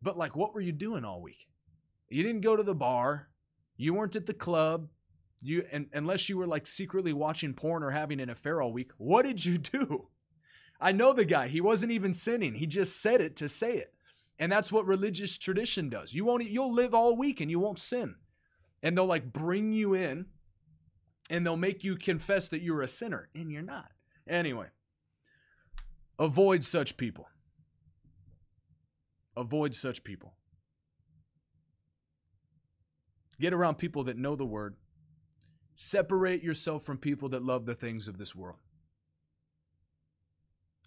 But 0.00 0.16
like, 0.16 0.36
what 0.36 0.54
were 0.54 0.60
you 0.60 0.70
doing 0.70 1.04
all 1.04 1.20
week? 1.20 1.48
You 2.08 2.22
didn't 2.22 2.42
go 2.42 2.56
to 2.56 2.62
the 2.62 2.74
bar. 2.74 3.28
You 3.76 3.94
weren't 3.94 4.16
at 4.16 4.26
the 4.26 4.34
club. 4.34 4.88
You 5.40 5.64
and 5.70 5.88
unless 5.92 6.28
you 6.28 6.38
were 6.38 6.46
like 6.46 6.66
secretly 6.66 7.12
watching 7.12 7.54
porn 7.54 7.82
or 7.82 7.90
having 7.90 8.20
an 8.20 8.30
affair 8.30 8.62
all 8.62 8.72
week, 8.72 8.92
what 8.96 9.22
did 9.22 9.44
you 9.44 9.58
do? 9.58 10.08
I 10.80 10.92
know 10.92 11.12
the 11.12 11.24
guy. 11.24 11.48
He 11.48 11.60
wasn't 11.60 11.92
even 11.92 12.12
sinning. 12.12 12.54
He 12.54 12.66
just 12.66 13.00
said 13.00 13.20
it 13.20 13.36
to 13.36 13.48
say 13.48 13.76
it. 13.76 13.94
And 14.38 14.50
that's 14.50 14.72
what 14.72 14.86
religious 14.86 15.38
tradition 15.38 15.88
does. 15.88 16.14
You 16.14 16.24
won't 16.24 16.48
you'll 16.48 16.72
live 16.72 16.94
all 16.94 17.16
week 17.16 17.40
and 17.40 17.50
you 17.50 17.60
won't 17.60 17.78
sin. 17.78 18.16
And 18.82 18.96
they'll 18.96 19.06
like 19.06 19.32
bring 19.32 19.72
you 19.72 19.94
in 19.94 20.26
and 21.30 21.46
they'll 21.46 21.56
make 21.56 21.84
you 21.84 21.96
confess 21.96 22.48
that 22.48 22.62
you're 22.62 22.82
a 22.82 22.88
sinner 22.88 23.28
and 23.34 23.50
you're 23.50 23.62
not. 23.62 23.92
Anyway, 24.28 24.66
avoid 26.18 26.64
such 26.64 26.96
people. 26.96 27.28
Avoid 29.36 29.74
such 29.74 30.04
people. 30.04 30.34
Get 33.40 33.52
around 33.52 33.76
people 33.76 34.04
that 34.04 34.16
know 34.16 34.36
the 34.36 34.44
word. 34.44 34.76
Separate 35.74 36.42
yourself 36.42 36.84
from 36.84 36.98
people 36.98 37.28
that 37.30 37.44
love 37.44 37.66
the 37.66 37.74
things 37.74 38.06
of 38.06 38.18
this 38.18 38.34
world. 38.34 38.58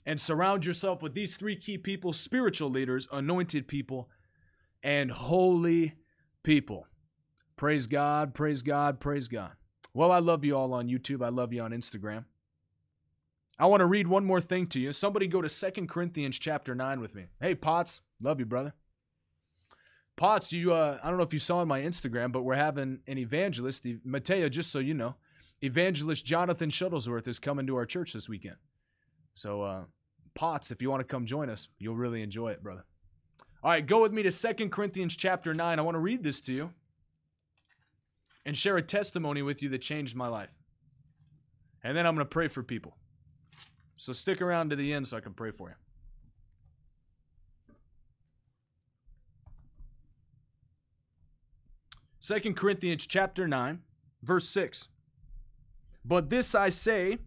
And 0.05 0.21
surround 0.21 0.65
yourself 0.65 1.01
with 1.01 1.13
these 1.13 1.35
three 1.35 1.57
key 1.57 1.77
people 1.77 2.13
spiritual 2.13 2.69
leaders, 2.69 3.07
anointed 3.11 3.67
people, 3.67 4.09
and 4.81 5.11
holy 5.11 5.95
people. 6.43 6.87
Praise 7.57 7.87
God, 7.87 8.33
praise 8.33 8.61
God, 8.61 9.01
praise 9.01 9.27
God. 9.27 9.51
Well, 9.93 10.11
I 10.11 10.19
love 10.19 10.45
you 10.45 10.55
all 10.55 10.73
on 10.73 10.87
YouTube. 10.87 11.25
I 11.25 11.29
love 11.29 11.51
you 11.51 11.61
on 11.61 11.71
Instagram. 11.71 12.25
I 13.59 13.65
want 13.65 13.81
to 13.81 13.87
read 13.87 14.07
one 14.07 14.23
more 14.23 14.39
thing 14.39 14.67
to 14.67 14.79
you. 14.79 14.93
Somebody 14.93 15.27
go 15.27 15.41
to 15.41 15.49
Second 15.49 15.89
Corinthians 15.89 16.37
chapter 16.37 16.75
9 16.75 17.01
with 17.01 17.15
me. 17.15 17.25
Hey, 17.41 17.55
Potts, 17.55 18.01
love 18.21 18.39
you, 18.39 18.45
brother. 18.45 18.75
Potts, 20.17 20.51
you 20.51 20.73
uh, 20.73 20.99
I 21.01 21.09
don't 21.09 21.17
know 21.17 21.23
if 21.23 21.31
you 21.31 21.39
saw 21.39 21.59
on 21.59 21.67
my 21.67 21.79
Instagram, 21.79 22.31
but 22.31 22.41
we're 22.41 22.55
having 22.55 22.99
an 23.07 23.17
evangelist, 23.17 23.85
Matea, 24.05 24.49
just 24.49 24.71
so 24.71 24.79
you 24.79 24.95
know, 24.95 25.15
evangelist 25.61 26.25
Jonathan 26.25 26.69
Shuttlesworth 26.71 27.27
is 27.27 27.39
coming 27.39 27.67
to 27.67 27.75
our 27.75 27.85
church 27.85 28.13
this 28.13 28.27
weekend. 28.27 28.55
So 29.35 29.61
uh, 29.61 29.83
Potts, 30.33 30.71
if 30.71 30.81
you 30.81 30.89
want 30.89 31.01
to 31.01 31.05
come 31.05 31.25
join 31.25 31.49
us, 31.51 31.69
you'll 31.77 31.95
really 31.95 32.23
enjoy 32.23 32.49
it, 32.49 32.63
brother. 32.63 32.83
All 33.63 33.71
right, 33.71 33.85
go 33.85 34.01
with 34.01 34.11
me 34.11 34.23
to 34.23 34.31
Second 34.31 34.71
Corinthians 34.71 35.15
chapter 35.15 35.53
9. 35.53 35.77
I 35.77 35.81
want 35.81 35.95
to 35.95 35.99
read 35.99 36.23
this 36.23 36.41
to 36.41 36.53
you 36.53 36.71
and 38.43 38.57
share 38.57 38.77
a 38.77 38.81
testimony 38.81 39.43
with 39.43 39.61
you 39.61 39.69
that 39.69 39.79
changed 39.79 40.15
my 40.15 40.27
life. 40.27 40.49
And 41.83 41.95
then 41.95 42.07
I'm 42.07 42.15
going 42.15 42.25
to 42.25 42.29
pray 42.29 42.47
for 42.47 42.63
people. 42.63 42.97
So 43.95 44.13
stick 44.13 44.41
around 44.41 44.71
to 44.71 44.75
the 44.75 44.93
end 44.93 45.07
so 45.07 45.17
I 45.17 45.19
can 45.19 45.33
pray 45.33 45.51
for 45.51 45.69
you. 45.69 45.75
Second 52.27 52.57
Corinthians 52.57 53.07
chapter 53.07 53.47
9, 53.47 53.79
verse 54.21 54.49
6. 54.49 54.89
But 56.03 56.29
this 56.29 56.53
I 56.53 56.67
say, 56.67 57.19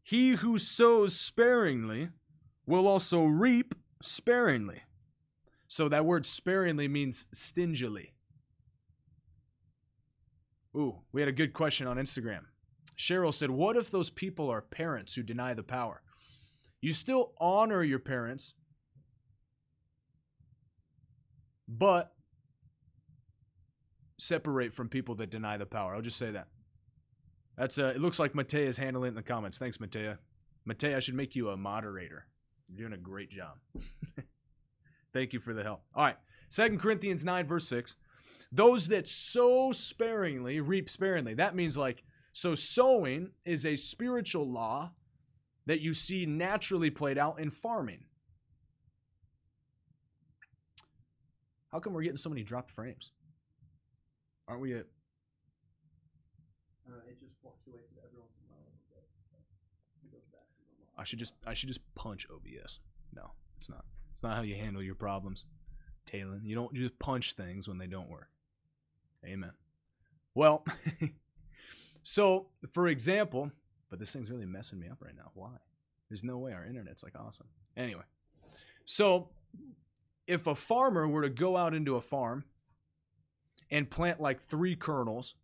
he 0.00 0.36
who 0.36 0.60
sows 0.60 1.16
sparingly 1.16 2.10
will 2.64 2.86
also 2.86 3.24
reap 3.24 3.74
sparingly. 4.00 4.82
So 5.66 5.88
that 5.88 6.06
word 6.06 6.24
sparingly 6.24 6.86
means 6.86 7.26
stingily. 7.34 8.14
Ooh, 10.76 11.00
we 11.10 11.20
had 11.20 11.26
a 11.26 11.32
good 11.32 11.52
question 11.52 11.88
on 11.88 11.96
Instagram. 11.96 12.42
Cheryl 12.96 13.34
said, 13.34 13.50
What 13.50 13.76
if 13.76 13.90
those 13.90 14.08
people 14.08 14.48
are 14.50 14.62
parents 14.62 15.16
who 15.16 15.24
deny 15.24 15.54
the 15.54 15.64
power? 15.64 16.00
You 16.80 16.92
still 16.92 17.32
honor 17.40 17.82
your 17.82 17.98
parents, 17.98 18.54
but 21.66 22.13
separate 24.18 24.72
from 24.72 24.88
people 24.88 25.14
that 25.16 25.30
deny 25.30 25.56
the 25.56 25.66
power. 25.66 25.94
I'll 25.94 26.02
just 26.02 26.18
say 26.18 26.30
that. 26.30 26.48
That's 27.56 27.78
uh, 27.78 27.92
it 27.94 28.00
looks 28.00 28.18
like 28.18 28.32
Matea 28.32 28.66
is 28.66 28.78
handling 28.78 29.06
it 29.06 29.10
in 29.10 29.14
the 29.14 29.22
comments. 29.22 29.58
Thanks, 29.58 29.78
Matea. 29.78 30.18
Matea, 30.68 30.96
I 30.96 31.00
should 31.00 31.14
make 31.14 31.36
you 31.36 31.50
a 31.50 31.56
moderator. 31.56 32.26
You're 32.68 32.88
doing 32.88 32.98
a 32.98 33.02
great 33.02 33.30
job. 33.30 33.58
Thank 35.12 35.32
you 35.32 35.40
for 35.40 35.54
the 35.54 35.62
help. 35.62 35.82
All 35.94 36.04
right. 36.04 36.16
Second 36.48 36.80
Corinthians 36.80 37.24
9, 37.24 37.46
verse 37.46 37.68
6. 37.68 37.96
Those 38.50 38.88
that 38.88 39.08
sow 39.08 39.72
sparingly 39.72 40.60
reap 40.60 40.88
sparingly. 40.88 41.34
That 41.34 41.54
means 41.54 41.76
like, 41.76 42.02
so 42.32 42.54
sowing 42.54 43.30
is 43.44 43.64
a 43.64 43.76
spiritual 43.76 44.48
law 44.48 44.92
that 45.66 45.80
you 45.80 45.94
see 45.94 46.26
naturally 46.26 46.90
played 46.90 47.18
out 47.18 47.38
in 47.38 47.50
farming. 47.50 48.04
How 51.72 51.80
come 51.80 51.92
we're 51.92 52.02
getting 52.02 52.16
so 52.16 52.30
many 52.30 52.42
dropped 52.42 52.70
frames? 52.70 53.12
Aren't 54.46 54.60
we 54.60 54.74
at? 54.74 54.86
Uh, 56.86 57.00
it 57.08 57.18
just 57.18 57.32
fluctuates 57.40 57.92
every 57.96 58.18
once 58.20 58.32
in 58.38 58.44
a 58.44 58.52
while. 58.52 58.64
I 60.96 61.04
should 61.04 61.18
just 61.18 61.34
I 61.46 61.54
should 61.54 61.68
just 61.68 61.80
punch 61.94 62.26
OBS. 62.30 62.80
No, 63.14 63.32
it's 63.58 63.68
not. 63.68 63.84
It's 64.12 64.22
not 64.22 64.36
how 64.36 64.42
you 64.42 64.54
handle 64.54 64.82
your 64.82 64.94
problems, 64.94 65.44
Talon. 66.06 66.42
You 66.44 66.54
don't 66.54 66.74
just 66.74 66.98
punch 66.98 67.32
things 67.32 67.66
when 67.66 67.78
they 67.78 67.86
don't 67.86 68.08
work. 68.08 68.28
Amen. 69.24 69.52
Well, 70.34 70.64
so 72.02 72.48
for 72.72 72.86
example, 72.88 73.50
but 73.90 73.98
this 73.98 74.12
thing's 74.12 74.30
really 74.30 74.46
messing 74.46 74.78
me 74.78 74.88
up 74.88 74.98
right 75.00 75.16
now. 75.16 75.30
Why? 75.34 75.52
There's 76.10 76.22
no 76.22 76.38
way 76.38 76.52
our 76.52 76.66
internet's 76.66 77.02
like 77.02 77.14
awesome. 77.18 77.46
Anyway, 77.76 78.04
so 78.84 79.30
if 80.26 80.46
a 80.46 80.54
farmer 80.54 81.08
were 81.08 81.22
to 81.22 81.30
go 81.30 81.56
out 81.56 81.74
into 81.74 81.96
a 81.96 82.00
farm 82.00 82.44
and 83.70 83.90
plant 83.90 84.20
like 84.20 84.40
three 84.40 84.76
kernels, 84.76 85.34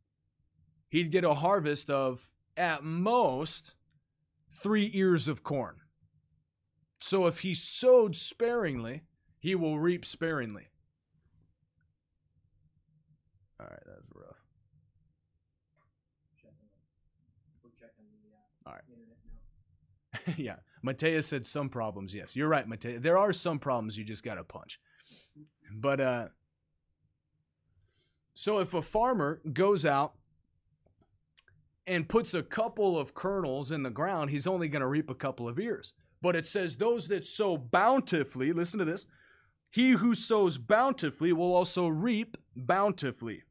he'd 0.89 1.11
get 1.11 1.25
a 1.25 1.35
harvest 1.35 1.91
of 1.91 2.31
at 2.57 2.85
most 2.85 3.75
three 4.51 4.91
ears 4.95 5.29
of 5.29 5.43
corn. 5.43 5.77
So 6.99 7.27
if 7.27 7.41
he 7.41 7.55
sowed 7.55 8.15
sparingly, 8.15 9.03
he 9.39 9.55
will 9.55 9.79
reap 9.79 10.05
sparingly. 10.05 10.69
All 13.59 13.67
right, 13.71 13.81
that's 13.87 14.07
rough. 14.15 14.37
All 18.67 18.75
right. 18.75 18.83
yeah. 20.39 20.57
Matea 20.85 21.23
said 21.23 21.47
some 21.47 21.69
problems. 21.69 22.15
Yes, 22.15 22.35
you're 22.35 22.49
right, 22.49 22.69
Matea. 22.69 23.01
There 23.01 23.19
are 23.19 23.33
some 23.33 23.59
problems 23.59 23.97
you 23.99 24.05
just 24.05 24.23
got 24.23 24.37
to 24.37 24.45
punch. 24.45 24.79
But 25.73 26.01
uh 26.01 26.29
so 28.35 28.59
if 28.59 28.75
a 28.75 28.83
farmer 28.83 29.41
goes 29.53 29.85
out 29.85 30.15
and 31.87 32.09
puts 32.09 32.35
a 32.35 32.43
couple 32.43 32.99
of 32.99 33.15
kernels 33.15 33.73
in 33.73 33.83
the 33.83 33.91
ground, 33.91 34.31
he's 34.31 34.47
only 34.47 34.69
going 34.69 34.83
to 34.83 34.89
reap 34.89 35.11
a 35.11 35.15
couple 35.15 35.49
of 35.49 35.59
ears. 35.59 35.95
But 36.23 36.37
it 36.37 36.47
says, 36.47 36.77
Those 36.77 37.09
that 37.09 37.25
sow 37.25 37.57
bountifully, 37.57 38.53
listen 38.53 38.79
to 38.79 38.85
this, 38.85 39.07
he 39.71 39.93
who 39.93 40.15
sows 40.15 40.59
bountifully 40.59 41.33
will 41.33 41.55
also 41.55 41.87
reap 41.89 42.37
bountifully. 42.57 43.43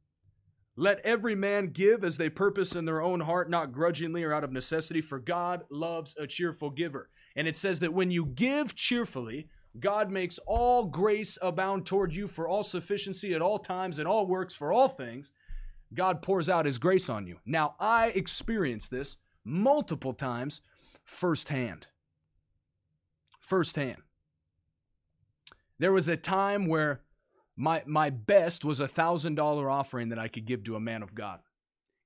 Let 0.75 0.99
every 1.05 1.36
man 1.36 1.67
give 1.67 2.03
as 2.03 2.17
they 2.17 2.30
purpose 2.30 2.75
in 2.75 2.86
their 2.86 3.01
own 3.01 3.21
heart, 3.21 3.49
not 3.49 3.73
grudgingly 3.73 4.23
or 4.23 4.34
out 4.34 4.43
of 4.43 4.51
necessity, 4.51 5.01
for 5.01 5.19
God 5.19 5.63
loves 5.69 6.15
a 6.17 6.25
cheerful 6.25 6.69
giver. 6.69 7.09
And 7.36 7.47
it 7.47 7.57
says 7.57 7.82
that 7.82 7.93
when 7.93 8.11
you 8.11 8.25
give 8.25 8.75
cheerfully, 8.75 9.49
God 9.78 10.09
makes 10.09 10.39
all 10.47 10.86
grace 10.86 11.38
abound 11.41 11.86
toward 11.86 12.15
you 12.15 12.28
for 12.28 12.47
all 12.47 12.63
sufficiency 12.63 13.34
at 13.34 13.41
all 13.41 13.59
times 13.59 13.99
and 13.99 14.07
all 14.07 14.26
works 14.26 14.53
for 14.53 14.74
all 14.74 14.88
things. 14.88 15.32
God 15.93 16.22
pours 16.22 16.49
out 16.49 16.65
his 16.65 16.78
grace 16.78 17.09
on 17.09 17.28
you. 17.28 17.38
Now, 17.45 17.76
I 17.80 18.07
experienced 18.07 18.91
this 18.91 19.17
multiple 19.43 20.13
times 20.13 20.61
firsthand. 21.03 21.88
Firsthand. 23.39 24.01
There 25.78 25.93
was 25.93 26.09
a 26.09 26.17
time 26.17 26.67
where 26.67 27.01
my, 27.55 27.84
my 27.86 28.09
best 28.09 28.63
was 28.63 28.80
a 28.80 28.88
$1,000 28.88 29.72
offering 29.72 30.09
that 30.09 30.20
I 30.20 30.28
could 30.28 30.45
give 30.45 30.63
to 30.65 30.76
a 30.76 30.80
man 30.80 31.03
of 31.03 31.15
God. 31.15 31.39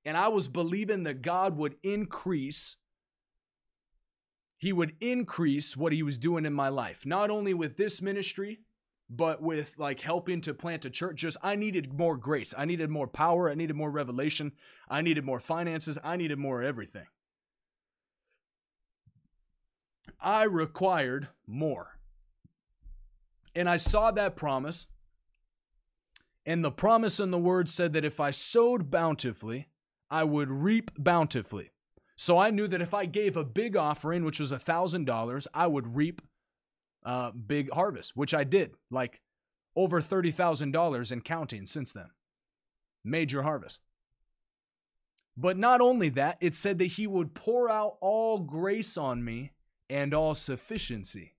And 0.04 0.16
I 0.16 0.28
was 0.28 0.48
believing 0.48 1.04
that 1.04 1.22
God 1.22 1.56
would 1.56 1.76
increase 1.82 2.76
he 4.64 4.72
would 4.72 4.96
increase 4.98 5.76
what 5.76 5.92
he 5.92 6.02
was 6.02 6.16
doing 6.16 6.46
in 6.46 6.54
my 6.54 6.70
life, 6.70 7.04
not 7.04 7.28
only 7.28 7.52
with 7.52 7.76
this 7.76 8.00
ministry, 8.00 8.60
but 9.10 9.42
with 9.42 9.74
like 9.76 10.00
helping 10.00 10.40
to 10.40 10.54
plant 10.54 10.86
a 10.86 10.90
church. 10.90 11.16
Just 11.20 11.36
I 11.42 11.54
needed 11.54 11.92
more 11.92 12.16
grace. 12.16 12.54
I 12.56 12.64
needed 12.64 12.88
more 12.88 13.06
power. 13.06 13.50
I 13.50 13.54
needed 13.54 13.76
more 13.76 13.90
revelation. 13.90 14.52
I 14.88 15.02
needed 15.02 15.22
more 15.22 15.38
finances. 15.38 15.98
I 16.02 16.16
needed 16.16 16.38
more 16.38 16.62
everything. 16.62 17.04
I 20.18 20.44
required 20.44 21.28
more. 21.46 21.98
And 23.54 23.68
I 23.68 23.76
saw 23.76 24.12
that 24.12 24.34
promise. 24.34 24.86
And 26.46 26.64
the 26.64 26.72
promise 26.72 27.20
in 27.20 27.30
the 27.30 27.38
word 27.38 27.68
said 27.68 27.92
that 27.92 28.06
if 28.06 28.18
I 28.18 28.30
sowed 28.30 28.90
bountifully, 28.90 29.68
I 30.10 30.24
would 30.24 30.50
reap 30.50 30.90
bountifully. 30.96 31.73
So 32.16 32.38
I 32.38 32.50
knew 32.50 32.66
that 32.68 32.80
if 32.80 32.94
I 32.94 33.06
gave 33.06 33.36
a 33.36 33.44
big 33.44 33.76
offering, 33.76 34.24
which 34.24 34.38
was 34.38 34.52
a 34.52 34.58
thousand 34.58 35.04
dollars, 35.04 35.48
I 35.52 35.66
would 35.66 35.96
reap 35.96 36.22
a 37.02 37.32
big 37.32 37.70
harvest, 37.72 38.16
which 38.16 38.32
I 38.32 38.44
did, 38.44 38.72
like 38.90 39.20
over 39.76 40.00
thirty 40.00 40.30
thousand 40.30 40.72
dollars 40.72 41.10
and 41.10 41.24
counting 41.24 41.66
since 41.66 41.92
then. 41.92 42.10
Major 43.04 43.42
harvest. 43.42 43.80
But 45.36 45.58
not 45.58 45.80
only 45.80 46.08
that, 46.10 46.38
it 46.40 46.54
said 46.54 46.78
that 46.78 46.92
he 46.92 47.06
would 47.06 47.34
pour 47.34 47.68
out 47.68 47.96
all 48.00 48.38
grace 48.38 48.96
on 48.96 49.24
me 49.24 49.50
and 49.90 50.14
all 50.14 50.34
sufficiency. 50.34 51.34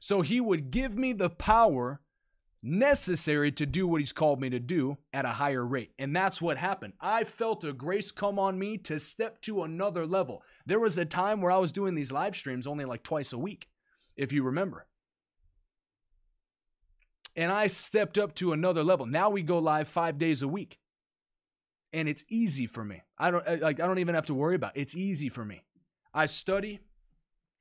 So 0.00 0.22
he 0.22 0.40
would 0.40 0.70
give 0.70 0.96
me 0.96 1.12
the 1.12 1.30
power 1.30 2.00
necessary 2.62 3.50
to 3.52 3.66
do 3.66 3.86
what 3.88 4.00
he's 4.00 4.12
called 4.12 4.40
me 4.40 4.48
to 4.50 4.60
do 4.60 4.96
at 5.12 5.24
a 5.24 5.28
higher 5.28 5.66
rate. 5.66 5.92
And 5.98 6.14
that's 6.14 6.40
what 6.40 6.56
happened. 6.58 6.92
I 7.00 7.24
felt 7.24 7.64
a 7.64 7.72
grace 7.72 8.12
come 8.12 8.38
on 8.38 8.58
me 8.58 8.78
to 8.78 8.98
step 8.98 9.40
to 9.42 9.62
another 9.62 10.06
level. 10.06 10.42
There 10.64 10.80
was 10.80 10.96
a 10.96 11.04
time 11.04 11.40
where 11.40 11.50
I 11.50 11.58
was 11.58 11.72
doing 11.72 11.94
these 11.94 12.12
live 12.12 12.36
streams 12.36 12.66
only 12.66 12.84
like 12.84 13.02
twice 13.02 13.32
a 13.32 13.38
week, 13.38 13.68
if 14.16 14.32
you 14.32 14.44
remember. 14.44 14.86
And 17.34 17.50
I 17.50 17.66
stepped 17.66 18.18
up 18.18 18.34
to 18.36 18.52
another 18.52 18.84
level. 18.84 19.06
Now 19.06 19.30
we 19.30 19.42
go 19.42 19.58
live 19.58 19.88
5 19.88 20.18
days 20.18 20.42
a 20.42 20.48
week. 20.48 20.78
And 21.92 22.08
it's 22.08 22.24
easy 22.28 22.66
for 22.66 22.84
me. 22.84 23.02
I 23.18 23.30
don't 23.30 23.60
like 23.60 23.80
I 23.80 23.86
don't 23.86 23.98
even 23.98 24.14
have 24.14 24.26
to 24.26 24.34
worry 24.34 24.54
about 24.54 24.76
it. 24.76 24.80
It's 24.80 24.96
easy 24.96 25.28
for 25.28 25.44
me. 25.44 25.62
I 26.14 26.26
study 26.26 26.80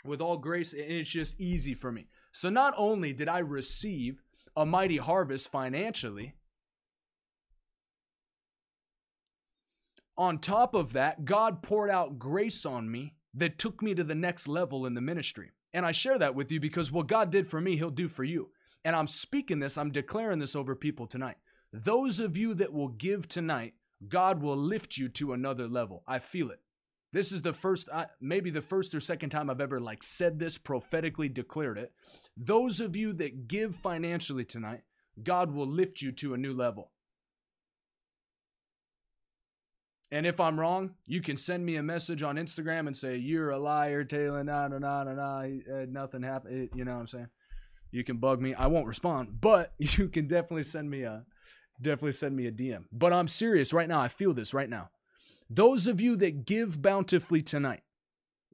with 0.06 0.22
all 0.22 0.38
grace 0.38 0.74
and 0.74 0.84
it's 0.84 1.10
just 1.10 1.40
easy 1.40 1.74
for 1.74 1.92
me. 1.92 2.08
So 2.32 2.50
not 2.50 2.74
only 2.78 3.12
did 3.14 3.28
I 3.28 3.40
receive 3.40 4.22
a 4.56 4.66
mighty 4.66 4.98
harvest 4.98 5.50
financially. 5.50 6.36
On 10.18 10.38
top 10.38 10.76
of 10.76 10.94
that, 10.94 11.26
God 11.26 11.64
poured 11.64 11.90
out 11.90 12.20
grace 12.20 12.66
on 12.66 12.92
me 12.92 13.16
that 13.34 13.58
took 13.58 13.82
me 13.82 13.96
to 13.96 14.04
the 14.04 14.16
next 14.16 14.48
level 14.48 14.86
in 14.86 14.94
the 14.94 15.02
ministry. 15.02 15.52
And 15.74 15.86
I 15.86 15.94
share 15.94 16.20
that 16.20 16.36
with 16.36 16.52
you 16.52 16.60
because 16.60 16.92
what 16.92 17.08
God 17.08 17.32
did 17.32 17.48
for 17.48 17.62
me, 17.62 17.78
He'll 17.78 17.90
do 17.90 18.10
for 18.10 18.24
you. 18.24 18.50
And 18.84 18.96
I'm 18.96 19.08
speaking 19.08 19.60
this, 19.60 19.78
I'm 19.78 19.92
declaring 19.92 20.40
this 20.40 20.56
over 20.56 20.76
people 20.76 21.08
tonight. 21.08 21.38
Those 21.72 22.20
of 22.20 22.36
you 22.36 22.54
that 22.56 22.74
will 22.74 22.90
give 22.90 23.28
tonight, 23.28 23.74
God 24.08 24.42
will 24.42 24.58
lift 24.58 24.98
you 24.98 25.08
to 25.10 25.34
another 25.34 25.68
level. 25.68 26.04
I 26.08 26.20
feel 26.20 26.50
it. 26.52 26.60
This 27.14 27.32
is 27.32 27.42
the 27.42 27.54
first, 27.54 27.90
uh, 27.92 28.06
maybe 28.22 28.50
the 28.50 28.62
first 28.62 28.96
or 28.96 29.00
second 29.00 29.32
time 29.32 29.50
I've 29.50 29.60
ever 29.60 29.80
like 29.80 30.02
said 30.02 30.40
this 30.40 30.58
prophetically 30.58 31.28
declared 31.28 31.78
it. 31.78 31.92
Those 32.38 32.80
of 32.80 32.96
you 32.96 33.12
that 33.14 33.48
give 33.48 33.76
financially 33.76 34.46
tonight, 34.46 34.82
God 35.22 35.52
will 35.52 35.68
lift 35.68 36.02
you 36.02 36.12
to 36.14 36.34
a 36.34 36.38
new 36.38 36.54
level. 36.54 36.92
And 40.10 40.26
if 40.26 40.40
I'm 40.40 40.60
wrong, 40.60 40.92
you 41.06 41.22
can 41.22 41.38
send 41.38 41.66
me 41.66 41.78
a 41.78 41.84
message 41.84 42.22
on 42.22 42.36
Instagram 42.36 42.88
and 42.88 42.96
say, 42.96 43.16
You're 43.16 43.50
a 43.50 43.58
liar, 43.58 44.04
Taylor. 44.04 44.44
Nah, 44.44 44.68
nah, 44.68 44.78
nah, 44.78 45.04
nah, 45.04 45.14
nah. 45.14 45.40
Uh, 45.42 45.86
nothing 45.90 46.22
happened. 46.22 46.70
You 46.76 46.84
know 46.84 46.94
what 46.94 47.00
I'm 47.02 47.08
saying? 47.08 47.30
You 47.92 48.04
can 48.04 48.18
bug 48.18 48.42
me. 48.42 48.54
I 48.54 48.68
won't 48.68 48.88
respond, 48.88 49.40
but 49.40 49.74
you 49.78 50.10
can 50.10 50.28
definitely 50.28 50.64
send 50.64 50.90
me 50.90 51.04
a 51.04 51.26
definitely 51.82 52.12
send 52.12 52.36
me 52.36 52.46
a 52.48 52.52
DM. 52.52 52.86
But 52.92 53.14
I'm 53.14 53.28
serious 53.28 53.74
right 53.74 53.88
now. 53.88 54.00
I 54.00 54.08
feel 54.08 54.34
this 54.34 54.54
right 54.54 54.70
now. 54.70 54.90
Those 55.54 55.86
of 55.86 56.00
you 56.00 56.16
that 56.16 56.46
give 56.46 56.82
bountifully 56.82 57.42
tonight, 57.42 57.82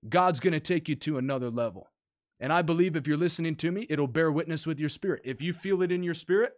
God's 0.10 0.40
going 0.40 0.54
to 0.54 0.60
take 0.60 0.90
you 0.90 0.96
to 0.96 1.20
another 1.20 1.52
level. 1.52 1.92
And 2.40 2.52
I 2.52 2.64
believe 2.64 2.96
if 2.96 3.06
you're 3.06 3.18
listening 3.18 3.56
to 3.58 3.72
me, 3.72 3.86
it'll 3.88 4.08
bear 4.08 4.32
witness 4.32 4.66
with 4.66 4.80
your 4.80 4.90
spirit. 4.90 5.22
If 5.24 5.40
you 5.40 5.54
feel 5.54 5.84
it 5.84 5.92
in 5.92 6.02
your 6.02 6.16
spirit, 6.16 6.54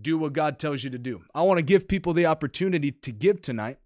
do 0.00 0.18
what 0.18 0.32
God 0.32 0.58
tells 0.58 0.82
you 0.82 0.90
to 0.90 0.98
do. 0.98 1.22
I 1.36 1.42
want 1.42 1.58
to 1.58 1.62
give 1.62 1.86
people 1.86 2.12
the 2.12 2.26
opportunity 2.26 2.90
to 2.90 3.12
give 3.12 3.40
tonight. 3.40 3.78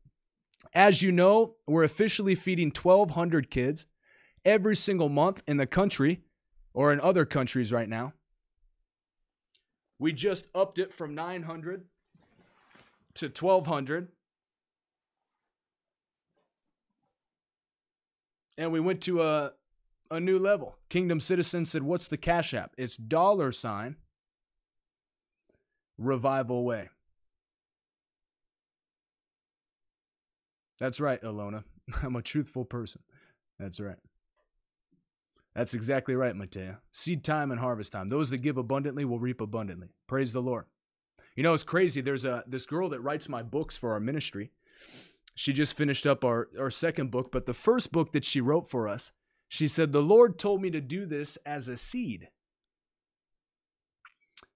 As 0.73 1.03
you 1.03 1.13
know, 1.13 1.57
we're 1.67 1.85
officially 1.85 2.35
feeding 2.35 2.73
1,200 2.75 3.51
kids 3.51 3.85
every 4.47 4.75
single 4.75 5.11
month 5.11 5.43
in 5.47 5.59
the 5.59 5.67
country 5.67 6.23
or 6.73 6.95
in 6.95 7.01
other 7.01 7.27
countries 7.27 7.73
right 7.73 7.91
now. 7.91 8.15
We 9.99 10.15
just 10.15 10.49
upped 10.55 10.79
it 10.79 10.95
from 10.95 11.15
900 11.15 11.85
to 13.17 13.27
1,200. 13.27 14.09
And 18.59 18.73
we 18.73 18.81
went 18.81 19.01
to 19.03 19.23
a 19.23 19.53
a 20.11 20.21
new 20.21 20.39
level. 20.39 20.77
Kingdom 20.91 21.21
Citizen 21.21 21.65
said, 21.65 21.83
"What's 21.83 22.09
the 22.09 22.17
Cash 22.17 22.55
App?" 22.55 22.75
It's 22.77 22.97
dollar 22.97 23.53
sign 23.53 23.97
Revival 25.99 26.65
Way. 26.65 26.89
That's 30.79 31.01
right, 31.01 31.23
Alona. 31.23 31.65
I'm 32.03 32.17
a 32.17 32.23
truthful 32.23 32.65
person. 32.65 33.03
That's 33.59 33.81
right. 33.81 33.99
That's 35.55 35.75
exactly 35.75 36.15
right, 36.15 36.35
Matea. 36.35 36.79
Seed 36.93 37.25
time 37.25 37.51
and 37.51 37.61
harvest 37.61 37.93
time. 37.93 38.09
Those 38.09 38.31
that 38.31 38.39
give 38.39 38.57
abundantly 38.57 39.05
will 39.05 39.19
reap 39.19 39.41
abundantly. 39.41 39.89
Praise 40.07 40.33
the 40.33 40.43
Lord. 40.43 40.65
You 41.37 41.43
know, 41.43 41.55
it's 41.55 41.63
crazy. 41.63 42.01
There's 42.01 42.25
a 42.25 42.45
this 42.47 42.67
girl 42.67 42.89
that 42.91 43.01
writes 43.01 43.29
my 43.29 43.43
books 43.43 43.77
for 43.77 43.93
our 43.93 44.01
ministry. 44.01 44.51
She 45.35 45.53
just 45.53 45.77
finished 45.77 46.07
up 46.07 46.25
our, 46.25 46.49
our 46.59 46.71
second 46.71 47.11
book, 47.11 47.33
but 47.33 47.47
the 47.47 47.55
first 47.55 47.93
book 47.93 48.13
that 48.13 48.25
she 48.25 48.41
wrote 48.41 48.69
for 48.69 48.89
us, 48.89 49.13
she 49.49 49.69
said, 49.69 49.93
The 49.93 50.03
Lord 50.03 50.39
told 50.39 50.61
me 50.61 50.71
to 50.71 50.81
do 50.81 51.07
this 51.07 51.37
as 51.45 51.69
a 51.69 51.77
seed. 51.77 52.29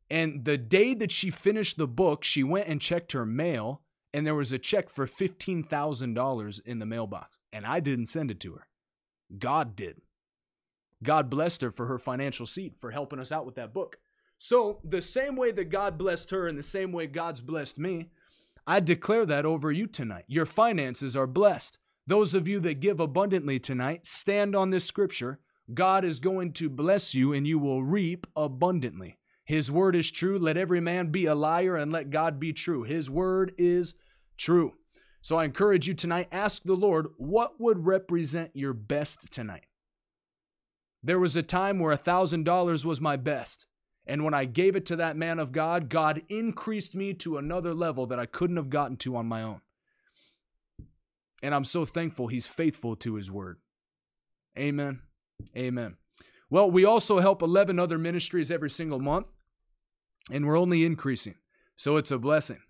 And 0.08 0.44
the 0.44 0.58
day 0.58 0.94
that 0.94 1.10
she 1.10 1.30
finished 1.30 1.78
the 1.78 1.88
book, 1.88 2.22
she 2.22 2.44
went 2.44 2.68
and 2.68 2.80
checked 2.80 3.12
her 3.12 3.26
mail, 3.26 3.82
and 4.12 4.26
there 4.26 4.34
was 4.34 4.52
a 4.52 4.58
check 4.58 4.88
for 4.88 5.06
$15,000 5.06 6.60
in 6.64 6.78
the 6.78 6.86
mailbox. 6.86 7.36
And 7.52 7.66
I 7.66 7.80
didn't 7.80 8.06
send 8.06 8.30
it 8.30 8.40
to 8.40 8.54
her. 8.54 8.68
God 9.38 9.74
did. 9.74 10.02
God 11.02 11.28
blessed 11.28 11.62
her 11.62 11.70
for 11.70 11.86
her 11.86 11.98
financial 11.98 12.46
seed, 12.46 12.74
for 12.78 12.90
helping 12.92 13.18
us 13.18 13.32
out 13.32 13.44
with 13.44 13.56
that 13.56 13.74
book. 13.74 13.98
So, 14.38 14.80
the 14.84 15.00
same 15.00 15.34
way 15.36 15.50
that 15.52 15.66
God 15.66 15.98
blessed 15.98 16.30
her, 16.30 16.46
and 16.46 16.56
the 16.56 16.62
same 16.62 16.92
way 16.92 17.06
God's 17.06 17.40
blessed 17.40 17.78
me, 17.78 18.10
I 18.66 18.80
declare 18.80 19.24
that 19.26 19.46
over 19.46 19.70
you 19.70 19.86
tonight. 19.86 20.24
Your 20.26 20.46
finances 20.46 21.16
are 21.16 21.26
blessed. 21.26 21.78
Those 22.06 22.34
of 22.34 22.48
you 22.48 22.60
that 22.60 22.80
give 22.80 23.00
abundantly 23.00 23.58
tonight, 23.60 24.06
stand 24.06 24.56
on 24.56 24.70
this 24.70 24.84
scripture. 24.84 25.40
God 25.72 26.04
is 26.04 26.20
going 26.20 26.52
to 26.54 26.68
bless 26.68 27.14
you, 27.14 27.32
and 27.32 27.46
you 27.46 27.58
will 27.58 27.82
reap 27.82 28.26
abundantly. 28.36 29.18
His 29.44 29.70
word 29.70 29.94
is 29.94 30.10
true. 30.10 30.38
Let 30.38 30.56
every 30.56 30.80
man 30.80 31.12
be 31.12 31.26
a 31.26 31.34
liar 31.34 31.76
and 31.76 31.92
let 31.92 32.10
God 32.10 32.40
be 32.40 32.52
true. 32.52 32.82
His 32.82 33.08
word 33.08 33.52
is 33.56 33.94
true. 34.36 34.74
So 35.20 35.38
I 35.38 35.44
encourage 35.44 35.88
you 35.88 35.94
tonight, 35.94 36.28
ask 36.30 36.62
the 36.64 36.74
Lord, 36.74 37.08
what 37.16 37.60
would 37.60 37.86
represent 37.86 38.50
your 38.54 38.72
best 38.72 39.32
tonight? 39.32 39.66
There 41.02 41.20
was 41.20 41.36
a 41.36 41.42
time 41.42 41.78
where 41.78 41.92
a 41.92 41.98
$1,000 41.98 42.84
was 42.84 43.00
my 43.00 43.16
best. 43.16 43.66
And 44.06 44.22
when 44.22 44.34
I 44.34 44.44
gave 44.44 44.76
it 44.76 44.86
to 44.86 44.96
that 44.96 45.16
man 45.16 45.38
of 45.38 45.52
God, 45.52 45.88
God 45.88 46.22
increased 46.28 46.94
me 46.94 47.12
to 47.14 47.38
another 47.38 47.74
level 47.74 48.06
that 48.06 48.20
I 48.20 48.26
couldn't 48.26 48.56
have 48.56 48.70
gotten 48.70 48.96
to 48.98 49.16
on 49.16 49.26
my 49.26 49.42
own. 49.42 49.60
And 51.42 51.54
I'm 51.54 51.64
so 51.64 51.84
thankful 51.84 52.28
he's 52.28 52.46
faithful 52.46 52.96
to 52.96 53.16
his 53.16 53.30
word. 53.30 53.58
Amen. 54.58 55.00
Amen. 55.56 55.96
Well, 56.48 56.70
we 56.70 56.84
also 56.84 57.18
help 57.18 57.42
11 57.42 57.78
other 57.78 57.98
ministries 57.98 58.50
every 58.50 58.70
single 58.70 59.00
month 59.00 59.26
and 60.30 60.46
we're 60.46 60.58
only 60.58 60.84
increasing. 60.84 61.34
So 61.74 61.96
it's 61.96 62.10
a 62.10 62.18
blessing. 62.18 62.60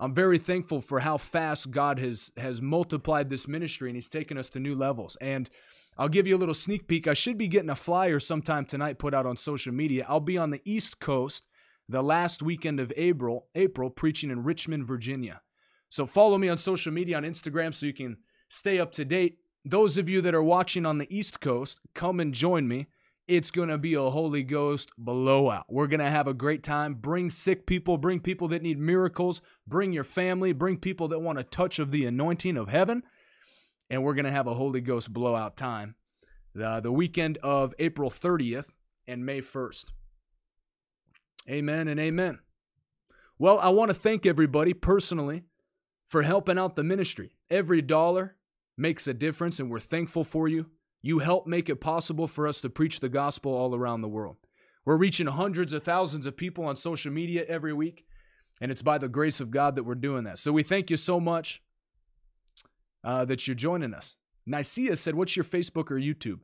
I'm 0.00 0.14
very 0.14 0.38
thankful 0.38 0.80
for 0.80 1.00
how 1.00 1.18
fast 1.18 1.70
God 1.70 1.98
has 1.98 2.32
has 2.38 2.62
multiplied 2.62 3.28
this 3.28 3.46
ministry 3.46 3.90
and 3.90 3.96
he's 3.96 4.08
taken 4.08 4.38
us 4.38 4.48
to 4.50 4.60
new 4.60 4.74
levels. 4.74 5.16
And 5.20 5.50
I'll 5.98 6.08
give 6.08 6.26
you 6.26 6.36
a 6.36 6.38
little 6.38 6.54
sneak 6.54 6.88
peek. 6.88 7.06
I 7.06 7.12
should 7.12 7.36
be 7.36 7.48
getting 7.48 7.68
a 7.68 7.76
flyer 7.76 8.18
sometime 8.18 8.64
tonight 8.64 8.98
put 8.98 9.12
out 9.12 9.26
on 9.26 9.36
social 9.36 9.74
media. 9.74 10.06
I'll 10.08 10.18
be 10.18 10.38
on 10.38 10.50
the 10.50 10.62
East 10.64 11.00
Coast 11.00 11.46
the 11.86 12.02
last 12.02 12.42
weekend 12.42 12.80
of 12.80 12.90
April, 12.96 13.48
April 13.54 13.90
preaching 13.90 14.30
in 14.30 14.42
Richmond, 14.42 14.86
Virginia. 14.86 15.42
So 15.90 16.06
follow 16.06 16.38
me 16.38 16.48
on 16.48 16.56
social 16.56 16.92
media 16.92 17.18
on 17.18 17.24
Instagram 17.24 17.74
so 17.74 17.84
you 17.84 17.92
can 17.92 18.16
stay 18.48 18.78
up 18.78 18.92
to 18.92 19.04
date. 19.04 19.36
Those 19.66 19.98
of 19.98 20.08
you 20.08 20.22
that 20.22 20.34
are 20.34 20.42
watching 20.42 20.86
on 20.86 20.96
the 20.96 21.14
East 21.14 21.40
Coast, 21.42 21.80
come 21.94 22.20
and 22.20 22.32
join 22.32 22.66
me 22.66 22.86
it's 23.28 23.50
going 23.50 23.68
to 23.68 23.78
be 23.78 23.94
a 23.94 24.02
Holy 24.02 24.42
Ghost 24.42 24.90
blowout. 24.98 25.66
We're 25.68 25.86
going 25.86 26.00
to 26.00 26.10
have 26.10 26.26
a 26.26 26.34
great 26.34 26.62
time. 26.62 26.94
Bring 26.94 27.30
sick 27.30 27.66
people, 27.66 27.96
bring 27.96 28.20
people 28.20 28.48
that 28.48 28.62
need 28.62 28.78
miracles, 28.78 29.40
bring 29.66 29.92
your 29.92 30.04
family, 30.04 30.52
bring 30.52 30.78
people 30.78 31.08
that 31.08 31.20
want 31.20 31.38
a 31.38 31.44
touch 31.44 31.78
of 31.78 31.92
the 31.92 32.04
anointing 32.04 32.56
of 32.56 32.68
heaven. 32.68 33.02
And 33.88 34.02
we're 34.02 34.14
going 34.14 34.24
to 34.24 34.30
have 34.30 34.46
a 34.46 34.54
Holy 34.54 34.80
Ghost 34.80 35.12
blowout 35.12 35.56
time 35.56 35.94
the, 36.54 36.80
the 36.80 36.92
weekend 36.92 37.38
of 37.38 37.74
April 37.78 38.10
30th 38.10 38.70
and 39.06 39.24
May 39.24 39.40
1st. 39.40 39.92
Amen 41.48 41.88
and 41.88 41.98
amen. 41.98 42.40
Well, 43.38 43.58
I 43.58 43.70
want 43.70 43.90
to 43.90 43.94
thank 43.94 44.26
everybody 44.26 44.74
personally 44.74 45.44
for 46.06 46.22
helping 46.22 46.58
out 46.58 46.76
the 46.76 46.84
ministry. 46.84 47.36
Every 47.48 47.80
dollar 47.80 48.36
makes 48.76 49.06
a 49.06 49.14
difference, 49.14 49.58
and 49.58 49.70
we're 49.70 49.80
thankful 49.80 50.24
for 50.24 50.48
you. 50.48 50.66
You 51.02 51.20
help 51.20 51.46
make 51.46 51.68
it 51.68 51.76
possible 51.76 52.26
for 52.26 52.46
us 52.46 52.60
to 52.60 52.70
preach 52.70 53.00
the 53.00 53.08
gospel 53.08 53.54
all 53.54 53.74
around 53.74 54.02
the 54.02 54.08
world. 54.08 54.36
We're 54.84 54.96
reaching 54.96 55.26
hundreds 55.26 55.72
of 55.72 55.82
thousands 55.82 56.26
of 56.26 56.36
people 56.36 56.64
on 56.64 56.76
social 56.76 57.12
media 57.12 57.44
every 57.46 57.72
week, 57.72 58.04
and 58.60 58.70
it's 58.70 58.82
by 58.82 58.98
the 58.98 59.08
grace 59.08 59.40
of 59.40 59.50
God 59.50 59.76
that 59.76 59.84
we're 59.84 59.94
doing 59.94 60.24
that. 60.24 60.38
So 60.38 60.52
we 60.52 60.62
thank 60.62 60.90
you 60.90 60.96
so 60.96 61.20
much 61.20 61.62
uh, 63.04 63.24
that 63.26 63.46
you're 63.46 63.54
joining 63.54 63.94
us. 63.94 64.16
Nicaea 64.46 64.96
said, 64.96 65.14
What's 65.14 65.36
your 65.36 65.44
Facebook 65.44 65.90
or 65.90 65.96
YouTube? 65.96 66.40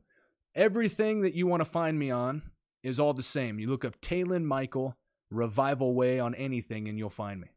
Everything 0.55 1.21
that 1.21 1.35
you 1.35 1.45
want 1.45 1.61
to 1.61 1.69
find 1.69 1.99
me 1.99 2.09
on 2.09 2.41
is 2.83 2.99
all 2.99 3.13
the 3.13 3.23
same. 3.23 3.59
You 3.59 3.69
look 3.69 3.85
up 3.85 3.95
Talon 4.01 4.45
Michael 4.45 4.97
Revival 5.29 5.93
Way 5.93 6.19
on 6.19 6.33
anything, 6.35 6.87
and 6.87 6.97
you'll 6.97 7.09
find 7.09 7.41
me. 7.41 7.47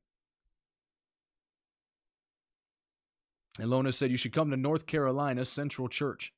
Ilona 3.59 3.93
said, 3.93 4.11
You 4.11 4.17
should 4.17 4.33
come 4.33 4.51
to 4.51 4.57
North 4.57 4.87
Carolina 4.87 5.45
Central 5.45 5.89
Church. 5.89 6.33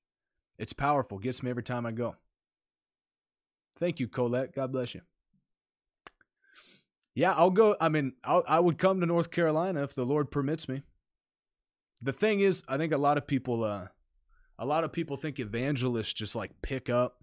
It's 0.58 0.72
powerful. 0.72 1.18
Gets 1.18 1.42
me 1.42 1.50
every 1.50 1.62
time 1.62 1.86
I 1.86 1.92
go. 1.92 2.16
Thank 3.78 4.00
you, 4.00 4.08
Colette. 4.08 4.54
God 4.54 4.72
bless 4.72 4.94
you. 4.94 5.00
Yeah, 7.14 7.32
I'll 7.32 7.50
go. 7.50 7.76
I 7.80 7.88
mean, 7.88 8.12
I'll, 8.24 8.42
I 8.48 8.60
would 8.60 8.78
come 8.78 9.00
to 9.00 9.06
North 9.06 9.30
Carolina 9.30 9.82
if 9.82 9.94
the 9.94 10.06
Lord 10.06 10.30
permits 10.30 10.68
me. 10.68 10.82
The 12.00 12.12
thing 12.12 12.40
is, 12.40 12.62
I 12.68 12.78
think 12.78 12.92
a 12.92 12.98
lot 12.98 13.18
of 13.18 13.26
people, 13.26 13.64
uh, 13.64 13.88
a 14.58 14.66
lot 14.66 14.84
of 14.84 14.92
people 14.92 15.16
think 15.16 15.38
evangelists 15.38 16.14
just 16.14 16.34
like 16.34 16.50
pick 16.62 16.88
up 16.88 17.22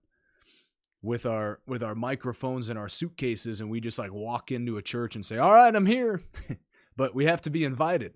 with 1.02 1.26
our 1.26 1.60
with 1.66 1.82
our 1.82 1.96
microphones 1.96 2.70
and 2.70 2.78
our 2.78 2.90
suitcases, 2.90 3.62
and 3.62 3.70
we 3.70 3.80
just 3.80 3.98
like 3.98 4.14
walk 4.14 4.52
into 4.52 4.78
a 4.78 4.82
church 4.82 5.16
and 5.16 5.26
say, 5.26 5.38
"All 5.38 5.54
right, 5.54 5.76
I'm 5.76 5.86
here," 5.86 6.22
but 6.96 7.16
we 7.16 7.26
have 7.26 7.42
to 7.44 7.50
be 7.50 7.64
invited. 7.64 8.14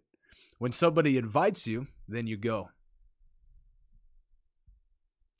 When 0.59 0.71
somebody 0.71 1.17
invites 1.17 1.65
you, 1.67 1.87
then 2.07 2.27
you 2.27 2.37
go. 2.37 2.69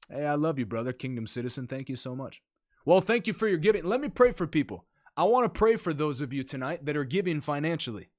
Hey, 0.10 0.26
I 0.26 0.36
love 0.36 0.60
you, 0.60 0.66
brother. 0.66 0.94
Kingdom 0.94 1.28
citizen, 1.28 1.68
thank 1.68 1.90
you 1.90 1.96
so 1.96 2.16
much. 2.16 2.42
Well, 2.86 3.02
thank 3.02 3.28
you 3.28 3.34
for 3.34 3.48
your 3.48 3.58
giving. 3.58 3.84
Let 3.84 4.02
me 4.02 4.10
pray 4.10 4.32
for 4.32 4.46
people. 4.46 4.86
I 5.16 5.24
want 5.24 5.46
to 5.46 5.58
pray 5.58 5.76
for 5.76 5.94
those 5.94 6.22
of 6.22 6.34
you 6.34 6.44
tonight 6.44 6.86
that 6.86 6.98
are 6.98 7.04
giving 7.04 7.40
financially. 7.40 8.10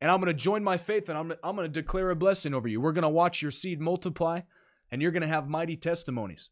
And 0.00 0.10
I'm 0.10 0.20
going 0.20 0.34
to 0.34 0.38
join 0.38 0.64
my 0.64 0.76
faith 0.76 1.08
and 1.08 1.18
I'm, 1.18 1.32
I'm 1.44 1.56
going 1.56 1.66
to 1.66 1.72
declare 1.72 2.10
a 2.10 2.16
blessing 2.16 2.54
over 2.54 2.68
you. 2.68 2.80
We're 2.80 2.92
going 2.92 3.02
to 3.02 3.08
watch 3.08 3.42
your 3.42 3.50
seed 3.50 3.80
multiply 3.80 4.40
and 4.90 5.00
you're 5.00 5.10
going 5.10 5.22
to 5.22 5.28
have 5.28 5.48
mighty 5.48 5.76
testimonies. 5.76 6.50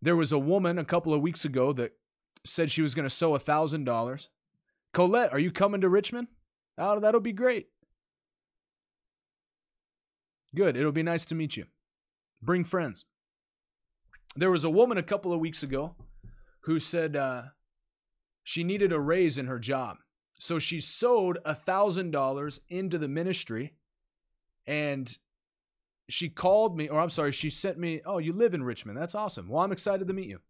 There 0.00 0.16
was 0.16 0.32
a 0.32 0.38
woman 0.38 0.78
a 0.78 0.84
couple 0.84 1.12
of 1.12 1.20
weeks 1.20 1.44
ago 1.44 1.72
that 1.74 1.92
said 2.44 2.70
she 2.70 2.82
was 2.82 2.94
going 2.94 3.06
to 3.06 3.10
sow 3.10 3.34
a 3.34 3.40
$1,000. 3.40 4.28
Colette, 4.92 5.32
are 5.32 5.38
you 5.38 5.50
coming 5.50 5.80
to 5.80 5.88
Richmond? 5.88 6.28
Oh, 6.78 7.00
that'll 7.00 7.20
be 7.20 7.32
great. 7.32 7.68
Good. 10.54 10.76
It'll 10.76 10.92
be 10.92 11.02
nice 11.02 11.24
to 11.26 11.34
meet 11.34 11.56
you. 11.56 11.66
Bring 12.40 12.64
friends. 12.64 13.04
There 14.36 14.50
was 14.50 14.64
a 14.64 14.70
woman 14.70 14.98
a 14.98 15.02
couple 15.02 15.32
of 15.32 15.40
weeks 15.40 15.62
ago 15.62 15.94
who 16.60 16.78
said 16.78 17.16
uh, 17.16 17.42
she 18.44 18.64
needed 18.64 18.92
a 18.92 19.00
raise 19.00 19.38
in 19.38 19.46
her 19.46 19.58
job. 19.58 19.98
So 20.38 20.58
she 20.58 20.80
sewed 20.80 21.38
a 21.44 21.54
$1,000 21.54 22.58
into 22.68 22.98
the 22.98 23.08
ministry 23.08 23.74
and 24.66 25.16
she 26.08 26.28
called 26.28 26.76
me, 26.76 26.88
or 26.88 27.00
I'm 27.00 27.10
sorry, 27.10 27.32
she 27.32 27.50
sent 27.50 27.78
me, 27.78 28.02
Oh, 28.04 28.18
you 28.18 28.32
live 28.32 28.52
in 28.52 28.62
Richmond. 28.62 28.98
That's 28.98 29.14
awesome. 29.14 29.48
Well, 29.48 29.62
I'm 29.62 29.72
excited 29.72 30.06
to 30.06 30.14
meet 30.14 30.28
you. 30.28 30.40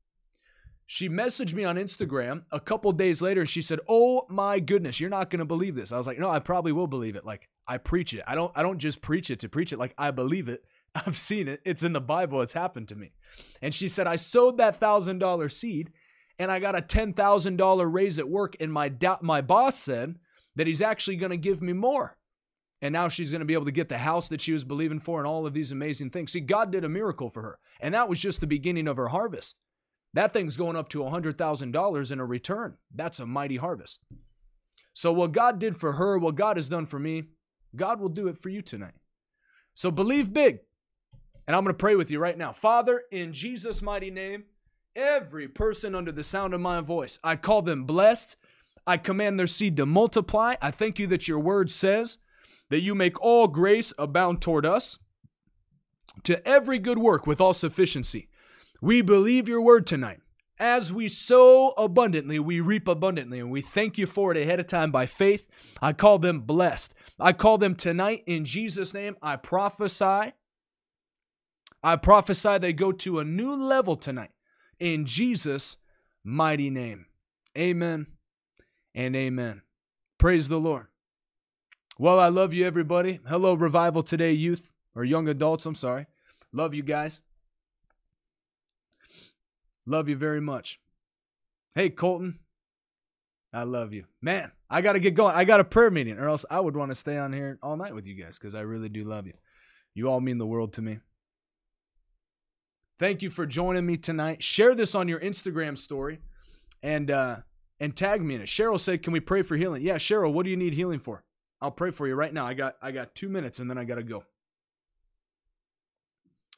She 0.86 1.08
messaged 1.08 1.54
me 1.54 1.64
on 1.64 1.76
Instagram 1.76 2.44
a 2.52 2.60
couple 2.60 2.92
days 2.92 3.20
later 3.20 3.40
and 3.40 3.50
she 3.50 3.60
said, 3.60 3.80
"Oh 3.88 4.24
my 4.28 4.60
goodness, 4.60 5.00
you're 5.00 5.10
not 5.10 5.30
going 5.30 5.40
to 5.40 5.44
believe 5.44 5.74
this." 5.74 5.90
I 5.90 5.96
was 5.96 6.06
like, 6.06 6.18
"No, 6.20 6.30
I 6.30 6.38
probably 6.38 6.70
will 6.70 6.86
believe 6.86 7.16
it. 7.16 7.24
Like 7.24 7.48
I 7.66 7.78
preach 7.78 8.14
it. 8.14 8.22
I 8.24 8.36
don't 8.36 8.52
I 8.54 8.62
don't 8.62 8.78
just 8.78 9.02
preach 9.02 9.28
it 9.28 9.40
to 9.40 9.48
preach 9.48 9.72
it. 9.72 9.80
Like 9.80 9.94
I 9.98 10.12
believe 10.12 10.48
it 10.48 10.62
I've 11.06 11.16
seen 11.16 11.48
it. 11.48 11.60
It's 11.64 11.82
in 11.82 11.92
the 11.92 12.00
Bible. 12.00 12.40
It's 12.40 12.52
happened 12.52 12.88
to 12.88 12.94
me. 12.94 13.12
And 13.60 13.74
she 13.74 13.88
said, 13.88 14.06
I 14.06 14.16
sowed 14.16 14.58
that 14.58 14.80
thousand 14.80 15.18
dollar 15.18 15.48
seed 15.48 15.92
and 16.38 16.50
I 16.50 16.58
got 16.58 16.76
a 16.76 16.82
$10,000 16.82 17.92
raise 17.92 18.18
at 18.18 18.28
work. 18.28 18.56
And 18.60 18.72
my, 18.72 18.88
da- 18.88 19.18
my 19.22 19.40
boss 19.40 19.78
said 19.78 20.16
that 20.54 20.66
he's 20.66 20.82
actually 20.82 21.16
going 21.16 21.30
to 21.30 21.36
give 21.36 21.62
me 21.62 21.72
more. 21.72 22.16
And 22.82 22.92
now 22.92 23.08
she's 23.08 23.30
going 23.30 23.40
to 23.40 23.46
be 23.46 23.54
able 23.54 23.64
to 23.64 23.72
get 23.72 23.88
the 23.88 23.98
house 23.98 24.28
that 24.28 24.42
she 24.42 24.52
was 24.52 24.64
believing 24.64 25.00
for 25.00 25.18
and 25.18 25.26
all 25.26 25.46
of 25.46 25.54
these 25.54 25.72
amazing 25.72 26.10
things. 26.10 26.32
See, 26.32 26.40
God 26.40 26.70
did 26.70 26.84
a 26.84 26.90
miracle 26.90 27.30
for 27.30 27.42
her. 27.42 27.58
And 27.80 27.94
that 27.94 28.08
was 28.08 28.20
just 28.20 28.40
the 28.40 28.46
beginning 28.46 28.86
of 28.86 28.98
her 28.98 29.08
harvest. 29.08 29.58
That 30.12 30.32
thing's 30.32 30.56
going 30.56 30.76
up 30.76 30.88
to 30.90 30.98
$100,000 30.98 32.12
in 32.12 32.20
a 32.20 32.24
return. 32.24 32.76
That's 32.94 33.18
a 33.18 33.26
mighty 33.26 33.56
harvest. 33.56 34.00
So, 34.92 35.12
what 35.12 35.32
God 35.32 35.58
did 35.58 35.76
for 35.76 35.92
her, 35.92 36.16
what 36.16 36.36
God 36.36 36.56
has 36.56 36.70
done 36.70 36.86
for 36.86 36.98
me, 36.98 37.24
God 37.74 38.00
will 38.00 38.08
do 38.08 38.28
it 38.28 38.38
for 38.38 38.48
you 38.48 38.62
tonight. 38.62 38.94
So, 39.74 39.90
believe 39.90 40.32
big. 40.32 40.60
And 41.46 41.54
I'm 41.54 41.62
going 41.62 41.74
to 41.74 41.78
pray 41.78 41.94
with 41.94 42.10
you 42.10 42.18
right 42.18 42.36
now. 42.36 42.52
Father, 42.52 43.04
in 43.10 43.32
Jesus' 43.32 43.80
mighty 43.80 44.10
name, 44.10 44.44
every 44.94 45.46
person 45.46 45.94
under 45.94 46.10
the 46.10 46.24
sound 46.24 46.54
of 46.54 46.60
my 46.60 46.80
voice, 46.80 47.18
I 47.22 47.36
call 47.36 47.62
them 47.62 47.84
blessed. 47.84 48.36
I 48.86 48.96
command 48.96 49.38
their 49.38 49.46
seed 49.46 49.76
to 49.76 49.86
multiply. 49.86 50.54
I 50.60 50.70
thank 50.70 50.98
you 50.98 51.06
that 51.08 51.28
your 51.28 51.38
word 51.38 51.70
says 51.70 52.18
that 52.70 52.80
you 52.80 52.94
make 52.94 53.20
all 53.20 53.48
grace 53.48 53.92
abound 53.98 54.40
toward 54.40 54.66
us 54.66 54.98
to 56.24 56.46
every 56.46 56.78
good 56.78 56.98
work 56.98 57.26
with 57.26 57.40
all 57.40 57.54
sufficiency. 57.54 58.28
We 58.80 59.02
believe 59.02 59.48
your 59.48 59.60
word 59.60 59.86
tonight. 59.86 60.20
As 60.58 60.92
we 60.92 61.08
sow 61.08 61.74
abundantly, 61.76 62.38
we 62.38 62.60
reap 62.60 62.88
abundantly, 62.88 63.38
and 63.38 63.50
we 63.50 63.60
thank 63.60 63.98
you 63.98 64.06
for 64.06 64.32
it 64.32 64.38
ahead 64.38 64.58
of 64.58 64.66
time 64.66 64.90
by 64.90 65.04
faith. 65.04 65.46
I 65.82 65.92
call 65.92 66.18
them 66.18 66.40
blessed. 66.40 66.94
I 67.20 67.34
call 67.34 67.58
them 67.58 67.74
tonight 67.74 68.22
in 68.26 68.46
Jesus' 68.46 68.94
name. 68.94 69.16
I 69.20 69.36
prophesy. 69.36 70.32
I 71.86 71.94
prophesy 71.94 72.58
they 72.58 72.72
go 72.72 72.90
to 72.90 73.20
a 73.20 73.24
new 73.24 73.54
level 73.54 73.94
tonight 73.94 74.32
in 74.80 75.06
Jesus' 75.06 75.76
mighty 76.24 76.68
name. 76.68 77.06
Amen 77.56 78.08
and 78.92 79.14
amen. 79.14 79.62
Praise 80.18 80.48
the 80.48 80.58
Lord. 80.58 80.88
Well, 81.96 82.18
I 82.18 82.26
love 82.26 82.52
you, 82.52 82.66
everybody. 82.66 83.20
Hello, 83.28 83.54
Revival 83.54 84.02
Today 84.02 84.32
youth 84.32 84.72
or 84.96 85.04
young 85.04 85.28
adults. 85.28 85.64
I'm 85.64 85.76
sorry. 85.76 86.06
Love 86.52 86.74
you 86.74 86.82
guys. 86.82 87.22
Love 89.86 90.08
you 90.08 90.16
very 90.16 90.40
much. 90.40 90.80
Hey, 91.76 91.88
Colton. 91.88 92.40
I 93.52 93.62
love 93.62 93.92
you. 93.92 94.06
Man, 94.20 94.50
I 94.68 94.80
got 94.80 94.94
to 94.94 94.98
get 94.98 95.14
going. 95.14 95.36
I 95.36 95.44
got 95.44 95.60
a 95.60 95.64
prayer 95.64 95.92
meeting, 95.92 96.18
or 96.18 96.28
else 96.28 96.44
I 96.50 96.58
would 96.58 96.74
want 96.74 96.90
to 96.90 96.96
stay 96.96 97.16
on 97.16 97.32
here 97.32 97.60
all 97.62 97.76
night 97.76 97.94
with 97.94 98.08
you 98.08 98.20
guys 98.20 98.40
because 98.40 98.56
I 98.56 98.62
really 98.62 98.88
do 98.88 99.04
love 99.04 99.28
you. 99.28 99.34
You 99.94 100.10
all 100.10 100.20
mean 100.20 100.38
the 100.38 100.46
world 100.48 100.72
to 100.72 100.82
me. 100.82 100.98
Thank 102.98 103.22
you 103.22 103.28
for 103.28 103.44
joining 103.44 103.84
me 103.84 103.96
tonight. 103.98 104.42
Share 104.42 104.74
this 104.74 104.94
on 104.94 105.06
your 105.06 105.20
Instagram 105.20 105.76
story 105.76 106.20
and 106.82 107.10
uh 107.10 107.36
and 107.78 107.94
tag 107.94 108.22
me 108.22 108.34
in 108.34 108.40
it. 108.40 108.48
Cheryl 108.48 108.80
said, 108.80 109.02
"Can 109.02 109.12
we 109.12 109.20
pray 109.20 109.42
for 109.42 109.56
healing?" 109.56 109.82
Yeah, 109.82 109.96
Cheryl, 109.96 110.32
what 110.32 110.44
do 110.44 110.50
you 110.50 110.56
need 110.56 110.72
healing 110.72 110.98
for? 110.98 111.24
I'll 111.60 111.70
pray 111.70 111.90
for 111.90 112.06
you 112.06 112.14
right 112.14 112.32
now. 112.32 112.46
I 112.46 112.54
got 112.54 112.76
I 112.80 112.92
got 112.92 113.14
2 113.14 113.28
minutes 113.28 113.58
and 113.58 113.68
then 113.68 113.76
I 113.76 113.84
got 113.84 113.96
to 113.96 114.02
go. 114.02 114.24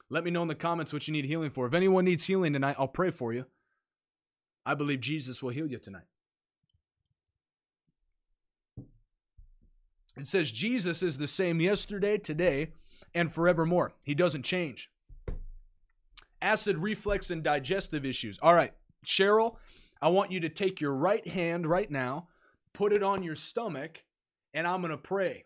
Let 0.09 0.23
me 0.23 0.31
know 0.31 0.41
in 0.41 0.47
the 0.47 0.55
comments 0.55 0.93
what 0.93 1.07
you 1.07 1.11
need 1.11 1.25
healing 1.25 1.49
for. 1.49 1.67
If 1.67 1.73
anyone 1.73 2.05
needs 2.05 2.25
healing 2.25 2.53
tonight, 2.53 2.77
I'll 2.79 2.87
pray 2.87 3.11
for 3.11 3.33
you. 3.33 3.45
I 4.65 4.75
believe 4.75 5.01
Jesus 5.01 5.43
will 5.43 5.51
heal 5.51 5.67
you 5.67 5.77
tonight. 5.77 6.05
It 10.17 10.27
says 10.27 10.51
Jesus 10.51 11.03
is 11.03 11.17
the 11.17 11.27
same 11.27 11.61
yesterday, 11.61 12.17
today, 12.17 12.73
and 13.13 13.31
forevermore. 13.31 13.93
He 14.03 14.15
doesn't 14.15 14.43
change. 14.43 14.89
Acid 16.41 16.77
reflux 16.77 17.31
and 17.31 17.43
digestive 17.43 18.05
issues. 18.05 18.39
All 18.41 18.53
right, 18.53 18.73
Cheryl, 19.05 19.55
I 20.01 20.09
want 20.09 20.31
you 20.31 20.39
to 20.41 20.49
take 20.49 20.79
your 20.79 20.95
right 20.95 21.27
hand 21.27 21.67
right 21.67 21.89
now, 21.89 22.27
put 22.73 22.93
it 22.93 23.03
on 23.03 23.23
your 23.23 23.35
stomach, 23.35 24.03
and 24.53 24.65
I'm 24.65 24.81
going 24.81 24.91
to 24.91 24.97
pray. 24.97 25.45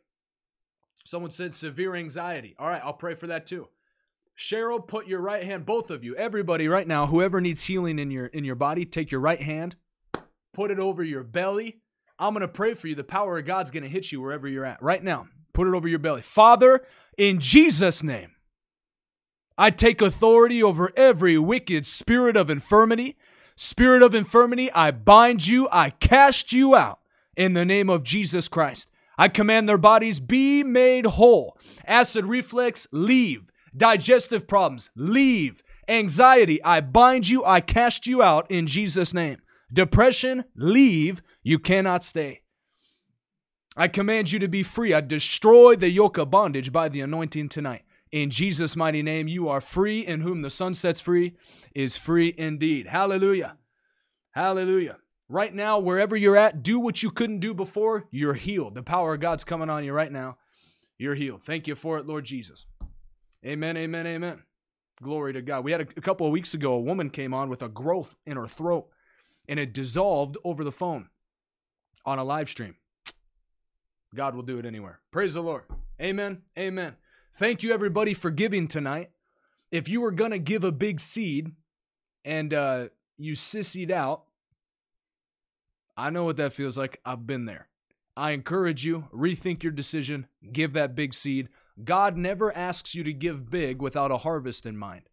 Someone 1.05 1.31
said 1.31 1.53
severe 1.53 1.95
anxiety. 1.95 2.55
All 2.57 2.69
right, 2.69 2.81
I'll 2.83 2.93
pray 2.93 3.15
for 3.15 3.27
that 3.27 3.45
too. 3.45 3.67
Cheryl, 4.37 4.85
put 4.85 5.07
your 5.07 5.21
right 5.21 5.43
hand, 5.43 5.65
both 5.65 5.91
of 5.91 6.03
you, 6.03 6.15
everybody 6.15 6.67
right 6.67 6.87
now, 6.87 7.07
whoever 7.07 7.39
needs 7.41 7.63
healing 7.63 7.99
in 7.99 8.09
your 8.09 8.27
in 8.27 8.43
your 8.45 8.55
body, 8.55 8.85
take 8.85 9.11
your 9.11 9.21
right 9.21 9.41
hand, 9.41 9.75
put 10.53 10.71
it 10.71 10.79
over 10.79 11.03
your 11.03 11.23
belly. 11.23 11.81
I'm 12.17 12.33
gonna 12.33 12.47
pray 12.47 12.73
for 12.73 12.87
you. 12.87 12.95
The 12.95 13.03
power 13.03 13.37
of 13.37 13.45
God's 13.45 13.69
gonna 13.69 13.87
hit 13.87 14.11
you 14.11 14.21
wherever 14.21 14.47
you're 14.47 14.65
at. 14.65 14.81
Right 14.81 15.03
now. 15.03 15.27
Put 15.53 15.67
it 15.67 15.75
over 15.75 15.87
your 15.87 15.99
belly. 15.99 16.23
Father, 16.23 16.83
in 17.17 17.39
Jesus' 17.39 18.01
name, 18.01 18.31
I 19.57 19.69
take 19.69 20.01
authority 20.01 20.63
over 20.63 20.91
every 20.95 21.37
wicked 21.37 21.85
spirit 21.85 22.35
of 22.35 22.49
infirmity. 22.49 23.17
Spirit 23.55 24.01
of 24.01 24.15
infirmity, 24.15 24.71
I 24.71 24.91
bind 24.91 25.47
you, 25.47 25.67
I 25.71 25.91
cast 25.91 26.51
you 26.51 26.75
out 26.75 26.99
in 27.37 27.53
the 27.53 27.65
name 27.65 27.89
of 27.89 28.03
Jesus 28.03 28.47
Christ. 28.47 28.89
I 29.17 29.27
command 29.27 29.69
their 29.69 29.77
bodies 29.77 30.19
be 30.19 30.63
made 30.63 31.05
whole. 31.05 31.57
Acid 31.85 32.25
reflux, 32.25 32.87
leave. 32.91 33.43
Digestive 33.75 34.47
problems, 34.47 34.89
leave. 34.95 35.63
Anxiety, 35.87 36.63
I 36.63 36.81
bind 36.81 37.29
you, 37.29 37.45
I 37.45 37.61
cast 37.61 38.07
you 38.07 38.23
out 38.23 38.49
in 38.49 38.65
Jesus' 38.65 39.13
name. 39.13 39.37
Depression, 39.71 40.45
leave. 40.55 41.21
You 41.43 41.59
cannot 41.59 42.03
stay. 42.03 42.41
I 43.75 43.87
command 43.87 44.31
you 44.31 44.39
to 44.39 44.47
be 44.47 44.63
free. 44.63 44.93
I 44.93 45.01
destroy 45.01 45.75
the 45.75 45.89
yoke 45.89 46.17
of 46.17 46.29
bondage 46.29 46.71
by 46.71 46.89
the 46.89 47.01
anointing 47.01 47.49
tonight. 47.49 47.83
In 48.13 48.29
Jesus' 48.29 48.75
mighty 48.75 49.01
name, 49.01 49.27
you 49.27 49.49
are 49.49 49.59
free, 49.59 50.05
and 50.05 50.21
whom 50.21 50.43
the 50.43 50.51
Son 50.51 50.75
sets 50.75 51.01
free 51.01 51.33
is 51.73 51.97
free 51.97 52.31
indeed. 52.37 52.85
Hallelujah. 52.85 53.57
Hallelujah. 54.33 54.97
Right 55.27 55.51
now, 55.51 55.79
wherever 55.79 56.15
you're 56.15 56.37
at, 56.37 56.61
do 56.61 56.79
what 56.79 57.01
you 57.01 57.09
couldn't 57.09 57.39
do 57.39 57.55
before. 57.55 58.05
You're 58.11 58.35
healed. 58.35 58.75
The 58.75 58.83
power 58.83 59.15
of 59.15 59.19
God's 59.19 59.43
coming 59.43 59.67
on 59.67 59.83
you 59.83 59.93
right 59.93 60.11
now. 60.11 60.37
You're 60.99 61.15
healed. 61.15 61.43
Thank 61.43 61.65
you 61.65 61.73
for 61.73 61.97
it, 61.97 62.05
Lord 62.05 62.23
Jesus. 62.23 62.67
Amen, 63.43 63.75
amen, 63.77 64.05
amen. 64.05 64.43
Glory 65.01 65.33
to 65.33 65.41
God. 65.41 65.63
We 65.63 65.71
had 65.71 65.81
a, 65.81 65.87
a 65.97 66.01
couple 66.01 66.27
of 66.27 66.31
weeks 66.31 66.53
ago, 66.53 66.73
a 66.73 66.79
woman 66.79 67.09
came 67.09 67.33
on 67.33 67.49
with 67.49 67.63
a 67.63 67.67
growth 67.67 68.15
in 68.27 68.37
her 68.37 68.47
throat 68.47 68.89
and 69.49 69.59
it 69.59 69.73
dissolved 69.73 70.37
over 70.43 70.63
the 70.63 70.71
phone 70.71 71.09
on 72.05 72.19
a 72.19 72.23
live 72.23 72.47
stream. 72.47 72.75
God 74.13 74.35
will 74.35 74.43
do 74.43 74.59
it 74.59 74.67
anywhere. 74.67 74.99
Praise 75.09 75.33
the 75.33 75.41
Lord. 75.41 75.63
Amen. 75.99 76.43
Amen. 76.59 76.95
Thank 77.35 77.63
you, 77.63 77.73
everybody, 77.73 78.13
for 78.13 78.29
giving 78.29 78.67
tonight. 78.67 79.09
If 79.71 79.89
you 79.89 80.01
were 80.01 80.11
going 80.11 80.29
to 80.29 80.39
give 80.39 80.63
a 80.63 80.71
big 80.71 80.99
seed 80.99 81.53
and 82.23 82.53
uh, 82.53 82.89
you 83.17 83.33
sissied 83.33 83.89
out, 83.89 84.25
I 85.97 86.11
know 86.11 86.25
what 86.25 86.37
that 86.37 86.53
feels 86.53 86.77
like. 86.77 87.01
I've 87.03 87.25
been 87.25 87.45
there. 87.45 87.69
I 88.15 88.31
encourage 88.31 88.85
you, 88.85 89.07
rethink 89.11 89.63
your 89.63 89.71
decision, 89.71 90.27
give 90.51 90.73
that 90.73 90.93
big 90.93 91.15
seed. 91.15 91.49
God 91.83 92.17
never 92.17 92.55
asks 92.55 92.93
you 92.93 93.03
to 93.03 93.13
give 93.13 93.49
big 93.49 93.81
without 93.81 94.11
a 94.11 94.17
harvest 94.17 94.67
in 94.67 94.77
mind. 94.77 95.09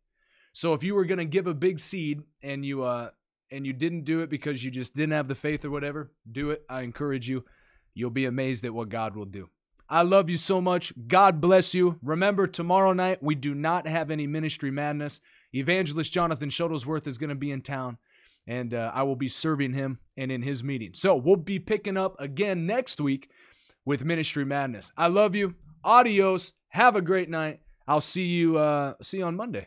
So 0.52 0.74
if 0.74 0.84
you 0.84 0.94
were 0.94 1.06
going 1.06 1.18
to 1.18 1.24
give 1.24 1.46
a 1.46 1.54
big 1.54 1.78
seed 1.78 2.22
and 2.42 2.66
you 2.66 2.82
uh 2.82 3.10
and 3.50 3.66
you 3.66 3.72
didn't 3.72 4.04
do 4.04 4.20
it 4.20 4.28
because 4.28 4.62
you 4.62 4.70
just 4.70 4.94
didn't 4.94 5.12
have 5.12 5.26
the 5.26 5.34
faith 5.34 5.64
or 5.64 5.70
whatever, 5.70 6.12
do 6.30 6.50
it. 6.50 6.64
I 6.68 6.82
encourage 6.82 7.30
you. 7.30 7.46
You'll 7.94 8.10
be 8.10 8.26
amazed 8.26 8.64
at 8.66 8.74
what 8.74 8.90
God 8.90 9.16
will 9.16 9.24
do. 9.24 9.48
I 9.93 10.03
love 10.03 10.30
you 10.30 10.36
so 10.36 10.61
much. 10.61 10.93
God 11.09 11.41
bless 11.41 11.74
you. 11.74 11.99
Remember, 12.01 12.47
tomorrow 12.47 12.93
night, 12.93 13.20
we 13.20 13.34
do 13.34 13.55
not 13.55 13.88
have 13.88 14.11
any 14.11 14.26
ministry 14.26 14.70
madness. 14.70 15.20
Evangelist 15.53 16.12
Jonathan 16.12 16.49
Shuttlesworth 16.49 17.09
is 17.09 17.18
going 17.18 17.30
to 17.30 17.34
be 17.34 17.51
in 17.51 17.61
town, 17.61 17.99
and 18.47 18.72
uh, 18.72 18.93
I 18.95 19.03
will 19.03 19.16
be 19.16 19.28
serving 19.28 19.72
him 19.72 19.99
and 20.16 20.30
in 20.30 20.43
his 20.43 20.62
meeting. 20.62 20.93
So 20.95 21.16
we'll 21.16 21.34
be 21.34 21.59
picking 21.59 21.97
up 21.97 22.14
again 22.20 22.66
next 22.66 23.01
week 23.01 23.28
with 23.84 24.05
Ministry 24.05 24.45
Madness. 24.45 24.93
I 24.97 25.09
love 25.09 25.34
you. 25.34 25.57
Adios. 25.82 26.53
Have 26.68 26.95
a 26.95 27.03
great 27.03 27.28
night. 27.28 27.61
I'll 27.88 28.01
see 28.01 28.26
you 28.26 28.57
uh 28.57 28.95
see 29.03 29.18
you 29.18 29.24
on 29.24 29.34
Monday. 29.34 29.66